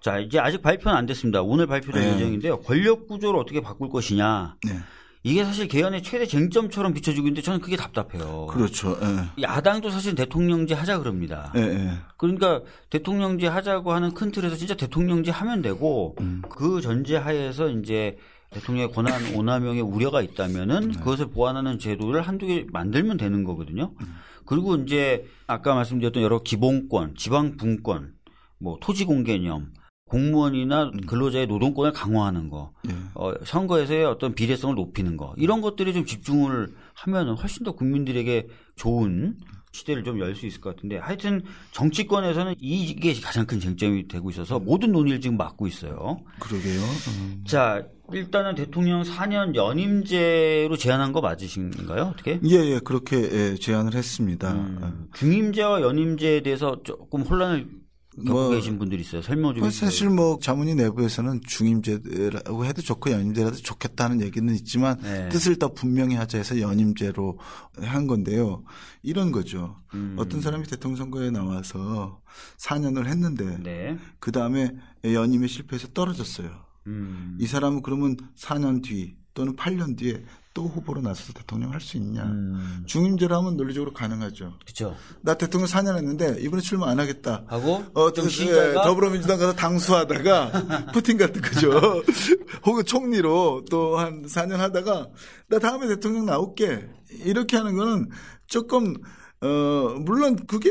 자, 0.00 0.18
이제 0.18 0.38
아직 0.38 0.60
발표는 0.60 0.96
안 0.96 1.06
됐습니다. 1.06 1.42
오늘 1.42 1.66
발표될 1.66 2.02
네. 2.02 2.14
예정인데요. 2.14 2.60
권력 2.60 3.08
구조를 3.08 3.40
어떻게 3.40 3.60
바꿀 3.60 3.88
것이냐. 3.88 4.56
네. 4.66 4.78
이게 5.26 5.42
사실 5.42 5.66
개헌의 5.66 6.02
최대 6.02 6.26
쟁점처럼 6.26 6.92
비춰지고 6.92 7.26
있는데 7.28 7.40
저는 7.40 7.60
그게 7.60 7.76
답답해요. 7.76 8.46
그렇죠. 8.50 8.98
네. 9.00 9.42
야당도 9.42 9.88
사실 9.88 10.14
대통령제 10.14 10.74
하자 10.74 10.98
그럽니다. 10.98 11.50
네, 11.54 11.92
그러니까 12.18 12.60
대통령제 12.90 13.46
하자고 13.46 13.92
하는 13.94 14.12
큰 14.12 14.30
틀에서 14.30 14.56
진짜 14.56 14.74
대통령제 14.74 15.30
하면 15.30 15.62
되고 15.62 16.14
음. 16.20 16.42
그 16.50 16.82
전제 16.82 17.16
하에서 17.16 17.70
이제 17.70 18.18
대통령의 18.50 18.92
권한 18.92 19.14
오남용의 19.34 19.80
우려가 19.80 20.20
있다면은 20.20 20.88
네. 20.88 20.98
그것을 20.98 21.30
보완하는 21.30 21.78
제도를 21.78 22.20
한두 22.20 22.46
개 22.46 22.66
만들면 22.70 23.16
되는 23.16 23.44
거거든요. 23.44 23.92
음. 23.98 24.14
그리고 24.46 24.76
이제 24.76 25.26
아까 25.46 25.74
말씀드렸던 25.74 26.22
여러 26.22 26.42
기본권, 26.42 27.14
지방 27.16 27.56
분권, 27.56 28.14
뭐 28.58 28.78
토지 28.80 29.04
공개념, 29.04 29.72
공무원이나 30.06 30.84
음. 30.84 31.00
근로자의 31.06 31.46
노동권을 31.46 31.92
강화하는 31.92 32.50
거, 32.50 32.72
네. 32.84 32.94
어, 33.14 33.32
선거에서의 33.44 34.04
어떤 34.04 34.34
비례성을 34.34 34.74
높이는 34.74 35.16
거 35.16 35.34
이런 35.36 35.60
것들이 35.60 35.92
좀 35.92 36.04
집중을 36.04 36.68
하면 36.94 37.36
훨씬 37.36 37.64
더 37.64 37.72
국민들에게 37.72 38.46
좋은 38.76 39.36
시대를 39.72 40.04
좀 40.04 40.20
열 40.20 40.34
수 40.36 40.46
있을 40.46 40.60
것 40.60 40.76
같은데 40.76 40.98
하여튼 40.98 41.42
정치권에서는 41.72 42.54
이게 42.60 43.12
가장 43.20 43.44
큰 43.44 43.58
쟁점이 43.58 44.06
되고 44.06 44.30
있어서 44.30 44.60
모든 44.60 44.92
논의를 44.92 45.20
지금 45.20 45.36
맡고 45.36 45.66
있어요. 45.66 46.18
그러게요. 46.38 46.80
음. 46.80 47.44
자 47.44 47.84
일단은 48.12 48.54
대통령 48.54 49.02
4년 49.02 49.54
연임제로 49.54 50.76
제안한 50.76 51.12
거 51.12 51.20
맞으신가요? 51.20 52.02
어떻게? 52.14 52.40
예, 52.44 52.56
예, 52.56 52.80
그렇게 52.80 53.16
예, 53.16 53.54
제안을 53.56 53.94
했습니다. 53.94 54.52
음, 54.52 55.08
중임제와 55.14 55.80
연임제에 55.80 56.42
대해서 56.42 56.82
조금 56.82 57.22
혼란을 57.22 57.84
겪고 58.16 58.32
뭐, 58.32 58.50
계신 58.50 58.78
분들이 58.78 59.00
있어요. 59.00 59.22
설명 59.22 59.54
좀 59.54 59.64
해주세요. 59.64 59.90
사실 59.90 60.08
뭐 60.08 60.38
자문위 60.40 60.74
내부에서는 60.76 61.40
중임제라고 61.46 62.64
해도 62.64 62.80
좋고 62.80 63.10
연임제라도 63.10 63.56
좋겠다는 63.56 64.20
얘기는 64.20 64.54
있지만 64.54 64.98
네. 65.02 65.28
뜻을 65.30 65.58
더 65.58 65.72
분명히 65.72 66.14
하자 66.14 66.38
해서 66.38 66.60
연임제로 66.60 67.38
한 67.78 68.06
건데요. 68.06 68.62
이런 69.02 69.32
거죠. 69.32 69.76
음. 69.94 70.14
어떤 70.18 70.40
사람이 70.40 70.64
대통령 70.66 70.96
선거에 70.96 71.30
나와서 71.30 72.20
4년을 72.58 73.06
했는데 73.06 73.58
네. 73.62 73.98
그 74.20 74.30
다음에 74.30 74.70
연임에 75.04 75.48
실패해서 75.48 75.88
떨어졌어요. 75.88 76.63
음. 76.86 77.36
이 77.40 77.46
사람은 77.46 77.82
그러면 77.82 78.16
4년 78.38 78.82
뒤 78.82 79.16
또는 79.34 79.56
8년 79.56 79.96
뒤에 79.98 80.22
또 80.54 80.68
후보로 80.68 81.00
나서서 81.00 81.32
대통령 81.32 81.72
할 81.72 81.80
수 81.80 81.96
있냐. 81.96 82.22
음. 82.22 82.84
중임제로 82.86 83.36
하면 83.38 83.56
논리적으로 83.56 83.92
가능하죠. 83.92 84.54
그렇죠. 84.64 84.96
나 85.20 85.34
대통령 85.34 85.66
4년 85.68 85.96
했는데 85.96 86.36
이번에 86.40 86.62
출마 86.62 86.88
안 86.88 87.00
하겠다. 87.00 87.42
하고 87.48 87.84
어, 87.94 88.12
좀 88.12 88.26
예, 88.46 88.72
더불어민주당 88.74 89.38
가서 89.40 89.52
당수하다가 89.54 90.92
푸틴 90.94 91.18
같은 91.18 91.42
거죠. 91.42 91.70
혹은 92.64 92.84
총리로 92.84 93.64
또 93.68 93.96
한 93.98 94.22
4년 94.26 94.58
하다가 94.58 95.08
나 95.48 95.58
다음에 95.58 95.88
대통령 95.88 96.26
나올게. 96.26 96.88
이렇게 97.24 97.56
하는 97.56 97.74
거는 97.76 98.08
조금 98.46 98.94
어 99.40 99.96
물론 100.04 100.36
그게 100.46 100.70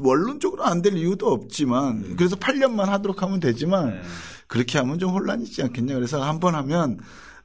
원론적으로 0.00 0.64
안 0.64 0.82
될 0.82 0.96
이유도 0.96 1.28
없지만 1.32 2.16
그래서 2.16 2.36
8년만 2.36 2.86
하도록 2.86 3.20
하면 3.22 3.40
되지만 3.40 3.90
네. 3.90 4.02
그렇게 4.46 4.78
하면 4.78 4.98
좀 4.98 5.10
혼란이 5.12 5.44
있지 5.44 5.62
않겠냐. 5.62 5.94
그래서 5.94 6.22
한 6.22 6.38
번 6.40 6.54
하면 6.54 6.98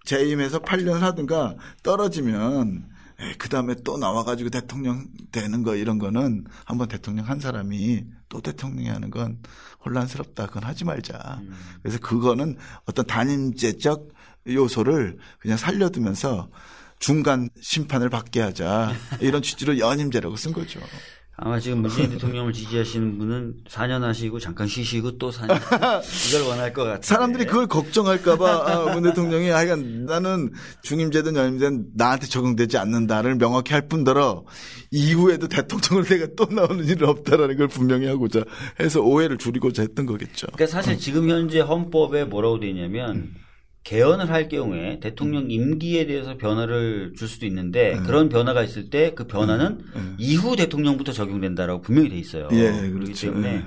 재임해서 0.05 0.59
8년을 0.59 0.99
하든가 0.99 1.55
떨어지면 1.83 2.89
그 3.37 3.49
다음에 3.49 3.75
또 3.83 3.97
나와가지고 3.97 4.49
대통령 4.49 5.05
되는 5.31 5.61
거 5.61 5.75
이런 5.75 5.99
거는 5.99 6.45
한번 6.65 6.87
대통령 6.87 7.27
한 7.27 7.39
사람이 7.39 8.03
또 8.29 8.41
대통령이 8.41 8.89
하는 8.89 9.11
건 9.11 9.37
혼란스럽다. 9.85 10.47
그건 10.47 10.63
하지 10.63 10.85
말자. 10.85 11.37
음. 11.41 11.53
그래서 11.83 11.99
그거는 11.99 12.57
어떤 12.85 13.05
단임제적 13.05 14.09
요소를 14.47 15.17
그냥 15.39 15.57
살려두면서 15.57 16.49
중간 16.97 17.49
심판을 17.61 18.09
받게 18.09 18.41
하자. 18.41 18.91
이런 19.21 19.41
취지로 19.43 19.77
연임제라고 19.77 20.35
쓴 20.35 20.51
거죠. 20.53 20.79
아마 21.43 21.59
지금 21.59 21.79
문재인 21.79 22.11
대통령을 22.11 22.53
지지하시는 22.53 23.17
분은 23.17 23.55
4년 23.67 24.01
하시고 24.01 24.37
잠깐 24.37 24.67
쉬시고 24.67 25.17
또 25.17 25.31
4년 25.31 25.49
이걸 26.29 26.47
원할 26.47 26.71
것 26.71 26.83
같아요. 26.83 27.01
사람들이 27.01 27.45
그걸 27.45 27.65
걱정할까봐 27.65 28.71
아, 28.71 28.93
문 28.93 29.01
대통령이 29.01 29.49
하여간 29.49 30.05
나는 30.05 30.51
중임제든 30.83 31.35
연임제든 31.35 31.85
나한테 31.95 32.27
적용되지 32.27 32.77
않는다를 32.77 33.39
명확히 33.39 33.73
할 33.73 33.87
뿐더러 33.87 34.45
이후에도 34.91 35.47
대통령을 35.47 36.05
내가 36.05 36.27
또 36.37 36.45
나오는 36.45 36.85
일은 36.85 37.09
없다라는 37.09 37.57
걸 37.57 37.67
분명히 37.67 38.05
하고자 38.05 38.43
해서 38.79 39.01
오해를 39.01 39.39
줄이고자 39.39 39.81
했던 39.81 40.05
거겠죠. 40.05 40.45
그러니까 40.53 40.67
사실 40.67 40.99
지금 40.99 41.27
현재 41.27 41.59
헌법에 41.59 42.25
뭐라고 42.25 42.59
되어 42.59 42.69
있냐면 42.69 43.15
음. 43.15 43.35
개헌을 43.83 44.29
할 44.29 44.47
경우에 44.47 44.99
대통령 44.99 45.45
음. 45.45 45.51
임기에 45.51 46.05
대해서 46.05 46.37
변화를 46.37 47.13
줄 47.17 47.27
수도 47.27 47.45
있는데 47.47 47.95
네. 47.95 48.01
그런 48.03 48.29
변화가 48.29 48.63
있을 48.63 48.89
때 48.89 49.13
그 49.15 49.25
변화는 49.25 49.77
네. 49.93 50.01
이후 50.19 50.55
대통령부터 50.55 51.11
적용된다라고 51.11 51.81
분명히 51.81 52.09
돼 52.09 52.17
있어요. 52.17 52.47
예, 52.51 52.71
그렇기 52.71 52.91
그렇죠. 52.91 53.27
때문에 53.27 53.55
예. 53.55 53.65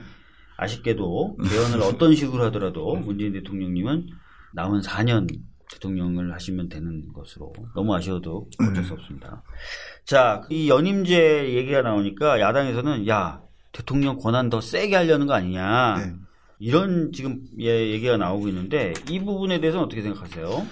아쉽게도 0.57 1.39
개헌을 1.49 1.83
어떤 1.83 2.15
식으로 2.15 2.45
하더라도 2.45 2.95
문재인 2.97 3.33
대통령님은 3.33 4.07
남은 4.53 4.81
4년 4.81 5.29
대통령을 5.73 6.33
하시면 6.33 6.69
되는 6.69 7.13
것으로 7.13 7.53
너무 7.75 7.95
아쉬워도 7.95 8.49
어쩔 8.61 8.85
수 8.85 8.93
없습니다. 8.95 9.43
자, 10.05 10.43
이 10.51 10.69
연임제 10.69 11.55
얘기가 11.55 11.83
나오니까 11.83 12.41
야당에서는 12.41 13.09
야 13.09 13.41
대통령 13.73 14.17
권한 14.17 14.49
더 14.51 14.61
세게 14.61 14.95
하려는 14.95 15.27
거 15.27 15.35
아니냐 15.35 15.97
네. 15.99 16.13
이런 16.65 17.13
지금 17.13 17.43
예, 17.61 17.91
얘기가 17.91 18.17
나오고 18.17 18.49
있는데 18.49 18.95
이 19.11 19.21
부분에 19.21 19.61
대해서는 19.61 19.85
어떻게 19.85 20.01
생각하세요? 20.01 20.67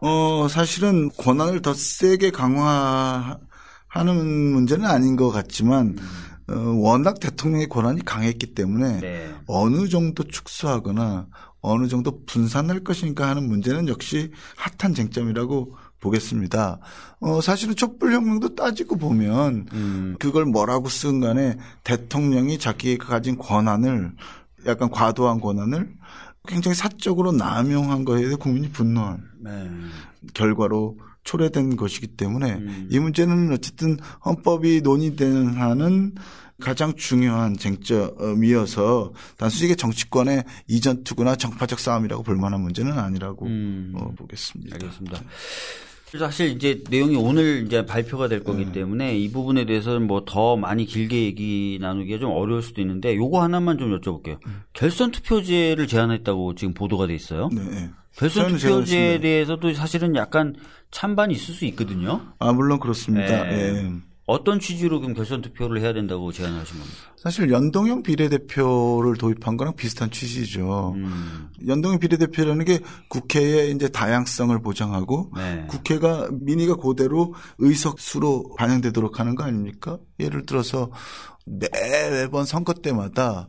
어 0.00 0.48
사실은 0.50 1.10
권한을 1.16 1.62
더 1.62 1.72
세게 1.74 2.32
강화하는 2.32 3.38
문제는 4.52 4.84
아닌 4.84 5.14
것 5.14 5.30
같지만 5.30 5.96
음. 5.96 6.28
어, 6.50 6.54
워낙 6.80 7.20
대통령의 7.20 7.68
권한이 7.68 8.04
강했기 8.04 8.54
때문에 8.54 8.98
네. 8.98 9.34
어느 9.46 9.88
정도 9.88 10.24
축소하거나 10.24 11.28
어느 11.60 11.86
정도 11.86 12.24
분산할 12.24 12.80
것인가 12.80 13.28
하는 13.28 13.46
문제는 13.48 13.86
역시 13.86 14.32
핫한 14.56 14.94
쟁점이라고 14.94 15.76
보겠습니다. 16.00 16.80
어, 17.20 17.40
사실은 17.40 17.76
촛불혁명도 17.76 18.54
따지고 18.54 18.96
보면 18.96 19.66
음. 19.72 20.16
그걸 20.18 20.46
뭐라고 20.46 20.88
쓴 20.88 21.20
간에 21.20 21.58
대통령이 21.84 22.58
자기가 22.58 23.06
가진 23.06 23.36
권한을 23.36 24.12
약간 24.66 24.90
과도한 24.90 25.40
권한을 25.40 25.94
굉장히 26.46 26.74
사적으로 26.74 27.32
남용한 27.32 28.04
거에 28.04 28.22
대해 28.22 28.34
국민이 28.34 28.70
분노한 28.70 29.22
네. 29.40 29.70
결과로 30.34 30.98
초래된 31.24 31.76
것이기 31.76 32.08
때문에 32.08 32.54
음. 32.54 32.88
이 32.90 32.98
문제는 32.98 33.52
어쨌든 33.52 33.98
헌법이 34.24 34.80
논의되는 34.82 35.54
한은 35.54 36.14
가장 36.60 36.94
중요한 36.96 37.56
쟁점이어서 37.56 39.12
단순히 39.36 39.66
이게 39.66 39.74
정치권의 39.76 40.44
이전 40.66 41.04
투구나 41.04 41.36
정파적 41.36 41.78
싸움이라고 41.78 42.22
볼 42.22 42.36
만한 42.36 42.62
문제는 42.62 42.98
아니라고 42.98 43.46
음. 43.46 43.92
어, 43.94 44.12
보겠습니다. 44.16 44.74
알겠습니다. 44.74 45.22
사실 46.16 46.48
이제 46.52 46.82
내용이 46.88 47.16
오늘 47.16 47.64
이제 47.66 47.84
발표가 47.84 48.28
될 48.28 48.42
거기 48.42 48.64
네. 48.66 48.72
때문에 48.72 49.18
이 49.18 49.30
부분에 49.30 49.66
대해서는 49.66 50.06
뭐 50.06 50.24
더 50.24 50.56
많이 50.56 50.84
길게 50.84 51.24
얘기 51.24 51.78
나누기가 51.80 52.18
좀 52.18 52.30
어려울 52.32 52.62
수도 52.62 52.80
있는데 52.80 53.16
요거 53.16 53.42
하나만 53.42 53.78
좀 53.78 53.98
여쭤볼게요. 53.98 54.38
음. 54.46 54.62
결선 54.72 55.10
투표제를 55.10 55.86
제안했다고 55.86 56.54
지금 56.54 56.74
보도가 56.74 57.06
돼 57.06 57.14
있어요. 57.14 57.48
네. 57.52 57.90
결선 58.16 58.56
투표제에 58.56 59.20
대해서도 59.20 59.72
사실은 59.74 60.16
약간 60.16 60.54
찬반이 60.90 61.34
있을 61.34 61.54
수 61.54 61.64
있거든요. 61.66 62.22
아 62.38 62.52
물론 62.52 62.78
그렇습니다. 62.80 63.44
네. 63.44 63.74
예. 63.74 63.92
어떤 64.28 64.60
취지로 64.60 65.00
그럼 65.00 65.14
결선 65.14 65.40
투표를 65.40 65.80
해야 65.80 65.94
된다고 65.94 66.30
제안하신 66.30 66.78
겁니까? 66.78 66.98
사실 67.16 67.50
연동형 67.50 68.02
비례대표를 68.02 69.16
도입한 69.16 69.56
거랑 69.56 69.74
비슷한 69.74 70.10
취지죠. 70.10 70.92
음. 70.96 71.48
연동형 71.66 71.98
비례대표라는 71.98 72.66
게 72.66 72.80
국회의 73.08 73.72
이제 73.72 73.88
다양성을 73.88 74.60
보장하고 74.60 75.32
네. 75.34 75.64
국회가 75.68 76.28
민의가 76.30 76.76
그대로 76.76 77.34
의석수로 77.56 78.54
반영되도록 78.58 79.18
하는 79.18 79.34
거 79.34 79.44
아닙니까? 79.44 79.98
예를 80.20 80.44
들어서 80.44 80.90
매번 81.46 82.44
선거 82.44 82.74
때마다 82.74 83.48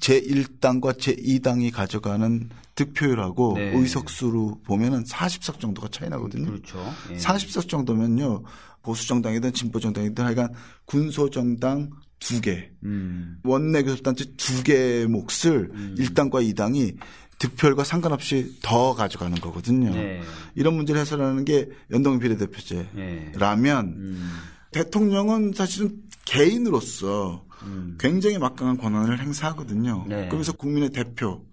제1당과 0.00 0.96
제2당이 0.96 1.72
가져가는 1.72 2.50
득표율하고 2.76 3.54
네. 3.56 3.72
의석수로 3.74 4.60
보면은 4.64 5.02
40석 5.02 5.58
정도가 5.58 5.88
차이 5.90 6.08
나거든요. 6.08 6.46
그렇죠. 6.46 6.78
예. 7.10 7.16
40석 7.16 7.68
정도면요. 7.68 8.44
보수 8.84 9.08
정당이든 9.08 9.52
진보 9.52 9.80
정당이든 9.80 10.24
하여간 10.24 10.52
군소 10.84 11.30
정당 11.30 11.90
두 12.20 12.40
개, 12.40 12.70
음. 12.84 13.38
원내 13.44 13.82
교섭단체 13.82 14.36
두 14.36 14.62
개의 14.62 15.06
몫을 15.08 15.70
음. 15.72 15.94
1당과 15.98 16.54
2당이 16.54 16.96
득표율과 17.38 17.84
상관없이 17.84 18.58
더 18.62 18.94
가져가는 18.94 19.36
거거든요. 19.38 19.90
네. 19.90 20.22
이런 20.54 20.74
문제를 20.74 21.00
해설하는 21.00 21.44
게 21.44 21.68
연동 21.90 22.18
비례대표제라면 22.18 22.94
네. 22.94 23.92
음. 23.96 24.32
대통령은 24.70 25.52
사실은 25.54 26.02
개인으로서 26.24 27.44
음. 27.62 27.96
굉장히 27.98 28.38
막강한 28.38 28.76
권한을 28.76 29.20
행사하거든요. 29.20 30.06
네. 30.08 30.26
그러면서 30.26 30.52
국민의 30.52 30.90
대표, 30.90 31.44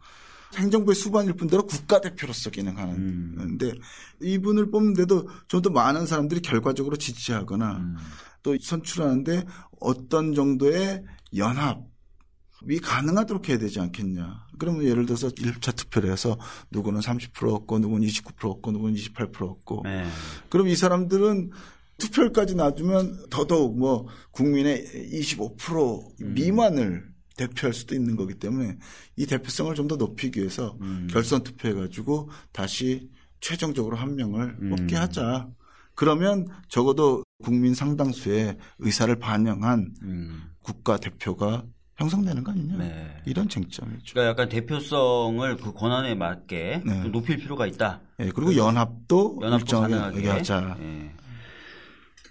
행정부의 0.55 0.95
수반일 0.95 1.33
뿐더러 1.33 1.63
국가대표로서 1.63 2.49
기능하는데 2.49 3.65
음. 3.65 3.75
이분을 4.21 4.71
뽑는데도 4.71 5.27
좀 5.47 5.61
더 5.61 5.69
많은 5.69 6.05
사람들이 6.07 6.41
결과적으로 6.41 6.95
지지하거나 6.97 7.77
음. 7.77 7.95
또 8.43 8.57
선출하는데 8.59 9.45
어떤 9.79 10.33
정도의 10.33 11.03
연합이 11.35 12.79
가능하도록 12.81 13.47
해야 13.49 13.57
되지 13.59 13.79
않겠냐. 13.79 14.47
그러면 14.57 14.83
예를 14.85 15.05
들어서 15.05 15.29
1차 15.29 15.75
투표를 15.75 16.11
해서 16.11 16.37
누구는 16.71 16.99
30% 16.99 17.53
얻고 17.53 17.79
누구는 17.79 18.07
29% 18.07 18.49
얻고 18.49 18.71
누구는 18.71 18.95
28% 18.95 19.41
얻고 19.41 19.81
네. 19.83 20.05
그럼 20.49 20.67
이 20.67 20.75
사람들은 20.75 21.51
투표율까지 21.97 22.55
놔두면 22.55 23.29
더더욱 23.29 23.77
뭐 23.77 24.07
국민의 24.31 24.85
25% 25.13 26.21
음. 26.21 26.33
미만을 26.33 27.10
대표할 27.37 27.73
수도 27.73 27.95
있는 27.95 28.15
거기 28.15 28.35
때문에 28.35 28.77
이 29.15 29.25
대표성을 29.25 29.73
좀 29.75 29.87
더 29.87 29.95
높이기 29.95 30.39
위해서 30.39 30.77
음. 30.81 31.07
결선 31.11 31.43
투표해가지고 31.43 32.29
다시 32.51 33.09
최종적으로 33.41 33.97
한 33.97 34.15
명을 34.15 34.57
음. 34.61 34.69
뽑게 34.69 34.95
하자. 34.95 35.47
그러면 35.95 36.47
적어도 36.69 37.23
국민 37.43 37.73
상당수의 37.73 38.57
의사를 38.79 39.13
반영한 39.17 39.93
음. 40.03 40.43
국가 40.61 40.97
대표가 40.97 41.65
형성되는 41.97 42.43
거 42.43 42.51
아니냐. 42.51 42.77
네. 42.77 43.21
이런 43.25 43.49
쟁점이죠. 43.49 44.13
그러니까 44.13 44.31
약간 44.31 44.49
대표성을 44.49 45.57
그 45.57 45.73
권한에 45.73 46.15
맞게 46.15 46.83
네. 46.85 47.03
높일 47.09 47.37
필요가 47.37 47.67
있다. 47.67 48.01
네, 48.17 48.29
그리고 48.33 48.55
연합도, 48.55 49.39
연합도 49.41 49.63
일정하게 49.63 50.17
얘기하자. 50.17 50.77
네. 50.79 51.13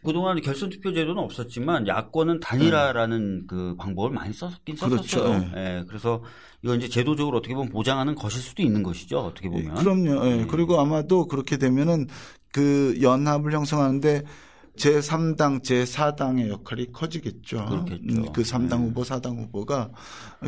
그동안 0.05 0.41
결선 0.41 0.71
투표 0.71 0.93
제도는 0.93 1.23
없었지만 1.23 1.87
야권은 1.87 2.41
단일화라는 2.41 3.39
네. 3.41 3.45
그 3.47 3.77
방법을 3.77 4.11
많이 4.11 4.33
썼긴 4.33 4.77
썼었어요. 4.77 4.97
그렇죠. 4.97 5.29
네. 5.29 5.51
네. 5.55 5.85
그래서 5.89 6.23
이거 6.63 6.75
이제 6.75 6.89
제도적으로 6.89 7.39
어떻게 7.39 7.55
보면 7.55 7.71
보장하는 7.71 8.15
것일 8.15 8.41
수도 8.41 8.63
있는 8.63 8.83
것이죠. 8.83 9.19
어떻게 9.21 9.49
예, 9.49 9.51
보면. 9.51 9.75
그럼요. 9.75 10.27
예. 10.27 10.37
네. 10.39 10.47
그리고 10.47 10.81
아마도 10.81 11.27
그렇게 11.27 11.57
되면은 11.57 12.09
그 12.53 12.99
연합을 13.01 13.53
형성하는데 13.53 14.25
제3당, 14.77 15.63
제4당의 15.63 16.49
역할이 16.49 16.93
커지겠죠. 16.93 17.67
그렇겠죠. 17.67 18.21
음, 18.21 18.33
그 18.33 18.43
3당 18.43 18.69
네. 18.69 18.77
후보, 18.77 19.03
4당 19.03 19.37
후보가 19.37 19.91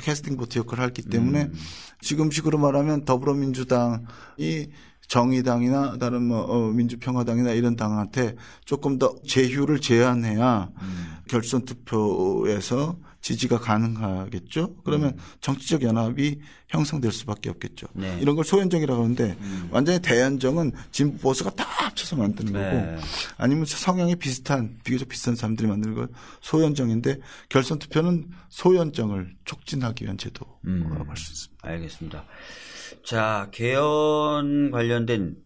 캐스팅 0.00 0.36
보트 0.36 0.59
역할을 0.61 0.84
했기 0.84 1.03
때문에 1.03 1.44
음. 1.44 1.55
지금식으로 2.00 2.59
말하면 2.59 3.05
더불어민주당이 3.05 4.70
정의당이나 5.12 5.98
다른 5.98 6.22
뭐 6.22 6.40
어, 6.40 6.70
민주평화당이나 6.70 7.50
이런 7.50 7.76
당한테 7.76 8.34
조금 8.64 8.98
더 8.98 9.14
제휴를 9.28 9.78
제한해야 9.78 10.70
음. 10.80 11.16
결선 11.28 11.66
투표에서 11.66 12.96
지지가 13.20 13.58
가능하겠죠. 13.58 14.74
그러면 14.84 15.10
음. 15.10 15.18
정치적 15.42 15.82
연합이 15.82 16.40
형성될 16.68 17.12
수밖에 17.12 17.50
없겠죠. 17.50 17.88
네. 17.92 18.18
이런 18.22 18.36
걸 18.36 18.44
소연정이라고 18.46 19.02
하는데 19.02 19.36
음. 19.38 19.68
완전히 19.70 20.00
대연정은 20.00 20.72
진보 20.92 21.18
보수가 21.18 21.50
다 21.50 21.64
합쳐서 21.64 22.16
만드는 22.16 22.54
네. 22.54 22.70
거고 22.70 23.06
아니면 23.36 23.66
성향이 23.66 24.16
비슷한 24.16 24.78
비교적 24.82 25.10
비슷한 25.10 25.36
사람들이 25.36 25.68
만드는 25.68 25.94
건 25.94 26.08
소연정인데 26.40 27.18
결선 27.50 27.78
투표는 27.78 28.30
소연정을 28.48 29.36
촉진하기 29.44 30.04
위한 30.04 30.16
제도라고 30.16 30.54
음. 30.64 31.04
할수 31.06 31.32
있습니다. 31.32 31.68
알겠습니다. 31.68 32.24
자, 33.05 33.49
개헌 33.53 34.70
관련된 34.70 35.36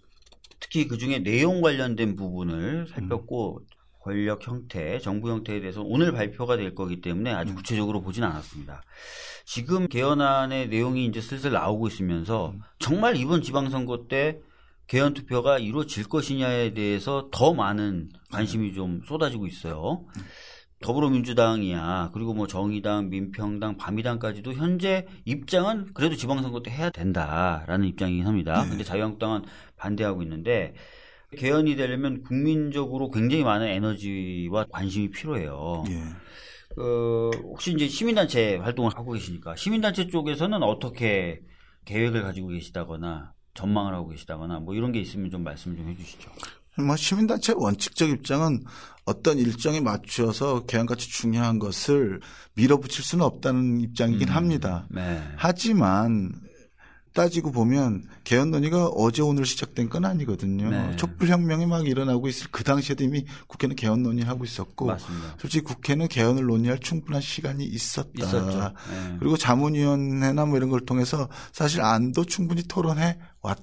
특히 0.61 0.89
그 0.89 0.99
중에 0.99 1.21
내용 1.21 1.61
관련된 1.61 2.17
부분을 2.17 2.87
살폈고 2.89 3.61
음. 3.61 3.67
권력 4.01 4.47
형태, 4.47 4.99
정부 5.01 5.31
형태에 5.31 5.61
대해서 5.61 5.83
오늘 5.83 6.13
발표가 6.13 6.57
될 6.57 6.75
거기 6.75 7.01
때문에 7.01 7.33
아주 7.33 7.53
음. 7.53 7.57
구체적으로 7.57 8.03
보진 8.03 8.23
않았습니다. 8.25 8.83
지금 9.45 9.89
개헌안의 9.89 10.69
내용이 10.69 11.07
이제 11.07 11.21
슬슬 11.21 11.53
나오고 11.53 11.89
있으면서 11.89 12.51
음. 12.51 12.61
정말 12.79 13.17
이번 13.17 13.43
지방선거 13.43 14.07
때 14.09 14.39
개헌 14.87 15.15
투표가 15.15 15.59
이루어질 15.59 16.09
것이냐에 16.09 16.73
대해서 16.73 17.29
더 17.33 17.53
많은 17.53 18.11
관심이 18.31 18.75
좀 18.75 19.01
쏟아지고 19.07 19.47
있어요. 19.47 20.05
더불어민주당이야 20.81 22.11
그리고 22.13 22.35
뭐 22.35 22.47
정의당, 22.47 23.09
민평당, 23.09 23.77
바미당까지도 23.77 24.53
현재 24.53 25.07
입장은 25.25 25.93
그래도 25.95 26.17
지방선거 26.17 26.63
때 26.63 26.71
해야 26.71 26.91
된다라는 26.91 27.89
입장이긴 27.89 28.27
합니다. 28.27 28.63
네. 28.63 28.71
근데 28.71 28.85
자유한국당은 28.85 29.43
반대하고 29.77 30.23
있는데 30.23 30.75
개헌이 31.37 31.77
되려면 31.77 32.23
국민적으로 32.23 33.11
굉장히 33.11 33.43
많은 33.43 33.67
에너지와 33.67 34.67
관심이 34.71 35.11
필요해요. 35.11 35.85
예. 35.89 36.03
그 36.75 37.31
혹시 37.45 37.73
이제 37.73 37.89
시민단체 37.89 38.57
활동을 38.57 38.93
하고 38.95 39.13
계시니까 39.13 39.57
시민단체 39.57 40.09
쪽에서는 40.09 40.63
어떻게 40.63 41.41
계획을 41.87 42.23
가지고 42.23 42.49
계시다거나 42.49 43.33
전망을 43.55 43.95
하고 43.95 44.09
계시다거나 44.09 44.61
뭐 44.61 44.75
이런 44.75 44.93
게 44.93 45.01
있으면 45.01 45.31
좀 45.31 45.43
말씀 45.43 45.75
좀 45.77 45.89
해주시죠. 45.89 46.31
뭐 46.87 46.95
시민단체 46.95 47.55
원칙적 47.57 48.11
입장은 48.11 48.63
어떤 49.07 49.39
일정에 49.39 49.81
맞추어서 49.81 50.67
개헌같이 50.67 51.09
중요한 51.09 51.59
것을 51.59 52.21
밀어붙일 52.55 53.05
수는 53.05 53.25
없다는 53.25 53.81
입장이긴 53.81 54.29
음, 54.29 54.35
합니다. 54.35 54.87
네. 54.91 55.23
하지만 55.37 56.33
따지고 57.15 57.51
보면 57.51 58.05
개헌 58.25 58.51
논의가 58.51 58.89
어제 58.89 59.23
오늘 59.23 59.47
시작된 59.47 59.89
건 59.89 60.05
아니거든요. 60.05 60.69
네. 60.69 60.97
촛불혁명이 60.97 61.67
막 61.67 61.87
일어나고 61.87 62.29
있을 62.29 62.49
그 62.51 62.63
당시에도 62.65 63.05
이미 63.05 63.25
국회는 63.47 63.77
개헌 63.77 64.03
논의하고 64.03 64.45
있었고 64.45 64.87
맞습니다. 64.87 65.37
솔직히 65.39 65.65
국회는 65.65 66.09
개헌을 66.09 66.45
논의할 66.45 66.79
충분한 66.79 67.23
시간이 67.23 67.65
있었다. 67.65 68.75
네. 68.91 69.17
그리고 69.19 69.37
자문위원회나 69.37 70.47
뭐 70.47 70.57
이런 70.59 70.69
걸 70.69 70.85
통해서 70.85 71.29
사실 71.53 71.81
안도 71.81 72.25
충분히 72.25 72.65
토론해 72.65 73.19
왔다. 73.41 73.63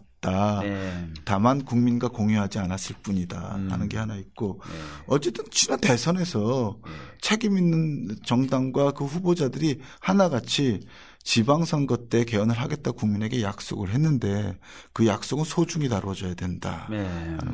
네. 0.61 1.07
다만 1.25 1.63
국민과 1.63 2.09
공유하지 2.09 2.59
않았을 2.59 2.95
뿐이다 3.03 3.55
음. 3.55 3.71
하는 3.71 3.89
게 3.89 3.97
하나 3.97 4.15
있고 4.15 4.61
네. 4.65 4.73
어쨌든 5.07 5.45
지난 5.51 5.79
대선에서 5.79 6.77
네. 6.83 6.91
책임 7.21 7.57
있는 7.57 8.15
정당과 8.25 8.91
그 8.91 9.05
후보자들이 9.05 9.79
하나같이 9.99 10.81
지방선거 11.23 12.09
때 12.09 12.25
개헌을 12.25 12.55
하겠다 12.55 12.91
국민에게 12.91 13.41
약속을 13.41 13.89
했는데 13.93 14.57
그 14.91 15.07
약속은 15.07 15.45
소중히 15.45 15.87
다뤄져야 15.87 16.33
된다 16.33 16.87
네. 16.89 17.07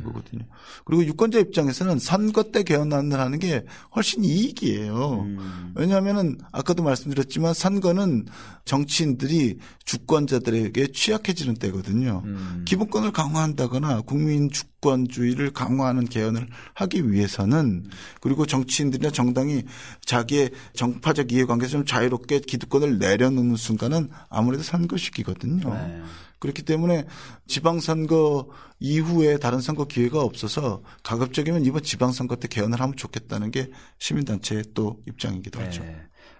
거거든요. 0.04 0.44
그리고 0.84 1.04
유권자 1.04 1.38
입장에서는 1.38 1.98
선거 1.98 2.42
때 2.44 2.64
개헌을 2.64 3.18
하는 3.18 3.38
게 3.38 3.64
훨씬 3.94 4.24
이익이에요. 4.24 5.20
음. 5.22 5.72
왜냐하면은 5.76 6.38
아까도 6.52 6.82
말씀드렸지만 6.82 7.54
선거는 7.54 8.26
정치인들이 8.64 9.58
주권자들에게 9.84 10.88
취약해지는 10.92 11.54
때거든요. 11.54 12.22
음. 12.24 12.64
기본권을 12.66 13.12
강화한다거나 13.12 14.02
국민 14.02 14.50
주 14.50 14.64
권주의를 14.80 15.52
강화하는 15.52 16.06
개헌을 16.06 16.48
하기 16.74 17.10
위해서는 17.10 17.86
그리고 18.20 18.46
정치인들이나 18.46 19.10
정당이 19.10 19.64
자기의 20.04 20.50
정파적 20.74 21.32
이해관계에서 21.32 21.72
좀 21.72 21.84
자유롭게 21.84 22.40
기득권을 22.40 22.98
내려놓는 22.98 23.56
순간은 23.56 24.10
아무래도 24.28 24.62
선거 24.62 24.96
시기거든요. 24.96 25.72
네. 25.72 26.02
그렇기 26.38 26.62
때문에 26.62 27.06
지방선거 27.46 28.48
이후에 28.80 29.36
다른 29.36 29.60
선거 29.60 29.84
기회가 29.84 30.22
없어서 30.22 30.82
가급적이면 31.02 31.66
이번 31.66 31.82
지방선거 31.82 32.36
때 32.36 32.48
개헌을 32.48 32.80
하면 32.80 32.96
좋겠다는 32.96 33.50
게 33.50 33.70
시민단체의 33.98 34.64
또 34.74 35.00
입장이기도 35.06 35.58
네. 35.58 35.64
하죠. 35.66 35.84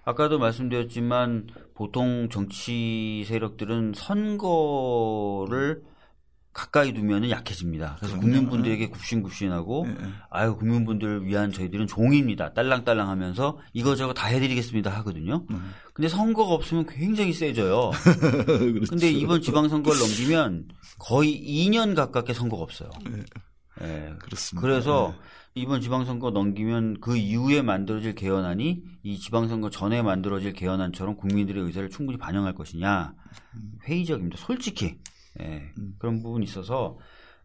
아까도 0.03 0.39
말씀드렸지만 0.39 1.47
보통 1.75 2.29
정치 2.31 3.23
세력들은 3.27 3.93
선거를 3.95 5.83
가까이 6.53 6.93
두면 6.93 7.29
약해집니다. 7.29 7.97
그래서. 7.99 8.19
국민분들에게 8.19 8.89
굽신굽신하고 8.89 9.87
네. 9.87 9.95
아유 10.29 10.55
국민분들을 10.57 11.25
위한 11.25 11.51
저희들은 11.51 11.87
종입니다. 11.87 12.53
딸랑딸랑 12.53 13.07
하면서 13.07 13.57
이거저거 13.73 14.13
다 14.13 14.27
해드리겠습니다 14.27 14.89
하거든요. 14.97 15.45
음. 15.49 15.73
근데 15.93 16.09
선거가 16.09 16.53
없으면 16.53 16.85
굉장히 16.87 17.31
세져요. 17.31 17.91
그렇죠. 18.45 18.89
근데 18.89 19.09
이번 19.09 19.41
지방선거를 19.41 19.99
넘기면 19.99 20.67
거의 20.99 21.41
2년 21.41 21.95
가깝게 21.95 22.33
선거가 22.33 22.63
없어요. 22.63 22.89
네. 23.09 23.23
네. 23.79 24.13
그렇습니다. 24.19 24.61
그래서 24.61 25.13
네. 25.15 25.21
이번 25.53 25.81
지방선거 25.81 26.31
넘기면 26.31 26.99
그 27.01 27.17
이후에 27.17 27.61
만들어질 27.61 28.15
개헌안이 28.15 28.83
이 29.03 29.19
지방선거 29.19 29.69
전에 29.69 30.01
만들어질 30.01 30.53
개헌안처럼 30.53 31.15
국민들의 31.17 31.63
의사를 31.63 31.89
충분히 31.89 32.17
반영할 32.17 32.55
것이냐 32.55 33.13
음. 33.55 33.71
회의적입니다. 33.85 34.37
솔직히 34.37 34.97
예, 35.39 35.71
음. 35.77 35.93
그런 35.99 36.21
부분이 36.21 36.43
있어서 36.45 36.97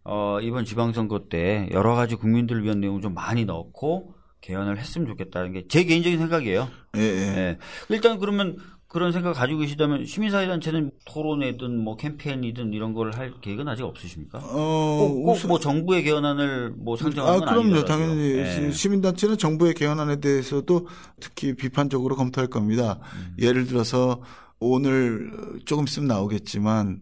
어, 0.04 0.38
이번 0.40 0.64
지방선거 0.64 1.28
때 1.28 1.68
여러 1.72 1.94
가지 1.94 2.14
국민들을 2.16 2.62
위한 2.64 2.80
내용을 2.80 3.00
좀 3.00 3.14
많이 3.14 3.44
넣고 3.44 4.14
개헌을 4.40 4.78
했으면 4.78 5.06
좋겠다는 5.08 5.52
게 5.52 5.62
제 5.68 5.84
개인적인 5.84 6.18
생각이에요. 6.18 6.68
예, 6.96 7.00
예. 7.00 7.04
예. 7.38 7.58
일단 7.88 8.18
그러면 8.18 8.56
그런 8.88 9.10
생각 9.10 9.32
가지고 9.32 9.58
계시다면 9.60 10.06
시민사회단체는 10.06 10.92
토론회든 11.06 11.76
뭐 11.82 11.96
캠페인이든 11.96 12.72
이런 12.72 12.94
걸 12.94 13.10
할 13.12 13.32
계획은 13.40 13.66
아직 13.66 13.82
없으십니까? 13.82 14.38
어, 14.38 15.08
꼭뭐 15.08 15.34
꼭 15.48 15.58
정부의 15.58 16.04
개헌안을 16.04 16.74
뭐 16.76 16.96
상정하는 16.96 17.36
아, 17.36 17.44
건 17.44 17.48
그럼요. 17.48 17.74
아니더라도. 17.76 17.86
당연히 17.86 18.34
네. 18.34 18.70
시민단체는 18.70 19.38
정부의 19.38 19.74
개헌안에 19.74 20.20
대해서도 20.20 20.86
특히 21.20 21.54
비판적으로 21.56 22.14
검토할 22.14 22.48
겁니다. 22.48 23.00
음. 23.16 23.36
예를 23.40 23.66
들어서 23.66 24.22
오늘 24.60 25.32
조금 25.64 25.84
있으면 25.84 26.06
나오겠지만 26.06 27.00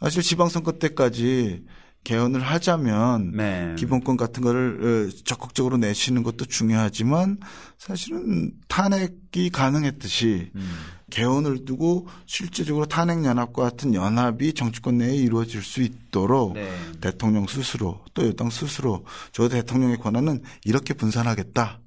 사실 0.00 0.22
지방선거 0.22 0.72
때까지 0.72 1.64
개헌을 2.06 2.40
하자면 2.40 3.32
네. 3.32 3.74
기본권 3.76 4.16
같은 4.16 4.42
거를 4.44 5.08
어, 5.10 5.22
적극적으로 5.24 5.76
내시는 5.76 6.22
것도 6.22 6.44
중요하지만 6.44 7.38
사실은 7.78 8.52
탄핵이 8.68 9.50
가능했듯이 9.52 10.52
음. 10.54 10.70
개헌을 11.10 11.64
두고 11.64 12.06
실제적으로 12.26 12.86
탄핵 12.86 13.24
연합과 13.24 13.62
같은 13.62 13.92
연합이 13.94 14.52
정치권 14.54 14.98
내에 14.98 15.16
이루어질 15.16 15.62
수 15.62 15.82
있도록 15.82 16.54
네. 16.54 16.70
대통령 17.00 17.48
스스로 17.48 18.00
또 18.14 18.24
여당 18.24 18.50
스스로 18.50 19.04
저 19.32 19.48
대통령의 19.48 19.98
권한은 19.98 20.42
이렇게 20.64 20.94
분산하겠다. 20.94 21.80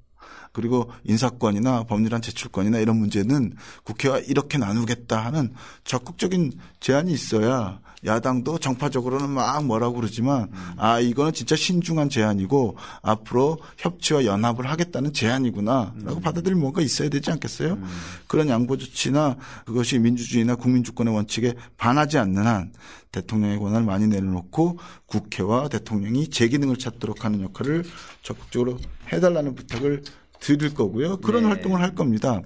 그리고 0.52 0.90
인사권이나 1.04 1.84
법률안 1.84 2.22
제출권이나 2.22 2.78
이런 2.78 2.96
문제는 2.96 3.54
국회와 3.84 4.18
이렇게 4.18 4.58
나누겠다 4.58 5.24
하는 5.24 5.52
적극적인 5.84 6.52
제안이 6.80 7.12
있어야 7.12 7.80
야당도 8.04 8.58
정파적으로는 8.58 9.28
막 9.28 9.64
뭐라고 9.64 9.96
그러지만 9.96 10.48
음. 10.52 10.74
아 10.78 11.00
이거는 11.00 11.32
진짜 11.32 11.54
신중한 11.54 12.08
제안이고 12.08 12.76
앞으로 13.02 13.58
협치와 13.76 14.24
연합을 14.24 14.70
하겠다는 14.70 15.12
제안이구나라고 15.12 16.16
음. 16.16 16.20
받아들일 16.20 16.56
뭔가 16.56 16.80
있어야 16.80 17.10
되지 17.10 17.30
않겠어요? 17.30 17.74
음. 17.74 17.86
그런 18.26 18.48
양보 18.48 18.78
조치나 18.78 19.36
그것이 19.66 19.98
민주주의나 19.98 20.54
국민 20.54 20.82
주권의 20.82 21.14
원칙에 21.14 21.54
반하지 21.76 22.18
않는 22.18 22.46
한 22.46 22.72
대통령의 23.12 23.58
권한을 23.58 23.84
많이 23.84 24.06
내려놓고 24.06 24.78
국회와 25.06 25.68
대통령이 25.68 26.28
제 26.28 26.48
기능을 26.48 26.76
찾도록 26.76 27.24
하는 27.24 27.42
역할을 27.42 27.84
적극적으로 28.22 28.78
해달라는 29.12 29.54
부탁을 29.56 30.02
드릴 30.40 30.74
거고요. 30.74 31.18
그런 31.18 31.42
네. 31.42 31.48
활동을 31.48 31.80
할 31.80 31.94
겁니다. 31.94 32.40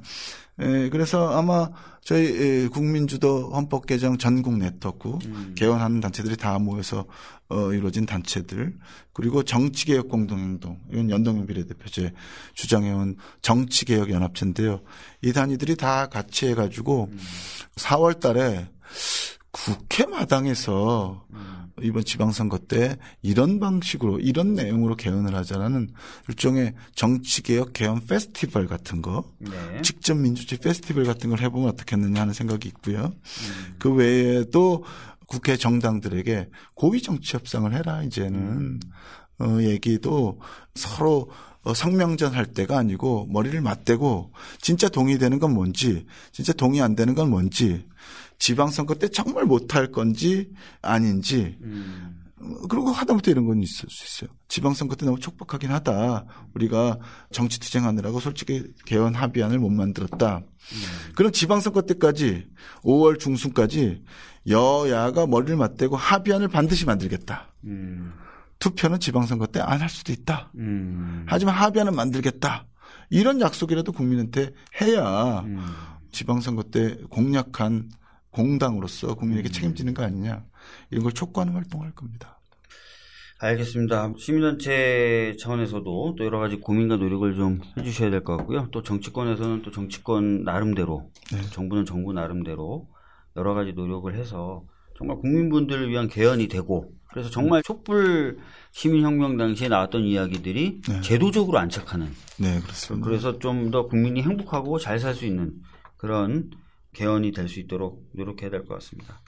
에, 0.61 0.89
그래서 0.91 1.37
아마 1.37 1.71
저희 2.03 2.27
에, 2.27 2.69
국민주도 2.69 3.51
헌법 3.53 3.87
개정 3.87 4.19
전국 4.19 4.59
네트워크 4.59 5.19
음. 5.25 5.55
개헌하는 5.57 6.01
단체들이 6.01 6.37
다 6.37 6.59
모여서 6.59 7.07
어, 7.49 7.73
이루어진 7.73 8.07
단체들 8.07 8.77
그리고 9.13 9.43
정치개혁 9.43 10.09
공동행동 10.09 10.81
이건 10.93 11.11
연동형 11.11 11.47
비례대표제 11.47 12.13
주장해온 12.55 13.17
정치개혁 13.43 14.11
연합체인데요. 14.11 14.81
이 15.23 15.33
단위들이 15.33 15.77
다 15.77 16.09
같이 16.09 16.49
해가지고 16.49 17.09
음. 17.11 17.19
4월달에 17.77 18.69
국회 19.51 20.05
마당에서 20.07 21.25
음. 21.33 21.54
이번 21.85 22.05
지방선거 22.05 22.59
때 22.59 22.97
이런 23.21 23.61
방식으로 23.61 24.19
이런 24.19 24.55
내용으로 24.55 24.97
개헌을 24.97 25.35
하자라는 25.35 25.91
일종의 26.29 26.75
정치개혁 26.95 27.75
개헌 27.75 28.07
페스티벌 28.07 28.67
같은 28.67 29.03
거 29.03 29.31
네. 29.39 29.51
직접 29.83 30.15
민주주의 30.17 30.59
페스티벌 30.59 31.05
같은 31.05 31.31
걸 31.31 31.41
해보면 31.41 31.69
어떻겠느냐 31.69 32.23
하는 32.23 32.33
생각이 32.33 32.69
있고요. 32.69 33.05
음. 33.05 33.77
그 33.79 33.93
외에도 33.93 34.85
국회 35.27 35.57
정당들에게 35.57 36.49
고위 36.75 37.03
정치 37.03 37.37
협상을 37.37 37.73
해라 37.73 38.03
이제는 38.03 38.41
음. 38.41 38.81
어, 39.39 39.59
얘기도 39.61 40.41
서로 40.75 41.31
어, 41.65 41.73
성명전 41.73 42.35
할 42.35 42.47
때가 42.47 42.79
아니고 42.79 43.27
머리를 43.31 43.61
맞대고 43.61 44.33
진짜 44.61 44.89
동의되는 44.89 45.39
건 45.39 45.55
뭔지 45.55 46.07
진짜 46.31 46.53
동의 46.53 46.81
안 46.83 46.95
되는 46.95 47.15
건 47.15 47.31
뭔지 47.31 47.87
지방선거 48.39 48.95
때 48.97 49.09
정말 49.09 49.45
못할 49.45 49.91
건지 49.91 50.51
아닌지 50.83 51.57
음. 51.63 52.21
그리고 52.69 52.91
하다못해 52.91 53.31
이런 53.31 53.47
건 53.47 53.63
있을 53.63 53.89
수 53.89 54.05
있어요. 54.25 54.35
지방선거 54.49 54.97
때 54.97 55.07
너무 55.07 55.19
촉박하긴 55.19 55.71
하다. 55.71 56.27
우리가 56.55 56.99
정치 57.33 57.59
투쟁하느라고 57.59 58.21
솔직히 58.21 58.65
개헌 58.85 59.15
합의안을 59.15 59.59
못 59.59 59.71
만들었다. 59.71 60.39
음. 60.39 61.13
그럼 61.15 61.33
지방선거 61.33 61.83
때까지 61.83 62.47
5월 62.83 63.19
중순까지 63.19 64.03
여야가 64.49 65.27
머리를 65.27 65.57
맞대고 65.57 65.97
합의안을 65.97 66.49
반드시 66.49 66.85
만들겠다. 66.85 67.55
음. 67.65 68.13
투표는 68.59 69.01
지방선거 69.01 69.47
때 69.47 69.61
안 69.61 69.81
할 69.81 69.89
수도 69.89 70.13
있다. 70.13 70.51
음. 70.57 71.25
하지만 71.27 71.55
합의안은 71.55 71.95
만들겠다. 71.95 72.67
이런 73.11 73.41
약속이라도 73.41 73.93
국민한테 73.93 74.51
해야 74.83 75.41
음. 75.41 75.65
지방선거 76.13 76.65
때 76.65 76.97
공약한 77.11 77.89
공당으로서 78.35 79.15
국민에게 79.15 79.49
음. 79.49 79.53
책임지는 79.53 79.95
거 79.95 80.03
아니냐 80.03 80.45
이런 80.91 81.05
걸 81.05 81.13
촉구하는 81.13 81.55
활동을 81.55 81.87
할 81.87 81.95
겁니다. 81.95 82.41
알겠습니다. 83.41 84.13
시민단체 84.17 85.37
차원에서도 85.41 86.15
또 86.17 86.25
여러 86.25 86.39
가지 86.39 86.57
고민과 86.57 86.97
노력을 86.97 87.35
좀 87.35 87.61
해주셔야 87.79 88.11
될 88.11 88.23
것 88.25 88.37
같고요. 88.37 88.69
또 88.71 88.83
정치권에서는 88.83 89.63
또 89.63 89.71
정치권 89.71 90.45
나름대로, 90.45 91.11
네. 91.33 91.43
정부는 91.51 91.85
정부 91.85 92.13
나름대로 92.13 92.89
여러 93.37 93.53
가지 93.55 93.73
노력을 93.73 94.15
해서 94.15 94.63
정말 94.97 95.19
국민분들을 95.19 95.91
위한 95.91 96.09
개헌이 96.09 96.47
되고 96.49 96.93
그래서 97.11 97.29
정말 97.29 97.63
촛불 97.65 98.39
시민혁명 98.71 99.37
당시에 99.37 99.69
나왔던 99.69 100.05
이야기들이 100.05 100.81
네. 100.89 101.01
제도적으로 101.03 101.59
안착하는. 101.59 102.07
네, 102.39 102.61
그렇습니다. 102.61 103.05
그래서 103.05 103.39
좀 103.41 103.71
더 103.73 103.89
국민이 103.89 104.23
행복하고 104.23 104.79
잘 104.79 104.99
살 105.01 105.15
수 105.15 105.27
있는 105.27 105.53
그런 105.97 106.51
개헌이 106.95 107.33
될 107.33 107.49
수 107.49 107.61
있도록 107.61 108.09
노력해야 108.15 108.51
될 108.51 108.65
것 108.65 108.75
같습니다. 108.75 109.21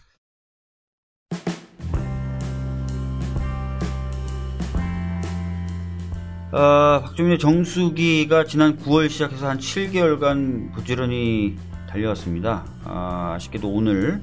아, 6.52 7.00
박주민의 7.04 7.38
정수기가 7.38 8.44
지난 8.44 8.76
9월 8.78 9.10
시작해서 9.10 9.48
한 9.48 9.58
7개월간 9.58 10.72
부지런히 10.72 11.56
달려왔습니다. 11.88 12.64
아, 12.84 13.36
쉽게도 13.40 13.68
오늘 13.68 14.22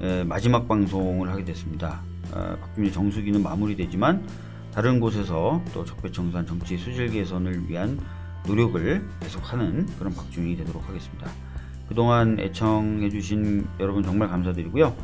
예, 0.00 0.22
마지막 0.24 0.68
방송을 0.68 1.28
하게 1.28 1.44
됐습니다. 1.44 2.02
아, 2.32 2.56
박주민의 2.60 2.92
정수기는 2.92 3.42
마무리되지만 3.42 4.26
다른 4.72 5.00
곳에서 5.00 5.62
또 5.74 5.84
적폐청산 5.84 6.46
정치 6.46 6.76
수질개선을 6.76 7.68
위한 7.68 7.98
노력을 8.46 9.06
계속하는 9.20 9.86
그런 9.98 10.14
박주민이 10.14 10.56
되도록 10.58 10.88
하겠습니다. 10.88 11.28
그동안 11.88 12.38
애청해주신 12.38 13.66
여러분 13.80 14.02
정말 14.02 14.28
감사드리고요. 14.28 14.94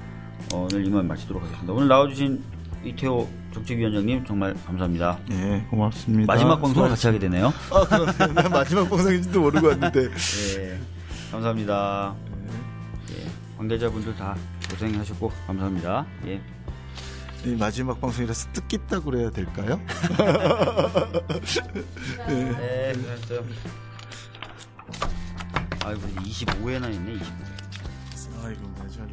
어, 0.53 0.68
오늘 0.70 0.87
이만 0.87 1.07
마치도록 1.09 1.43
하겠습니다. 1.43 1.72
오늘 1.72 1.89
나와주신 1.89 2.43
이태호 2.85 3.28
정책위원장님 3.55 4.24
정말 4.26 4.55
감사합니다. 4.66 5.18
네, 5.28 5.66
고맙습니다. 5.70 6.32
마지막 6.32 6.61
방송 6.61 6.87
같이 6.89 7.07
하게 7.07 7.18
되네요. 7.20 7.53
아, 7.72 7.85
그럼 7.87 8.07
마지막 8.53 8.89
방송인지도 8.91 9.41
모르고 9.41 9.68
왔는데. 9.68 10.09
네, 10.11 10.78
감사합니다. 11.30 12.14
네. 12.47 13.16
예, 13.16 13.26
관계자분들 13.57 14.14
다 14.16 14.37
고생하셨고 14.70 15.32
감사합니다. 15.47 16.05
예. 16.26 16.41
이 17.47 17.55
마지막 17.57 18.01
방송이라서 18.01 18.53
뜻깊다고 18.53 19.11
그래야 19.11 19.30
될까요? 19.30 19.80
네, 22.28 22.53
네, 22.53 22.93
그랬어요. 22.93 23.45
아이고 25.85 26.01
25회나 26.01 26.91
있네 26.95 27.18
25회. 27.18 28.43
아이고, 28.43 28.68
맞아 28.78 29.07